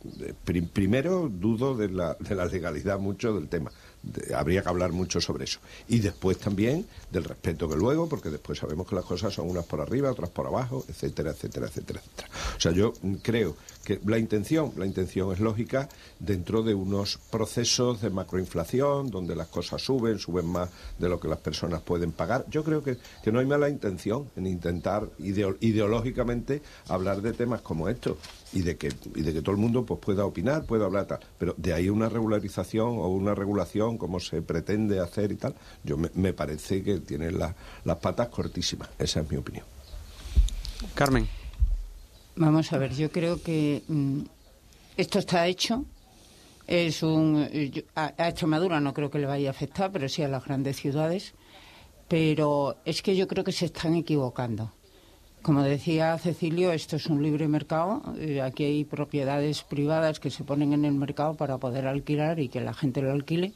primero 0.73 1.29
dudo 1.31 1.75
de 1.77 1.89
la, 1.89 2.15
de 2.21 2.35
la 2.35 2.47
legalidad 2.47 2.99
mucho 2.99 3.35
del 3.35 3.49
tema. 3.49 3.71
Habría 4.35 4.63
que 4.63 4.69
hablar 4.69 4.93
mucho 4.93 5.21
sobre 5.21 5.45
eso. 5.45 5.59
Y 5.89 5.99
después 5.99 6.39
también 6.39 6.87
del 7.11 7.25
respeto 7.25 7.69
que 7.69 7.77
luego, 7.77 8.09
porque 8.09 8.31
después 8.31 8.59
sabemos 8.59 8.87
que 8.89 8.95
las 8.95 9.05
cosas 9.05 9.35
son 9.35 9.49
unas 9.51 9.65
por 9.65 9.81
arriba, 9.81 10.11
otras 10.11 10.31
por 10.31 10.47
abajo, 10.47 10.85
etcétera, 10.89 11.31
etcétera, 11.31 11.67
etcétera, 11.67 12.01
etcétera. 12.01 12.29
O 12.57 12.61
sea, 12.61 12.73
yo 12.73 12.93
mm, 13.03 13.15
creo 13.17 13.57
que 13.85 14.01
la 14.05 14.19
intención, 14.19 14.73
la 14.77 14.87
intención 14.87 15.33
es 15.33 15.41
lógica 15.41 15.89
dentro 16.19 16.63
de 16.63 16.75
unos 16.75 17.19
procesos 17.31 18.01
de 18.01 18.11
macroinflación, 18.11 19.11
donde 19.11 19.37
las 19.37 19.49
cosas 19.49 19.83
suben, 19.83 20.19
suben 20.19 20.47
más 20.47 20.71
de 20.99 21.09
lo 21.09 21.21
que 21.21 21.29
las 21.29 21.39
personas 21.39 21.83
pueden 21.83 22.13
pagar. 22.13 22.45
Yo 22.51 22.65
creo 22.65 22.83
que, 22.83 22.97
que 23.23 23.33
no 23.33 23.39
hay 23.39 23.47
mala 23.47 23.69
intención 23.69 24.31
en 24.37 24.47
intentar 24.47 25.09
ideo- 25.19 25.57
ideológicamente 25.61 26.63
hablar 26.89 27.23
de 27.23 27.33
temas 27.33 27.61
como 27.61 27.89
estos 27.89 28.17
y 28.57 28.63
de 28.63 28.77
que 28.77 28.89
y 29.15 29.21
de 29.23 29.33
que 29.35 29.43
todo 29.43 29.53
el 29.53 29.61
mundo 29.61 29.85
pues 29.85 30.01
pueda 30.01 30.25
opinar, 30.25 30.65
pueda 30.65 30.87
hablar 30.87 31.07
tal, 31.07 31.21
pero 31.39 31.55
de 31.59 31.75
ahí 31.75 31.89
una 31.91 32.09
regularización 32.09 32.89
o 32.89 33.09
una 33.09 33.35
regulación 33.35 33.99
como 33.99 34.19
se 34.19 34.41
pretende 34.41 34.99
hacer 35.01 35.31
y 35.33 35.37
tal, 35.37 35.55
yo 35.85 35.97
me, 35.99 36.11
me 36.15 36.33
parece 36.33 36.83
que 36.83 36.99
tiene 37.01 37.31
la- 37.33 37.55
las 37.85 37.99
patas 37.99 38.29
cortísimas, 38.29 38.89
esa 38.99 39.21
es 39.21 39.31
mi 39.31 39.37
opinión. 39.37 39.65
Carmen. 40.95 41.29
Vamos 42.37 42.73
a 42.73 42.79
ver, 42.79 42.95
yo 42.95 43.11
creo 43.11 43.43
que 43.43 43.83
mm, 43.89 44.21
esto 44.97 45.19
está 45.19 45.47
hecho. 45.47 45.85
Es 46.67 47.03
un, 47.03 47.47
yo- 47.49 47.83
a, 47.95 48.13
a 48.17 48.29
Extremadura 48.29 48.81
no 48.81 48.93
creo 48.95 49.11
que 49.11 49.19
le 49.19 49.27
vaya 49.27 49.49
a 49.49 49.53
afectar, 49.53 49.91
pero 49.93 50.09
sí 50.09 50.23
a 50.23 50.29
las 50.29 50.45
grandes 50.45 50.77
ciudades. 50.77 51.35
Pero 52.09 52.77
es 52.85 53.03
que 53.03 53.17
yo 53.17 53.27
creo 53.27 53.45
que 53.45 53.53
se 53.53 53.67
están 53.67 53.95
equivocando. 53.97 54.73
Como 55.47 55.63
decía 55.63 56.19
Cecilio, 56.19 56.73
esto 56.73 56.97
es 56.97 57.07
un 57.07 57.23
libre 57.23 57.47
mercado. 57.47 58.03
eh, 58.19 58.43
aquí 58.43 58.65
hay 58.65 58.85
propiedades 58.85 59.63
privadas 59.63 60.19
que 60.19 60.29
se 60.29 60.43
ponen 60.43 60.73
en 60.73 60.85
el 60.85 60.95
mercado 60.95 61.35
para 61.35 61.59
poder 61.59 61.87
alquilar 61.87 62.41
y 62.41 62.49
que 62.49 62.61
la 62.61 62.75
gente 62.75 63.01
lo 63.01 63.13
alquile. 63.13 63.53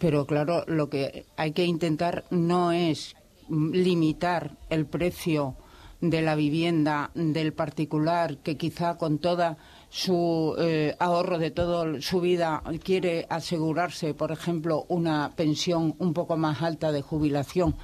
Pero 0.00 0.26
claro, 0.26 0.64
lo 0.66 0.90
que 0.90 1.24
hay 1.36 1.52
que 1.52 1.66
intentar 1.66 2.24
no 2.30 2.72
es 2.72 3.14
limitar 3.48 4.56
el 4.70 4.86
precio 4.86 5.54
de 6.00 6.20
la 6.20 6.34
vivienda 6.34 7.12
del 7.14 7.52
particular 7.52 8.38
que 8.38 8.56
quizá 8.56 8.96
con 8.96 9.18
toda 9.18 9.56
su 9.90 10.56
eh, 10.58 10.96
ahorro 10.98 11.38
de 11.38 11.52
toda 11.52 12.00
su 12.00 12.20
vida 12.20 12.60
quiere 12.82 13.28
asegurarse, 13.30 14.14
por 14.14 14.32
ejemplo, 14.32 14.84
una 14.88 15.30
pensión 15.36 15.94
un 16.00 16.12
poco 16.12 16.36
más 16.36 16.60
alta 16.60 16.90
de 16.90 17.02
jubilación, 17.02 17.76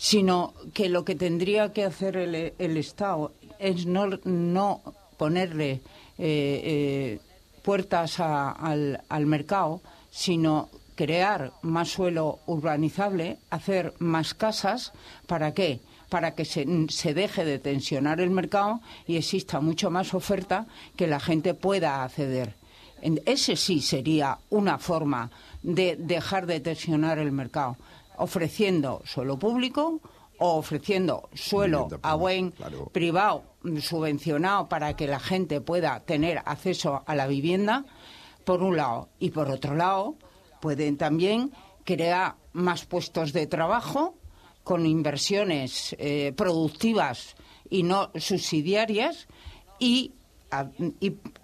sino 0.00 0.54
que 0.72 0.88
lo 0.88 1.04
que 1.04 1.14
tendría 1.14 1.74
que 1.74 1.84
hacer 1.84 2.16
el, 2.16 2.76
Estado 2.78 3.34
es 3.58 3.84
no, 3.84 4.08
no 4.24 4.80
ponerle 5.18 5.72
eh, 5.72 5.80
eh, 6.18 7.20
puertas 7.62 8.18
al, 8.18 9.02
al 9.10 9.26
mercado, 9.26 9.82
sino 10.10 10.70
crear 10.94 11.52
más 11.60 11.90
suelo 11.90 12.38
urbanizable, 12.46 13.36
hacer 13.50 13.92
más 13.98 14.32
casas, 14.32 14.94
¿para 15.26 15.52
qué? 15.52 15.80
Para 16.08 16.34
que 16.34 16.46
se, 16.46 16.64
deje 17.12 17.44
de 17.44 17.58
tensionar 17.58 18.22
el 18.22 18.30
mercado 18.30 18.80
y 19.06 19.18
exista 19.18 19.60
mucho 19.60 19.90
más 19.90 20.14
oferta 20.14 20.66
que 20.96 21.06
la 21.06 21.20
gente 21.20 21.52
pueda 21.52 22.04
acceder. 22.04 22.54
Ese 23.26 23.56
sí 23.56 23.82
sería 23.82 24.38
una 24.48 24.78
forma 24.78 25.30
de 25.62 25.96
dejar 25.96 26.46
de 26.46 26.60
tensionar 26.60 27.18
el 27.18 27.32
mercado, 27.32 27.76
ofreciendo 28.20 29.02
suelo 29.04 29.38
público 29.38 30.00
o 30.38 30.56
ofreciendo 30.56 31.28
suelo 31.34 31.88
a 32.02 32.14
buen 32.14 32.54
privado 32.92 33.44
subvencionado 33.80 34.68
para 34.68 34.96
que 34.96 35.06
la 35.06 35.20
gente 35.20 35.60
pueda 35.60 36.00
tener 36.00 36.40
acceso 36.44 37.02
a 37.06 37.14
la 37.14 37.26
vivienda, 37.26 37.84
por 38.44 38.62
un 38.62 38.76
lado, 38.76 39.10
y 39.18 39.30
por 39.30 39.50
otro 39.50 39.74
lado, 39.74 40.16
Pueden 40.60 40.98
también 40.98 41.52
crear 41.84 42.36
más 42.52 42.84
puestos 42.84 43.32
de 43.32 43.46
trabajo 43.46 44.14
con 44.62 44.84
inversiones 44.84 45.96
eh, 45.98 46.34
productivas 46.36 47.34
y 47.70 47.82
no 47.82 48.10
subsidiarias 48.14 49.26
y, 49.78 50.12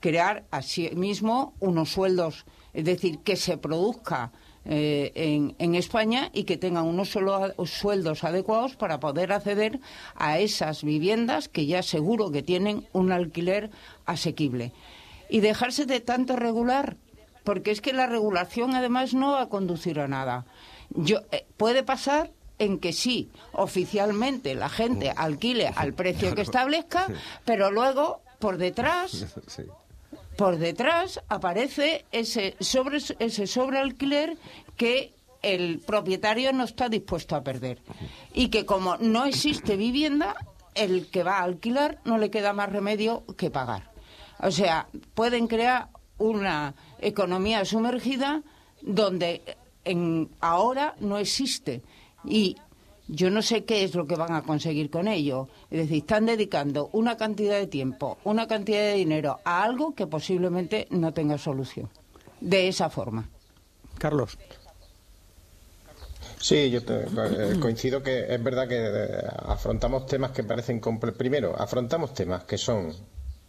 crear 0.01 0.45
asimismo 0.51 1.55
unos 1.61 1.93
sueldos, 1.93 2.45
es 2.73 2.85
decir, 2.85 3.21
que 3.21 3.37
se 3.37 3.57
produzca 3.57 4.33
eh, 4.69 5.55
en, 5.59 5.75
España 5.77 6.31
y 6.33 6.45
que 6.45 6.57
tengan 6.57 6.87
unos 6.87 7.11
sueldos 7.11 8.25
adecuados 8.25 8.75
para 8.75 8.99
poder 8.99 9.33
acceder 9.33 9.79
a 10.17 10.39
esas 10.39 10.83
viviendas 10.83 11.49
que 11.49 11.67
ya 11.67 11.83
seguro 11.83 12.33
que 12.33 12.43
tienen 12.43 12.89
un 12.93 13.13
alquiler 13.13 13.71
asequible. 14.07 14.73
Y 15.29 15.41
dejarse 15.41 15.87
de 15.87 16.01
tanto 16.01 16.35
regular 16.35 16.97
porque 17.45 17.71
es 17.71 17.81
que 17.81 17.93
la 17.93 18.07
regulación 18.07 18.75
además 18.75 19.15
no 19.15 19.33
va 19.33 19.43
a 19.43 19.49
conducir 19.49 20.01
a 20.01 20.09
nada. 20.09 20.47
Yo, 20.91 21.21
eh, 21.31 21.47
puede 21.57 21.85
pasar 21.85 22.33
en 22.59 22.79
que 22.81 22.93
sí, 22.93 23.31
oficialmente 23.53 24.57
la 24.57 24.69
gente 24.69 25.13
alquile 25.15 25.69
al 25.69 25.95
precio 25.95 26.35
que 26.35 26.43
establezca, 26.43 27.07
pero 27.45 27.71
luego 27.71 28.21
por 28.41 28.57
detrás 28.59 29.27
por 30.37 30.59
detrás 30.59 31.21
aparece 31.29 32.05
ese 32.13 32.57
sobre 32.61 32.99
ese 32.99 33.47
sobrealquiler 33.47 34.37
que 34.77 35.15
el 35.43 35.79
propietario 35.79 36.53
no 36.53 36.65
está 36.65 36.89
dispuesto 36.89 37.37
a 37.37 37.43
perder 37.43 37.81
y 38.35 38.49
que 38.49 38.67
como 38.67 38.97
no 38.97 39.25
existe 39.25 39.77
vivienda, 39.77 40.35
el 40.75 41.09
que 41.09 41.23
va 41.23 41.39
a 41.39 41.45
alquilar 41.45 42.01
no 42.05 42.19
le 42.19 42.31
queda 42.31 42.53
más 42.53 42.71
remedio 42.71 43.25
que 43.37 43.51
pagar. 43.51 43.91
O 44.41 44.51
sea, 44.51 44.89
pueden 45.15 45.47
crear 45.47 45.89
una 46.19 46.75
economía 46.99 47.65
sumergida 47.65 48.43
donde 48.83 49.57
en, 49.85 50.31
ahora 50.41 50.95
no 51.01 51.19
existe. 51.19 51.83
Y 52.25 52.57
yo 53.09 53.31
no 53.31 53.43
sé 53.43 53.65
qué 53.65 53.85
es 53.85 53.95
lo 53.95 54.07
que 54.07 54.17
van 54.17 54.33
a 54.33 54.43
conseguir 54.43 54.91
con 54.91 55.09
ello. 55.09 55.49
Es 55.71 55.79
decir, 55.79 55.99
están 55.99 56.27
dedicando 56.27 56.91
una 56.93 57.17
cantidad 57.17 57.57
de 57.59 57.67
tiempo, 57.67 58.19
una 58.25 58.47
cantidad 58.47 58.81
de 58.81 58.95
dinero 58.95 59.39
a 59.45 59.63
algo 59.63 59.95
que 59.95 60.07
posiblemente 60.07 60.87
no 60.91 61.13
tenga 61.13 61.39
solución. 61.39 61.89
De 62.41 62.69
esa 62.69 62.91
forma. 62.91 63.29
Carlos. 63.99 64.37
Sí, 66.39 66.71
yo 66.71 66.81
eh, 66.87 67.57
coincido 67.61 68.03
que 68.03 68.33
es 68.33 68.43
verdad 68.43 68.69
que 68.69 68.77
eh, 68.79 69.27
afrontamos 69.47 70.07
temas 70.07 70.33
que 70.33 70.45
parecen 70.45 70.81
primero 71.17 71.59
afrontamos 71.59 72.13
temas 72.13 72.45
que 72.45 72.59
son 72.59 72.93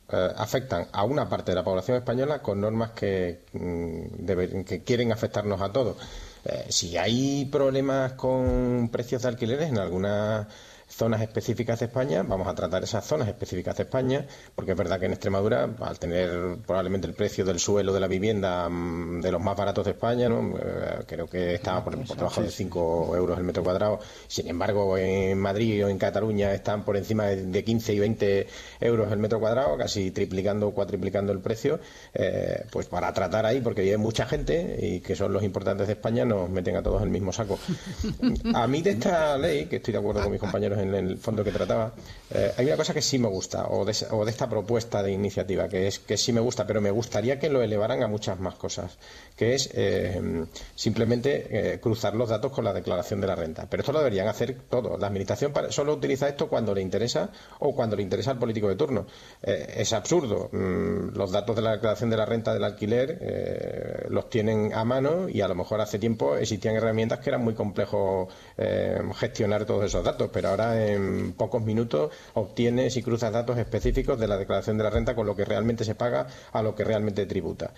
eh, 0.09 0.31
afectan 0.37 0.87
a 0.93 1.03
una 1.03 1.27
parte 1.27 1.51
de 1.51 1.55
la 1.55 1.65
población 1.65 1.97
española 1.97 2.41
con 2.41 2.61
normas 2.61 2.91
que, 2.91 3.41
mm, 3.51 4.63
que 4.63 4.83
quieren 4.83 5.11
afectarnos 5.11 5.61
a 5.61 5.71
todos. 5.71 5.97
Eh, 6.45 6.65
si 6.69 6.97
hay 6.97 7.45
problemas 7.45 8.13
con 8.13 8.89
precios 8.91 9.21
de 9.23 9.27
alquileres 9.29 9.69
en 9.69 9.77
algunas 9.77 10.47
zonas 10.87 11.21
específicas 11.21 11.79
de 11.79 11.87
España, 11.87 12.23
vamos 12.23 12.47
a 12.47 12.55
tratar 12.55 12.83
esas 12.83 13.05
zonas 13.05 13.27
específicas 13.27 13.75
de 13.77 13.83
España, 13.83 14.25
porque 14.55 14.71
es 14.71 14.77
verdad 14.77 14.99
que 14.99 15.05
en 15.05 15.11
Extremadura, 15.11 15.69
al 15.81 15.99
tener 15.99 16.57
probablemente 16.65 17.07
el 17.07 17.13
precio 17.13 17.43
del 17.43 17.59
suelo 17.59 17.93
de 17.93 17.99
la 17.99 18.07
vivienda 18.07 18.69
mm, 18.69 19.21
de 19.21 19.31
los 19.31 19.41
más 19.41 19.57
baratos 19.57 19.85
de 19.85 19.91
España, 19.91 20.29
¿no? 20.29 20.57
Eh, 20.57 21.03
creo 21.05 21.27
que 21.27 21.55
estaba 21.55 21.83
por, 21.83 21.97
debajo 21.97 22.41
de 22.41 22.49
5 22.49 23.15
euros 23.15 23.37
el 23.37 23.43
metro 23.43 23.63
cuadrado, 23.63 23.99
sin 24.27 24.47
embargo 24.47 24.97
en 24.97 25.37
Madrid 25.39 25.85
o 25.85 25.89
en 25.89 25.97
Cataluña 25.97 26.53
están 26.53 26.85
por 26.85 26.95
encima 26.95 27.25
de 27.25 27.63
15 27.63 27.93
y 27.93 27.99
20 27.99 28.47
euros 28.81 29.11
el 29.11 29.19
metro 29.19 29.39
cuadrado, 29.39 29.77
casi 29.77 30.11
triplicando 30.11 30.69
o 30.69 30.71
cuatriplicando 30.73 31.33
el 31.33 31.39
precio, 31.39 31.79
eh, 32.13 32.65
pues 32.71 32.87
para 32.87 33.11
tratar 33.13 33.45
ahí, 33.45 33.59
porque 33.59 33.81
hay 33.81 33.97
mucha 33.97 34.25
gente 34.25 34.77
y 34.81 35.01
que 35.01 35.15
son 35.15 35.33
los 35.33 35.43
importantes 35.43 35.87
de 35.87 35.93
España, 35.93 36.23
nos 36.23 36.49
meten 36.49 36.77
a 36.77 36.83
todos 36.83 37.01
el 37.03 37.09
mismo 37.09 37.33
saco. 37.33 37.59
A 38.53 38.67
mí 38.67 38.81
de 38.81 38.91
esta 38.91 39.37
ley, 39.37 39.65
que 39.65 39.77
estoy 39.77 39.91
de 39.91 39.99
acuerdo 39.99 40.21
con 40.21 40.31
mis 40.31 40.39
compañeros 40.39 40.76
en 40.77 40.93
el 40.93 41.17
fondo 41.17 41.43
que 41.43 41.51
trataba, 41.51 41.93
eh, 42.29 42.51
hay 42.57 42.65
una 42.67 42.77
cosa 42.77 42.93
que 42.93 43.01
sí 43.01 43.19
me 43.19 43.27
gusta, 43.27 43.67
o 43.69 43.85
de, 43.85 43.91
esta 43.91 44.49
propuesta 44.49 45.01
de 45.01 45.11
iniciativa, 45.11 45.67
que 45.67 45.87
es 45.87 45.99
que 45.99 46.17
sí 46.17 46.33
me 46.33 46.41
gusta, 46.41 46.67
pero 46.67 46.81
me 46.81 46.91
gustaría 46.91 47.39
que 47.39 47.49
lo 47.49 47.61
elevaran 47.61 48.03
a 48.03 48.07
muchas 48.07 48.39
más 48.39 48.55
cosas, 48.55 48.97
que 49.35 49.53
es 49.55 49.69
eh, 49.73 50.45
simplemente 50.75 51.73
eh, 51.73 51.79
cruzar 51.79 52.15
los 52.15 52.29
datos 52.29 52.51
con 52.51 52.65
la 52.65 52.73
declaración 52.73 53.21
de 53.21 53.27
la 53.27 53.35
renta. 53.35 53.67
Pero 53.69 53.81
esto 53.81 53.91
lo 53.91 53.99
deberían 53.99 54.27
hacer 54.27 54.55
todos. 54.69 54.99
La 54.99 55.07
Administración 55.07 55.53
solo 55.69 55.93
utiliza 55.93 56.27
esto 56.27 56.47
cuando 56.47 56.73
le 56.73 56.81
interesa 56.81 57.29
o 57.59 57.73
cuando 57.75 57.95
le 57.95 58.03
interesa 58.03 58.31
al 58.31 58.39
político 58.39 58.67
de 58.67 58.75
turno. 58.75 59.07
es 59.41 59.93
absurdo. 59.93 60.49
Mm, 60.51 61.15
los 61.15 61.31
datos 61.31 61.55
de 61.55 61.61
la 61.61 61.71
declaración 61.73 62.09
de 62.09 62.17
la 62.17 62.25
renta 62.25 62.53
del 62.53 62.63
alquiler 62.63 63.17
los 64.09 64.29
tienen 64.29 64.73
a 64.73 64.83
mano 64.83 65.29
y 65.29 65.41
a 65.41 65.47
lo 65.47 65.55
mejor 65.55 65.81
hace 65.81 65.99
tiempo 65.99 66.35
existían 66.35 66.75
herramientas 66.75 67.19
que 67.19 67.29
eran 67.29 67.43
muy 67.43 67.53
complejo 67.53 68.27
gestionar 69.15 69.65
todos 69.65 69.85
esos 69.85 70.03
datos, 70.03 70.29
pero 70.31 70.49
ahora 70.49 70.87
en 70.87 71.33
pocos 71.33 71.61
minutos 71.61 72.11
obtienes 72.33 72.97
y 72.97 73.03
cruzas 73.03 73.31
datos 73.31 73.57
específicos 73.57 74.19
de 74.19 74.27
la 74.27 74.37
declaración 74.37 74.77
de 74.77 74.83
la 74.83 74.89
renta 74.89 75.15
con 75.15 75.25
lo 75.25 75.35
que 75.35 75.45
realmente 75.45 75.83
se 75.85 75.95
paga 75.95 76.27
a 76.51 76.61
lo 76.61 76.75
que 76.75 76.83
realmente 76.83 77.25
tributa. 77.25 77.71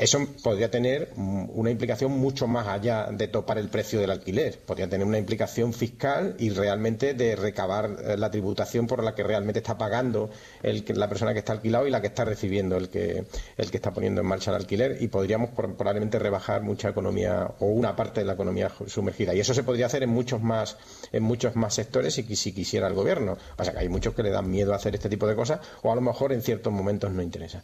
Eso 0.00 0.26
podría 0.42 0.70
tener 0.70 1.12
una 1.14 1.70
implicación 1.70 2.12
mucho 2.12 2.46
más 2.46 2.66
allá 2.66 3.08
de 3.12 3.28
topar 3.28 3.58
el 3.58 3.68
precio 3.68 4.00
del 4.00 4.10
alquiler. 4.10 4.58
Podría 4.58 4.88
tener 4.88 5.06
una 5.06 5.18
implicación 5.18 5.74
fiscal 5.74 6.36
y 6.38 6.48
realmente 6.48 7.12
de 7.12 7.36
recabar 7.36 7.98
eh, 8.02 8.16
la 8.16 8.30
tributación 8.30 8.86
por 8.86 9.04
la 9.04 9.14
que 9.14 9.22
realmente 9.22 9.58
está 9.58 9.76
pagando 9.76 10.30
el, 10.62 10.86
la 10.94 11.06
persona 11.06 11.34
que 11.34 11.40
está 11.40 11.52
alquilado 11.52 11.86
y 11.86 11.90
la 11.90 12.00
que 12.00 12.06
está 12.06 12.24
recibiendo 12.24 12.78
el 12.78 12.88
que, 12.88 13.26
el 13.58 13.70
que 13.70 13.76
está 13.76 13.92
poniendo 13.92 14.22
en 14.22 14.26
marcha 14.26 14.50
el 14.52 14.56
alquiler. 14.56 14.96
Y 15.02 15.08
podríamos 15.08 15.50
probablemente 15.50 16.18
rebajar 16.18 16.62
mucha 16.62 16.88
economía 16.88 17.52
o 17.58 17.66
una 17.66 17.94
parte 17.94 18.20
de 18.20 18.26
la 18.26 18.32
economía 18.32 18.72
sumergida. 18.86 19.34
Y 19.34 19.40
eso 19.40 19.52
se 19.52 19.64
podría 19.64 19.84
hacer 19.84 20.02
en 20.02 20.08
muchos 20.08 20.40
más, 20.40 20.78
en 21.12 21.22
muchos 21.24 21.56
más 21.56 21.74
sectores 21.74 22.14
si, 22.14 22.22
si 22.36 22.54
quisiera 22.54 22.86
el 22.86 22.94
gobierno. 22.94 23.36
Pasa 23.54 23.72
que 23.72 23.80
hay 23.80 23.90
muchos 23.90 24.14
que 24.14 24.22
le 24.22 24.30
dan 24.30 24.50
miedo 24.50 24.72
a 24.72 24.76
hacer 24.76 24.94
este 24.94 25.10
tipo 25.10 25.26
de 25.26 25.36
cosas 25.36 25.60
o 25.82 25.92
a 25.92 25.94
lo 25.94 26.00
mejor 26.00 26.32
en 26.32 26.40
ciertos 26.40 26.72
momentos 26.72 27.12
no 27.12 27.20
interesa. 27.20 27.62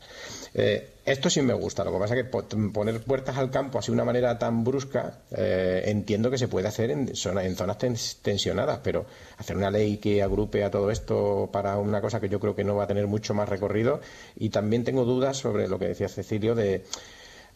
Eh, 0.52 0.95
esto 1.06 1.30
sí 1.30 1.40
me 1.40 1.54
gusta. 1.54 1.84
Lo 1.84 1.92
que 1.92 1.98
pasa 1.98 2.16
es 2.16 2.24
que 2.24 2.30
poner 2.72 3.00
puertas 3.00 3.36
al 3.38 3.50
campo 3.50 3.78
así 3.78 3.92
de 3.92 3.94
una 3.94 4.04
manera 4.04 4.38
tan 4.38 4.64
brusca, 4.64 5.20
eh, 5.30 5.84
entiendo 5.86 6.30
que 6.30 6.36
se 6.36 6.48
puede 6.48 6.66
hacer 6.66 6.90
en, 6.90 7.08
en 7.08 7.56
zonas 7.56 7.78
tensionadas, 8.22 8.80
pero 8.82 9.06
hacer 9.38 9.56
una 9.56 9.70
ley 9.70 9.98
que 9.98 10.22
agrupe 10.22 10.64
a 10.64 10.70
todo 10.70 10.90
esto 10.90 11.48
para 11.52 11.78
una 11.78 12.00
cosa 12.00 12.20
que 12.20 12.28
yo 12.28 12.40
creo 12.40 12.56
que 12.56 12.64
no 12.64 12.74
va 12.74 12.84
a 12.84 12.86
tener 12.88 13.06
mucho 13.06 13.34
más 13.34 13.48
recorrido. 13.48 14.00
Y 14.36 14.50
también 14.50 14.82
tengo 14.82 15.04
dudas 15.04 15.36
sobre 15.36 15.68
lo 15.68 15.78
que 15.78 15.86
decía 15.86 16.08
Cecilio 16.08 16.56
de 16.56 16.84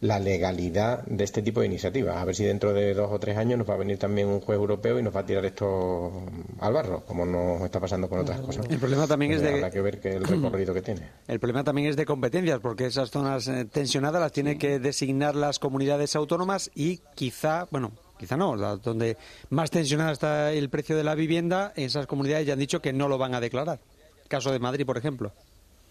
la 0.01 0.19
legalidad 0.19 1.05
de 1.05 1.23
este 1.23 1.41
tipo 1.41 1.61
de 1.61 1.67
iniciativas. 1.67 2.17
A 2.17 2.25
ver 2.25 2.35
si 2.35 2.43
dentro 2.43 2.73
de 2.73 2.93
dos 2.93 3.11
o 3.11 3.19
tres 3.19 3.37
años 3.37 3.59
nos 3.59 3.69
va 3.69 3.75
a 3.75 3.77
venir 3.77 3.99
también 3.99 4.27
un 4.27 4.41
juez 4.41 4.57
europeo 4.57 4.99
y 4.99 5.03
nos 5.03 5.15
va 5.15 5.21
a 5.21 5.25
tirar 5.25 5.45
esto 5.45 6.11
al 6.59 6.73
barro, 6.73 7.05
como 7.05 7.25
nos 7.25 7.61
está 7.61 7.79
pasando 7.79 8.09
con 8.09 8.19
otras 8.19 8.41
cosas. 8.41 8.65
El 8.69 8.79
problema 8.79 9.07
también 9.07 9.33
es 9.33 9.41
de... 9.41 9.53
Habrá 9.53 9.69
que 9.69 9.81
ver 9.81 9.99
que 9.99 10.15
el 10.15 10.23
recorrido 10.23 10.73
que 10.73 10.81
tiene. 10.81 11.01
El 11.27 11.39
problema 11.39 11.63
también 11.63 11.87
es 11.87 11.95
de 11.95 12.05
competencias, 12.05 12.59
porque 12.59 12.87
esas 12.87 13.11
zonas 13.11 13.47
eh, 13.47 13.65
tensionadas 13.65 14.21
las 14.21 14.31
tiene 14.31 14.57
que 14.57 14.79
designar 14.79 15.35
las 15.35 15.59
comunidades 15.59 16.15
autónomas 16.15 16.71
y 16.75 16.99
quizá, 17.15 17.67
bueno, 17.69 17.91
quizá 18.17 18.37
no, 18.37 18.57
donde 18.77 19.17
más 19.49 19.71
tensionada 19.71 20.11
está 20.11 20.51
el 20.51 20.69
precio 20.69 20.97
de 20.97 21.03
la 21.03 21.15
vivienda, 21.15 21.73
esas 21.75 22.07
comunidades 22.07 22.47
ya 22.47 22.53
han 22.53 22.59
dicho 22.59 22.81
que 22.81 22.91
no 22.91 23.07
lo 23.07 23.17
van 23.17 23.35
a 23.35 23.39
declarar. 23.39 23.79
Caso 24.27 24.51
de 24.51 24.59
Madrid, 24.59 24.85
por 24.85 24.97
ejemplo. 24.97 25.31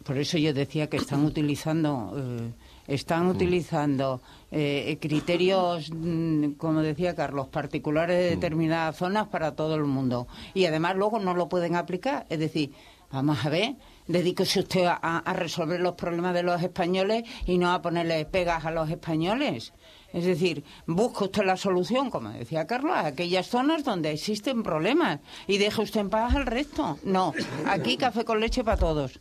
por 0.04 0.18
eso 0.18 0.36
yo 0.36 0.52
decía 0.52 0.88
que 0.88 0.96
están 0.96 1.24
utilizando, 1.24 2.12
eh, 2.16 2.50
están 2.90 3.28
utilizando 3.28 4.20
eh, 4.50 4.98
criterios, 5.00 5.90
mm, 5.94 6.52
como 6.52 6.82
decía 6.82 7.14
Carlos, 7.14 7.46
particulares 7.48 8.18
de 8.18 8.30
determinadas 8.30 8.96
zonas 8.96 9.28
para 9.28 9.54
todo 9.54 9.76
el 9.76 9.84
mundo. 9.84 10.26
Y 10.54 10.64
además 10.64 10.96
luego 10.96 11.20
no 11.20 11.34
lo 11.34 11.48
pueden 11.48 11.76
aplicar. 11.76 12.26
Es 12.28 12.40
decir, 12.40 12.72
vamos 13.12 13.46
a 13.46 13.48
ver, 13.48 13.76
dedíquese 14.08 14.60
usted 14.60 14.86
a, 14.86 14.94
a 14.94 15.32
resolver 15.34 15.80
los 15.80 15.94
problemas 15.94 16.34
de 16.34 16.42
los 16.42 16.60
españoles 16.62 17.22
y 17.46 17.58
no 17.58 17.72
a 17.72 17.80
ponerle 17.80 18.24
pegas 18.24 18.64
a 18.64 18.72
los 18.72 18.90
españoles. 18.90 19.72
Es 20.12 20.24
decir, 20.24 20.64
busque 20.86 21.24
usted 21.24 21.44
la 21.44 21.56
solución, 21.56 22.10
como 22.10 22.30
decía 22.30 22.66
Carlos, 22.66 22.96
a 22.96 23.06
aquellas 23.06 23.46
zonas 23.46 23.84
donde 23.84 24.10
existen 24.10 24.64
problemas 24.64 25.20
y 25.46 25.58
deje 25.58 25.82
usted 25.82 26.00
en 26.00 26.10
paz 26.10 26.34
al 26.34 26.46
resto. 26.46 26.98
No, 27.04 27.32
aquí 27.66 27.96
café 27.96 28.24
con 28.24 28.40
leche 28.40 28.64
para 28.64 28.76
todos. 28.76 29.20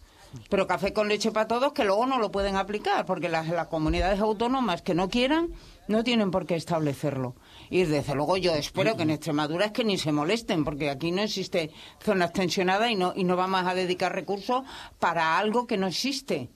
Pero 0.49 0.67
café 0.67 0.93
con 0.93 1.07
leche 1.07 1.32
para 1.32 1.47
todos 1.47 1.73
que 1.73 1.84
luego 1.84 2.05
no 2.05 2.19
lo 2.19 2.32
pueden 2.32 2.55
aplicar, 2.55 3.05
porque 3.05 3.30
las, 3.30 3.47
las 3.47 3.67
comunidades 3.67 4.19
autónomas 4.19 4.82
que 4.82 4.93
no 4.93 5.09
quieran 5.09 5.49
no 5.88 6.03
tienen 6.03 6.32
por 6.32 6.45
qué 6.45 6.55
establecerlo. 6.55 7.36
Y 7.69 7.84
desde 7.84 8.15
luego 8.15 8.38
yo 8.38 8.53
espero 8.53 8.95
que 8.95 9.03
en 9.03 9.11
Extremadura 9.11 9.65
es 9.65 9.71
que 9.71 9.84
ni 9.84 9.97
se 9.97 10.11
molesten, 10.11 10.63
porque 10.63 10.89
aquí 10.89 11.11
no 11.11 11.21
existe 11.21 11.71
zonas 11.99 12.34
tensionadas 12.34 12.91
y 12.91 12.95
no, 12.95 13.13
y 13.15 13.23
no 13.23 13.36
vamos 13.36 13.65
a 13.65 13.73
dedicar 13.73 14.13
recursos 14.13 14.63
para 14.99 15.38
algo 15.38 15.65
que 15.65 15.77
no 15.77 15.88
existe. 15.88 16.49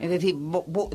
Es 0.00 0.08
decir, 0.08 0.34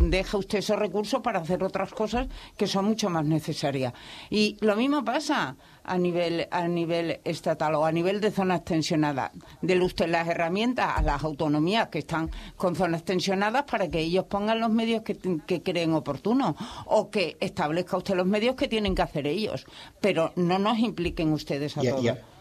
deja 0.02 0.38
usted 0.38 0.60
esos 0.60 0.80
recursos 0.80 1.22
para 1.22 1.40
hacer 1.40 1.64
otras 1.64 1.94
cosas 1.94 2.28
que 2.58 2.66
son 2.66 2.86
mucho 2.86 3.10
más 3.10 3.24
necesarias. 3.24 3.94
Y 4.32 4.58
lo 4.62 4.76
mismo 4.76 5.06
pasa 5.06 5.56
a 5.86 5.98
nivel, 5.98 6.48
a 6.52 6.68
nivel 6.68 7.20
estatal 7.24 7.76
o 7.76 7.86
a 7.86 7.92
nivel 7.92 8.22
de 8.22 8.32
zonas 8.32 8.64
tensionadas. 8.64 9.32
Dele 9.62 9.86
usted 9.86 10.08
las 10.08 10.28
herramientas 10.28 10.98
a 10.98 11.02
las 11.02 11.24
autonomías 11.24 11.90
que 11.90 12.00
están 12.00 12.30
con 12.56 12.76
zonas 12.76 13.04
tensionadas 13.04 13.64
para 13.64 13.90
que 13.90 14.00
ellos 14.00 14.26
pongan 14.26 14.60
los 14.60 14.70
medios 14.70 15.04
que, 15.04 15.16
creen 15.64 15.94
oportunos 15.94 16.56
o 16.86 17.10
que 17.10 17.38
establezca 17.40 17.98
usted 17.98 18.16
los 18.16 18.28
medios 18.28 18.56
que 18.56 18.68
tienen 18.68 18.96
que 18.96 19.02
hacer 19.02 19.28
ellos. 19.28 19.66
Pero 20.02 20.32
no 20.36 20.60
nos 20.60 20.80
impliquen 20.80 21.32
ustedes 21.34 21.78
a 21.78 21.82
todos. 21.82 22.35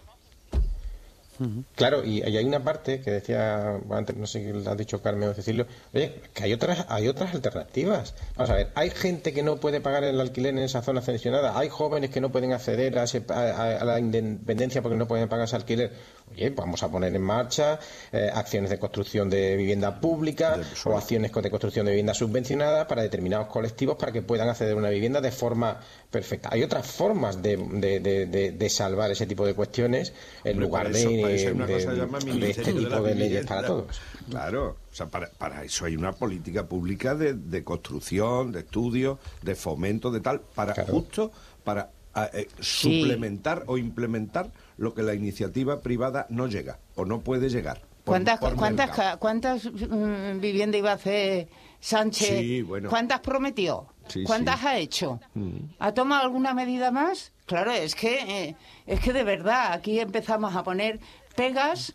Claro, 1.74 2.04
y, 2.04 2.22
hay 2.22 2.44
una 2.44 2.62
parte 2.62 3.00
que 3.00 3.10
decía 3.10 3.80
antes, 3.90 4.16
no 4.16 4.26
sé 4.26 4.44
qué 4.44 4.52
le 4.52 4.68
ha 4.68 4.74
dicho 4.74 5.02
Carmen 5.02 5.30
o 5.30 5.34
Cecilio, 5.34 5.66
oye, 5.92 6.20
que 6.32 6.44
hay 6.44 6.52
otras, 6.52 6.86
hay 6.88 7.08
otras 7.08 7.34
alternativas. 7.34 8.14
Vamos 8.36 8.50
a 8.50 8.54
ver, 8.54 8.70
hay 8.74 8.90
gente 8.90 9.32
que 9.32 9.42
no 9.42 9.56
puede 9.56 9.80
pagar 9.80 10.04
el 10.04 10.20
alquiler 10.20 10.54
en 10.54 10.60
esa 10.60 10.82
zona 10.82 11.02
sancionada, 11.02 11.58
hay 11.58 11.68
jóvenes 11.68 12.10
que 12.10 12.20
no 12.20 12.30
pueden 12.30 12.52
acceder 12.52 12.98
a, 12.98 13.84
la 13.84 13.98
independencia 13.98 14.82
porque 14.82 14.96
no 14.96 15.08
pueden 15.08 15.28
pagar 15.28 15.46
ese 15.46 15.56
alquiler. 15.56 15.92
Oye, 16.30 16.50
vamos 16.50 16.82
a 16.82 16.90
poner 16.90 17.14
en 17.14 17.22
marcha 17.22 17.78
eh, 18.10 18.30
acciones 18.32 18.70
de 18.70 18.78
construcción 18.78 19.30
de 19.30 19.56
vivienda 19.56 20.00
pública 20.00 20.58
o 20.84 20.96
acciones 20.96 21.32
de 21.32 21.50
construcción 21.50 21.86
de 21.86 21.92
vivienda 21.92 22.14
subvencionada 22.14 22.88
para 22.88 23.02
determinados 23.02 23.48
colectivos 23.48 23.96
para 23.96 24.10
que 24.10 24.22
puedan 24.22 24.48
acceder 24.48 24.72
a 24.72 24.76
una 24.76 24.90
vivienda 24.90 25.20
de 25.20 25.30
forma 25.30 25.78
perfecta. 26.10 26.48
Hay 26.50 26.62
otras 26.62 26.86
formas 26.86 27.40
de, 27.42 27.56
de, 27.56 28.70
salvar 28.70 29.10
ese 29.10 29.26
tipo 29.26 29.46
de 29.46 29.54
cuestiones 29.54 30.12
en 30.42 30.58
lugar 30.58 30.90
de, 30.90 32.50
este 32.50 32.72
tipo 32.72 33.02
de 33.02 33.14
leyes 33.14 33.46
para 33.46 33.66
todos. 33.66 34.00
Claro, 34.28 34.76
o 34.90 34.94
sea, 34.94 35.06
para, 35.06 35.30
para, 35.30 35.62
eso 35.62 35.84
hay 35.84 35.96
una 35.96 36.12
política 36.12 36.66
pública 36.66 37.14
de, 37.14 37.62
construcción, 37.62 38.50
de 38.50 38.60
estudio, 38.60 39.18
de 39.42 39.54
fomento, 39.54 40.10
de 40.10 40.20
tal, 40.20 40.40
para 40.40 40.74
justo 40.86 41.30
para 41.62 41.90
eh, 42.32 42.48
suplementar 42.60 43.64
o 43.66 43.78
implementar 43.78 44.50
lo 44.76 44.94
que 44.94 45.02
la 45.02 45.14
iniciativa 45.14 45.80
privada 45.80 46.26
no 46.30 46.46
llega 46.46 46.78
o 46.94 47.04
no 47.04 47.20
puede 47.20 47.48
llegar. 47.48 47.82
¿Cuántas, 48.04 48.38
cuántas, 48.38 49.16
¿Cuántas 49.16 49.64
mm, 49.64 50.40
viviendas 50.40 50.78
iba 50.78 50.90
a 50.90 50.94
hacer 50.94 51.48
Sánchez? 51.80 52.64
¿Cuántas 52.88 53.20
prometió? 53.20 53.86
¿Cuántas 54.26 54.62
ha 54.64 54.78
hecho? 54.78 55.20
Mm. 55.34 55.56
¿Ha 55.78 55.92
tomado 55.92 56.22
alguna 56.22 56.52
medida 56.52 56.90
más? 56.90 57.32
Claro, 57.46 57.72
es 57.72 57.94
que, 57.94 58.48
eh, 58.48 58.56
es 58.86 59.00
que 59.00 59.12
de 59.12 59.24
verdad 59.24 59.72
aquí 59.72 60.00
empezamos 60.00 60.54
a 60.54 60.62
poner 60.62 61.00
pegas 61.34 61.94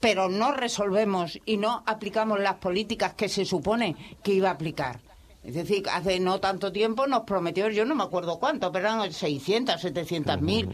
pero 0.00 0.28
no 0.28 0.52
resolvemos 0.52 1.40
y 1.44 1.56
no 1.56 1.82
aplicamos 1.86 2.40
las 2.40 2.54
políticas 2.54 3.14
que 3.14 3.28
se 3.28 3.44
supone 3.44 3.96
que 4.22 4.32
iba 4.32 4.48
a 4.48 4.52
aplicar. 4.52 5.00
Es 5.42 5.54
decir, 5.54 5.84
hace 5.90 6.20
no 6.20 6.40
tanto 6.40 6.72
tiempo 6.72 7.06
nos 7.06 7.22
prometió, 7.22 7.68
yo 7.70 7.84
no 7.84 7.94
me 7.94 8.02
acuerdo 8.02 8.38
cuánto, 8.38 8.70
pero 8.72 8.88
eran 8.88 9.12
600, 9.12 9.80
700 9.80 10.40
mil. 10.40 10.68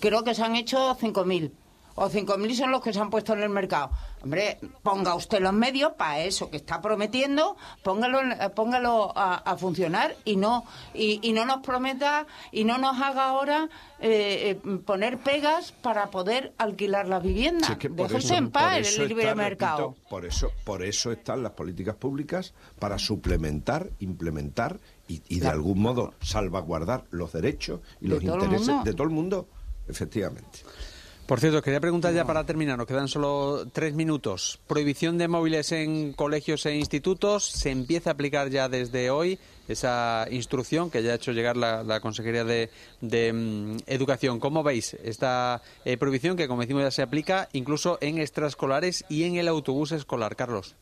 Creo 0.00 0.22
que 0.22 0.34
se 0.34 0.42
han 0.42 0.54
hecho 0.54 0.96
5 1.00 1.24
mil 1.24 1.52
o 1.94 2.08
5.000 2.08 2.54
son 2.54 2.70
los 2.70 2.82
que 2.82 2.92
se 2.92 3.00
han 3.00 3.10
puesto 3.10 3.32
en 3.32 3.42
el 3.42 3.48
mercado. 3.48 3.90
Hombre, 4.22 4.58
ponga 4.82 5.14
usted 5.14 5.40
los 5.40 5.52
medios 5.52 5.92
para 5.92 6.20
eso 6.20 6.48
que 6.48 6.56
está 6.56 6.80
prometiendo, 6.80 7.56
póngalo, 7.82 8.20
póngalo 8.54 9.12
a, 9.16 9.56
funcionar 9.56 10.16
y 10.24 10.36
no 10.36 10.64
y, 10.94 11.32
no 11.32 11.44
nos 11.44 11.60
prometa 11.60 12.26
y 12.52 12.64
no 12.64 12.78
nos 12.78 13.00
haga 13.00 13.24
ahora 13.24 13.68
eh, 14.00 14.60
eh, 14.64 14.78
poner 14.84 15.18
pegas 15.18 15.72
para 15.72 16.10
poder 16.10 16.52
alquilar 16.58 17.08
la 17.08 17.18
vivienda. 17.18 17.66
Sí, 18.20 18.34
en 18.34 18.50
paz 18.50 18.98
el 18.98 19.08
libre 19.08 19.34
mercado. 19.34 19.96
por 20.08 20.24
eso, 20.24 20.52
por 20.64 20.82
eso 20.84 21.12
están 21.12 21.42
las 21.42 21.52
políticas 21.52 21.96
públicas 21.96 22.54
para 22.78 22.98
suplementar, 22.98 23.90
implementar 24.00 24.78
y, 25.08 25.40
de 25.40 25.48
algún 25.48 25.80
modo 25.80 26.14
salvaguardar 26.22 27.04
los 27.10 27.32
derechos 27.32 27.80
y 28.00 28.06
los 28.06 28.22
intereses 28.22 28.84
de 28.84 28.92
todo 28.94 29.04
el 29.04 29.10
mundo, 29.10 29.48
efectivamente. 29.88 30.60
Por 31.26 31.38
cierto, 31.38 31.62
quería 31.62 31.80
preguntar 31.80 32.12
ya 32.12 32.24
para 32.24 32.44
terminar, 32.44 32.76
nos 32.76 32.86
quedan 32.86 33.06
solo 33.06 33.66
tres 33.72 33.94
minutos. 33.94 34.58
Prohibición 34.66 35.18
de 35.18 35.28
móviles 35.28 35.70
en 35.70 36.12
colegios 36.12 36.66
e 36.66 36.74
institutos, 36.74 37.44
¿se 37.44 37.70
empieza 37.70 38.10
a 38.10 38.12
aplicar 38.14 38.50
ya 38.50 38.68
desde 38.68 39.08
hoy 39.10 39.38
esa 39.68 40.26
instrucción 40.30 40.90
que 40.90 41.02
ya 41.02 41.12
ha 41.12 41.14
hecho 41.14 41.30
llegar 41.30 41.56
la, 41.56 42.00
Consejería 42.00 42.44
de, 42.44 42.68
mm, 43.32 43.76
Educación? 43.86 44.40
¿Cómo 44.40 44.64
veis 44.64 44.94
esta 45.04 45.62
eh, 45.84 45.96
prohibición 45.96 46.36
que, 46.36 46.48
como 46.48 46.62
decimos, 46.62 46.82
ya 46.82 46.90
se 46.90 47.02
aplica 47.02 47.48
incluso 47.52 47.98
en 48.00 48.18
extraescolares 48.18 49.04
y 49.08 49.22
en 49.22 49.36
el 49.36 49.46
autobús 49.46 49.92
escolar? 49.92 50.34
Carlos. 50.34 50.74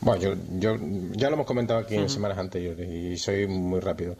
Bueno, 0.00 0.36
yo, 0.58 0.76
ya 1.12 1.28
lo 1.28 1.34
hemos 1.34 1.46
comentado 1.46 1.80
aquí 1.80 1.96
en 1.96 2.08
semanas 2.08 2.38
anteriores 2.38 2.88
y 2.88 3.16
soy 3.16 3.46
muy 3.46 3.80
rápido. 3.80 4.16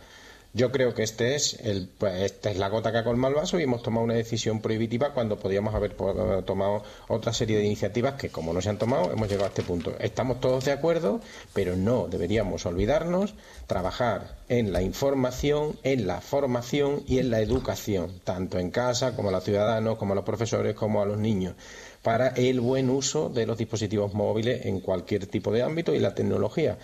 Yo 0.56 0.72
creo 0.72 0.94
que 0.94 1.02
este 1.02 1.34
es 1.34 1.60
el, 1.64 1.86
pues, 1.86 2.22
esta 2.22 2.50
es 2.50 2.56
la 2.56 2.70
gota 2.70 2.90
que 2.90 2.96
ha 2.96 3.04
colmado 3.04 3.34
el 3.34 3.40
vaso 3.40 3.60
y 3.60 3.64
hemos 3.64 3.82
tomado 3.82 4.04
una 4.04 4.14
decisión 4.14 4.62
prohibitiva 4.62 5.12
cuando 5.12 5.38
podíamos 5.38 5.74
haber 5.74 5.92
tomado 5.92 6.82
otra 7.08 7.34
serie 7.34 7.58
de 7.58 7.66
iniciativas 7.66 8.14
que, 8.14 8.30
como 8.30 8.54
no 8.54 8.62
se 8.62 8.70
han 8.70 8.78
tomado, 8.78 9.12
hemos 9.12 9.28
llegado 9.28 9.44
a 9.44 9.48
este 9.48 9.62
punto. 9.62 9.94
Estamos 10.00 10.40
todos 10.40 10.64
de 10.64 10.72
acuerdo, 10.72 11.20
pero 11.52 11.76
no 11.76 12.08
deberíamos 12.08 12.64
olvidarnos 12.64 13.34
trabajar 13.66 14.38
en 14.48 14.72
la 14.72 14.80
información, 14.80 15.78
en 15.82 16.06
la 16.06 16.22
formación 16.22 17.02
y 17.06 17.18
en 17.18 17.30
la 17.30 17.40
educación, 17.40 18.22
tanto 18.24 18.58
en 18.58 18.70
casa 18.70 19.14
como 19.14 19.28
a 19.28 19.32
los 19.32 19.44
ciudadanos, 19.44 19.98
como 19.98 20.12
a 20.12 20.16
los 20.16 20.24
profesores, 20.24 20.74
como 20.74 21.02
a 21.02 21.04
los 21.04 21.18
niños 21.18 21.54
para 22.02 22.28
el 22.28 22.60
buen 22.60 22.88
uso 22.88 23.28
de 23.28 23.44
los 23.44 23.58
dispositivos 23.58 24.14
móviles 24.14 24.64
en 24.64 24.80
cualquier 24.80 25.26
tipo 25.26 25.52
de 25.52 25.62
ámbito 25.62 25.94
y 25.94 25.98
la 25.98 26.14
tecnología, 26.14 26.78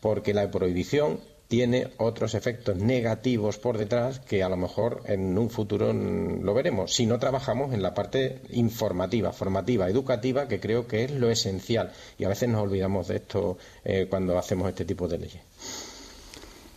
porque 0.00 0.34
la 0.34 0.50
prohibición 0.50 1.20
tiene 1.54 1.86
otros 1.98 2.34
efectos 2.34 2.76
negativos 2.78 3.58
por 3.58 3.78
detrás 3.78 4.18
que 4.18 4.42
a 4.42 4.48
lo 4.48 4.56
mejor 4.56 5.02
en 5.06 5.38
un 5.38 5.48
futuro 5.50 5.92
lo 5.92 6.52
veremos 6.52 6.92
si 6.92 7.06
no 7.06 7.20
trabajamos 7.20 7.72
en 7.72 7.80
la 7.80 7.94
parte 7.94 8.40
informativa, 8.50 9.30
formativa, 9.32 9.88
educativa, 9.88 10.48
que 10.48 10.58
creo 10.58 10.88
que 10.88 11.04
es 11.04 11.12
lo 11.12 11.30
esencial. 11.30 11.92
Y 12.18 12.24
a 12.24 12.28
veces 12.28 12.48
nos 12.48 12.60
olvidamos 12.60 13.06
de 13.06 13.16
esto 13.18 13.56
eh, 13.84 14.08
cuando 14.10 14.36
hacemos 14.36 14.68
este 14.68 14.84
tipo 14.84 15.06
de 15.06 15.18
leyes. 15.18 15.42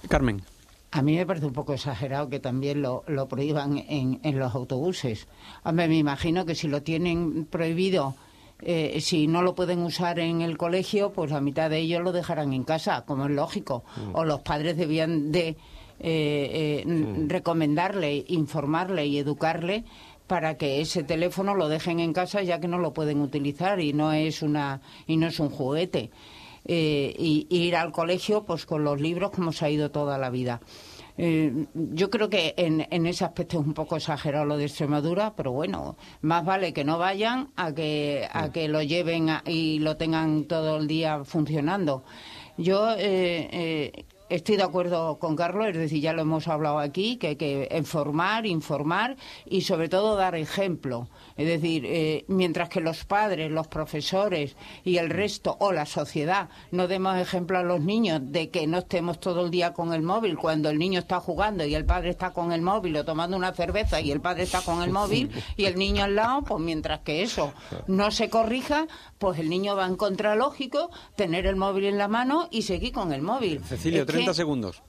Carmen. 0.07 0.43
A 0.91 1.01
mí 1.01 1.15
me 1.15 1.25
parece 1.25 1.47
un 1.47 1.53
poco 1.53 1.73
exagerado 1.73 2.30
que 2.30 2.39
también 2.39 2.84
lo, 2.84 3.03
prohíban 3.28 3.80
en, 3.80 4.19
en 4.21 4.38
los 4.38 4.53
autobuses. 4.53 5.25
Hombre, 5.63 5.88
me 5.88 5.97
imagino 5.97 6.45
que 6.45 6.53
si 6.53 6.67
lo 6.67 6.84
tienen 6.84 7.45
prohibido 7.45 8.13
eh, 8.60 8.99
si 9.01 9.28
no 9.28 9.43
lo 9.43 9.53
pueden 9.53 9.80
usar 9.80 10.20
en 10.20 10.41
el 10.41 10.58
colegio, 10.58 11.12
pues 11.12 11.32
la 11.32 11.41
mitad 11.41 11.70
de 11.70 11.78
ellos 11.78 12.01
lo 12.01 12.12
dejarán 12.12 12.53
en 12.53 12.64
casa, 12.64 13.03
como 13.05 13.26
es 13.26 13.32
lógico. 13.32 13.84
Mm. 13.95 14.16
O 14.16 14.26
los 14.26 14.41
padres 14.41 14.78
debían 14.78 15.32
de 15.32 15.49
eh, 15.49 15.55
eh, 15.99 16.84
mm. 16.86 17.30
recomendarle, 17.30 18.26
informarle 18.28 19.05
y 19.05 19.20
educarle 19.20 19.84
para 20.26 20.58
que 20.58 20.82
ese 20.82 21.03
teléfono 21.03 21.55
lo 21.55 21.70
dejen 21.70 21.99
en 21.99 22.14
casa 22.14 22.41
ya 22.41 22.60
que 22.60 22.68
no 22.68 22.80
lo 22.80 22.93
pueden 22.93 23.22
utilizar 23.22 23.80
y 23.80 23.93
no 23.93 24.12
es 24.12 24.41
una 24.41 24.82
y 25.05 25.18
no 25.18 25.28
es 25.28 25.39
un 25.39 25.49
juguete. 25.49 26.10
y, 26.66 27.47
ir 27.49 27.76
al 27.78 27.93
colegio 27.93 28.43
pues 28.43 28.66
con 28.66 28.84
los 28.84 28.99
libros 28.99 29.32
como 29.32 29.53
se 29.53 29.66
ha 29.66 29.70
ido 29.70 29.91
toda 29.91 30.18
la 30.18 30.30
vida. 30.30 30.60
Eh, 31.18 31.65
yo 31.74 32.09
creo 32.09 32.30
que 32.30 32.53
en, 32.57 32.88
en, 32.91 33.07
ese 33.07 33.26
aspecto 33.26 33.59
es 33.59 33.65
un 33.65 33.74
poco 33.74 33.97
exagerado 33.97 34.45
lo 34.45 34.57
de 34.57 34.65
Extremadura, 34.65 35.34
pero 35.36 35.51
bueno, 35.51 35.97
más 36.22 36.45
vale 36.45 36.74
que 36.74 36.84
no 36.84 36.97
vayan 36.97 37.49
a 37.55 37.74
que, 37.74 38.28
a 38.32 38.51
que 38.51 38.68
lo 38.68 38.84
lleven 38.84 39.30
y 39.45 39.80
lo 39.80 39.97
tengan 39.97 40.45
todo 40.45 40.78
el 40.78 40.88
día 40.88 41.24
funcionando. 41.24 42.03
Yo 42.57 42.91
eh, 42.91 43.49
eh, 43.51 44.05
Estoy 44.30 44.57
de 44.57 44.63
acuerdo 44.63 45.20
con 45.20 45.38
Carlos, 45.38 45.68
es 45.68 45.78
decir, 45.78 46.01
ya 46.01 46.11
lo 46.11 46.24
hemos 46.24 46.49
hablado 46.49 46.80
aquí, 46.80 47.15
que 47.15 47.28
hay 47.28 47.36
que 47.38 47.70
informar, 47.74 48.45
informar 48.45 49.15
y 49.45 49.61
sobre 49.61 49.88
todo 49.88 50.18
dar 50.18 50.36
ejemplo. 50.36 51.07
Es 51.38 51.47
decir, 51.47 51.83
eh, 51.85 52.25
mientras 52.27 52.69
que 52.69 52.81
los 52.81 53.05
padres, 53.05 53.51
los 53.51 53.67
profesores 53.67 54.55
y 54.83 54.97
el 54.97 55.09
resto 55.09 55.55
o 55.59 55.71
la 55.71 55.85
sociedad 55.85 56.49
no 56.71 56.88
demos 56.88 57.17
ejemplo 57.17 57.57
a 57.59 57.63
los 57.63 57.81
niños 57.81 58.21
de 58.23 58.49
que 58.49 58.67
no 58.67 58.79
estemos 58.79 59.19
todo 59.19 59.45
el 59.45 59.51
día 59.51 59.73
con 59.73 59.93
el 59.93 60.01
móvil 60.01 60.38
cuando 60.38 60.69
el 60.69 60.79
niño 60.79 60.99
está 60.99 61.19
jugando 61.19 61.65
y 61.65 61.75
el 61.75 61.85
padre 61.85 62.09
está 62.09 62.31
con 62.31 62.51
el 62.51 62.61
móvil 62.61 62.97
o 62.97 63.05
tomando 63.05 63.38
una 63.38 63.53
cerveza 63.53 64.01
y 64.01 64.11
el 64.11 64.21
padre 64.21 64.43
está 64.43 64.61
con 64.61 64.81
el 64.81 64.91
móvil 64.91 65.29
y 65.55 65.65
el 65.65 65.75
niño 65.75 66.03
al 66.03 66.15
lado, 66.15 66.43
pues 66.43 66.61
mientras 66.61 67.01
que 67.01 67.21
eso 67.21 67.53
no 67.88 68.11
se 68.11 68.29
corrija, 68.29 68.88
pues 69.17 69.39
el 69.39 69.49
niño 69.49 69.75
va 69.75 69.85
a 69.85 69.89
encontrar 69.89 70.38
lógico 70.38 70.89
tener 71.15 71.45
el 71.45 71.55
móvil 71.55 71.85
en 71.85 71.97
la 71.97 72.07
mano 72.07 72.47
y 72.51 72.63
seguir 72.63 72.91
con 72.91 73.13
el 73.13 73.21
móvil. 73.21 73.61
Cecilio, 73.63 74.05
30 74.05 74.33
segundos. 74.33 74.81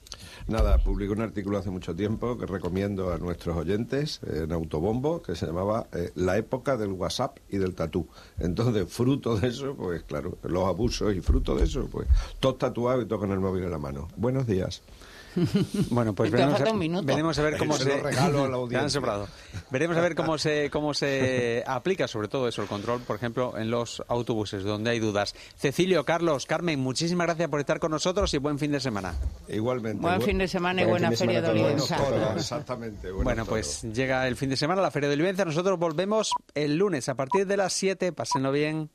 Nada, 0.49 0.79
publicó 0.79 1.13
un 1.13 1.21
artículo 1.21 1.59
hace 1.59 1.69
mucho 1.69 1.95
tiempo 1.95 2.35
que 2.35 2.47
recomiendo 2.47 3.13
a 3.13 3.19
nuestros 3.19 3.55
oyentes 3.55 4.19
en 4.23 4.51
Autobombo 4.51 5.21
que 5.21 5.35
se 5.35 5.45
llamaba 5.45 5.85
eh, 5.93 6.09
La 6.15 6.39
época 6.39 6.75
del 6.75 6.93
WhatsApp 6.93 7.37
y 7.49 7.59
del 7.59 7.75
tatú. 7.75 8.07
Entonces, 8.39 8.91
fruto 8.91 9.37
de 9.37 9.49
eso, 9.49 9.75
pues 9.75 10.01
claro, 10.01 10.39
los 10.41 10.65
abusos 10.65 11.15
y 11.15 11.21
fruto 11.21 11.55
de 11.55 11.65
eso, 11.65 11.87
pues 11.91 12.07
todos 12.39 12.57
tatuados 12.57 13.03
y 13.03 13.07
todos 13.07 13.21
con 13.21 13.31
el 13.31 13.39
móvil 13.39 13.63
en 13.65 13.69
la 13.69 13.77
mano. 13.77 14.07
Buenos 14.17 14.47
días. 14.47 14.81
Bueno, 15.89 16.13
pues 16.13 16.31
veremos, 16.31 16.59
veremos, 17.03 17.39
a 17.39 17.41
ver 17.41 17.57
cómo 17.57 17.75
se, 17.75 18.01
veremos 19.71 19.97
a 19.97 20.01
ver 20.01 20.15
cómo 20.15 20.37
se 20.37 20.69
cómo 20.69 20.93
se 20.93 21.63
aplica 21.67 22.07
sobre 22.07 22.27
todo 22.27 22.47
eso 22.47 22.61
el 22.61 22.67
control, 22.67 23.01
por 23.01 23.15
ejemplo, 23.15 23.57
en 23.57 23.71
los 23.71 24.03
autobuses 24.07 24.63
donde 24.63 24.91
hay 24.91 24.99
dudas. 24.99 25.35
Cecilio, 25.55 26.05
Carlos, 26.05 26.45
Carmen, 26.45 26.79
muchísimas 26.79 27.27
gracias 27.27 27.49
por 27.49 27.59
estar 27.59 27.79
con 27.79 27.91
nosotros 27.91 28.33
y 28.33 28.37
buen 28.37 28.59
fin 28.59 28.71
de 28.71 28.79
semana. 28.79 29.15
Igualmente. 29.47 30.01
Buen 30.01 30.21
fin 30.21 30.37
de 30.37 30.47
semana 30.47 30.81
y 30.81 30.85
buena 30.85 31.11
feria 31.11 31.41
de 31.41 31.49
Olivenza. 31.49 31.97
Exactamente. 32.35 33.11
Bueno, 33.11 33.45
pues 33.45 33.83
llega 33.83 34.27
el 34.27 34.35
fin 34.35 34.49
de 34.49 34.57
semana, 34.57 34.81
la 34.81 34.91
feria 34.91 35.09
de 35.09 35.15
Olivenza. 35.15 35.45
Nosotros 35.45 35.77
volvemos 35.77 36.31
el 36.55 36.77
lunes 36.77 37.09
a 37.09 37.15
partir 37.15 37.45
de 37.47 37.57
las 37.57 37.73
7. 37.73 38.11
Pásenlo 38.13 38.51
bien. 38.51 38.89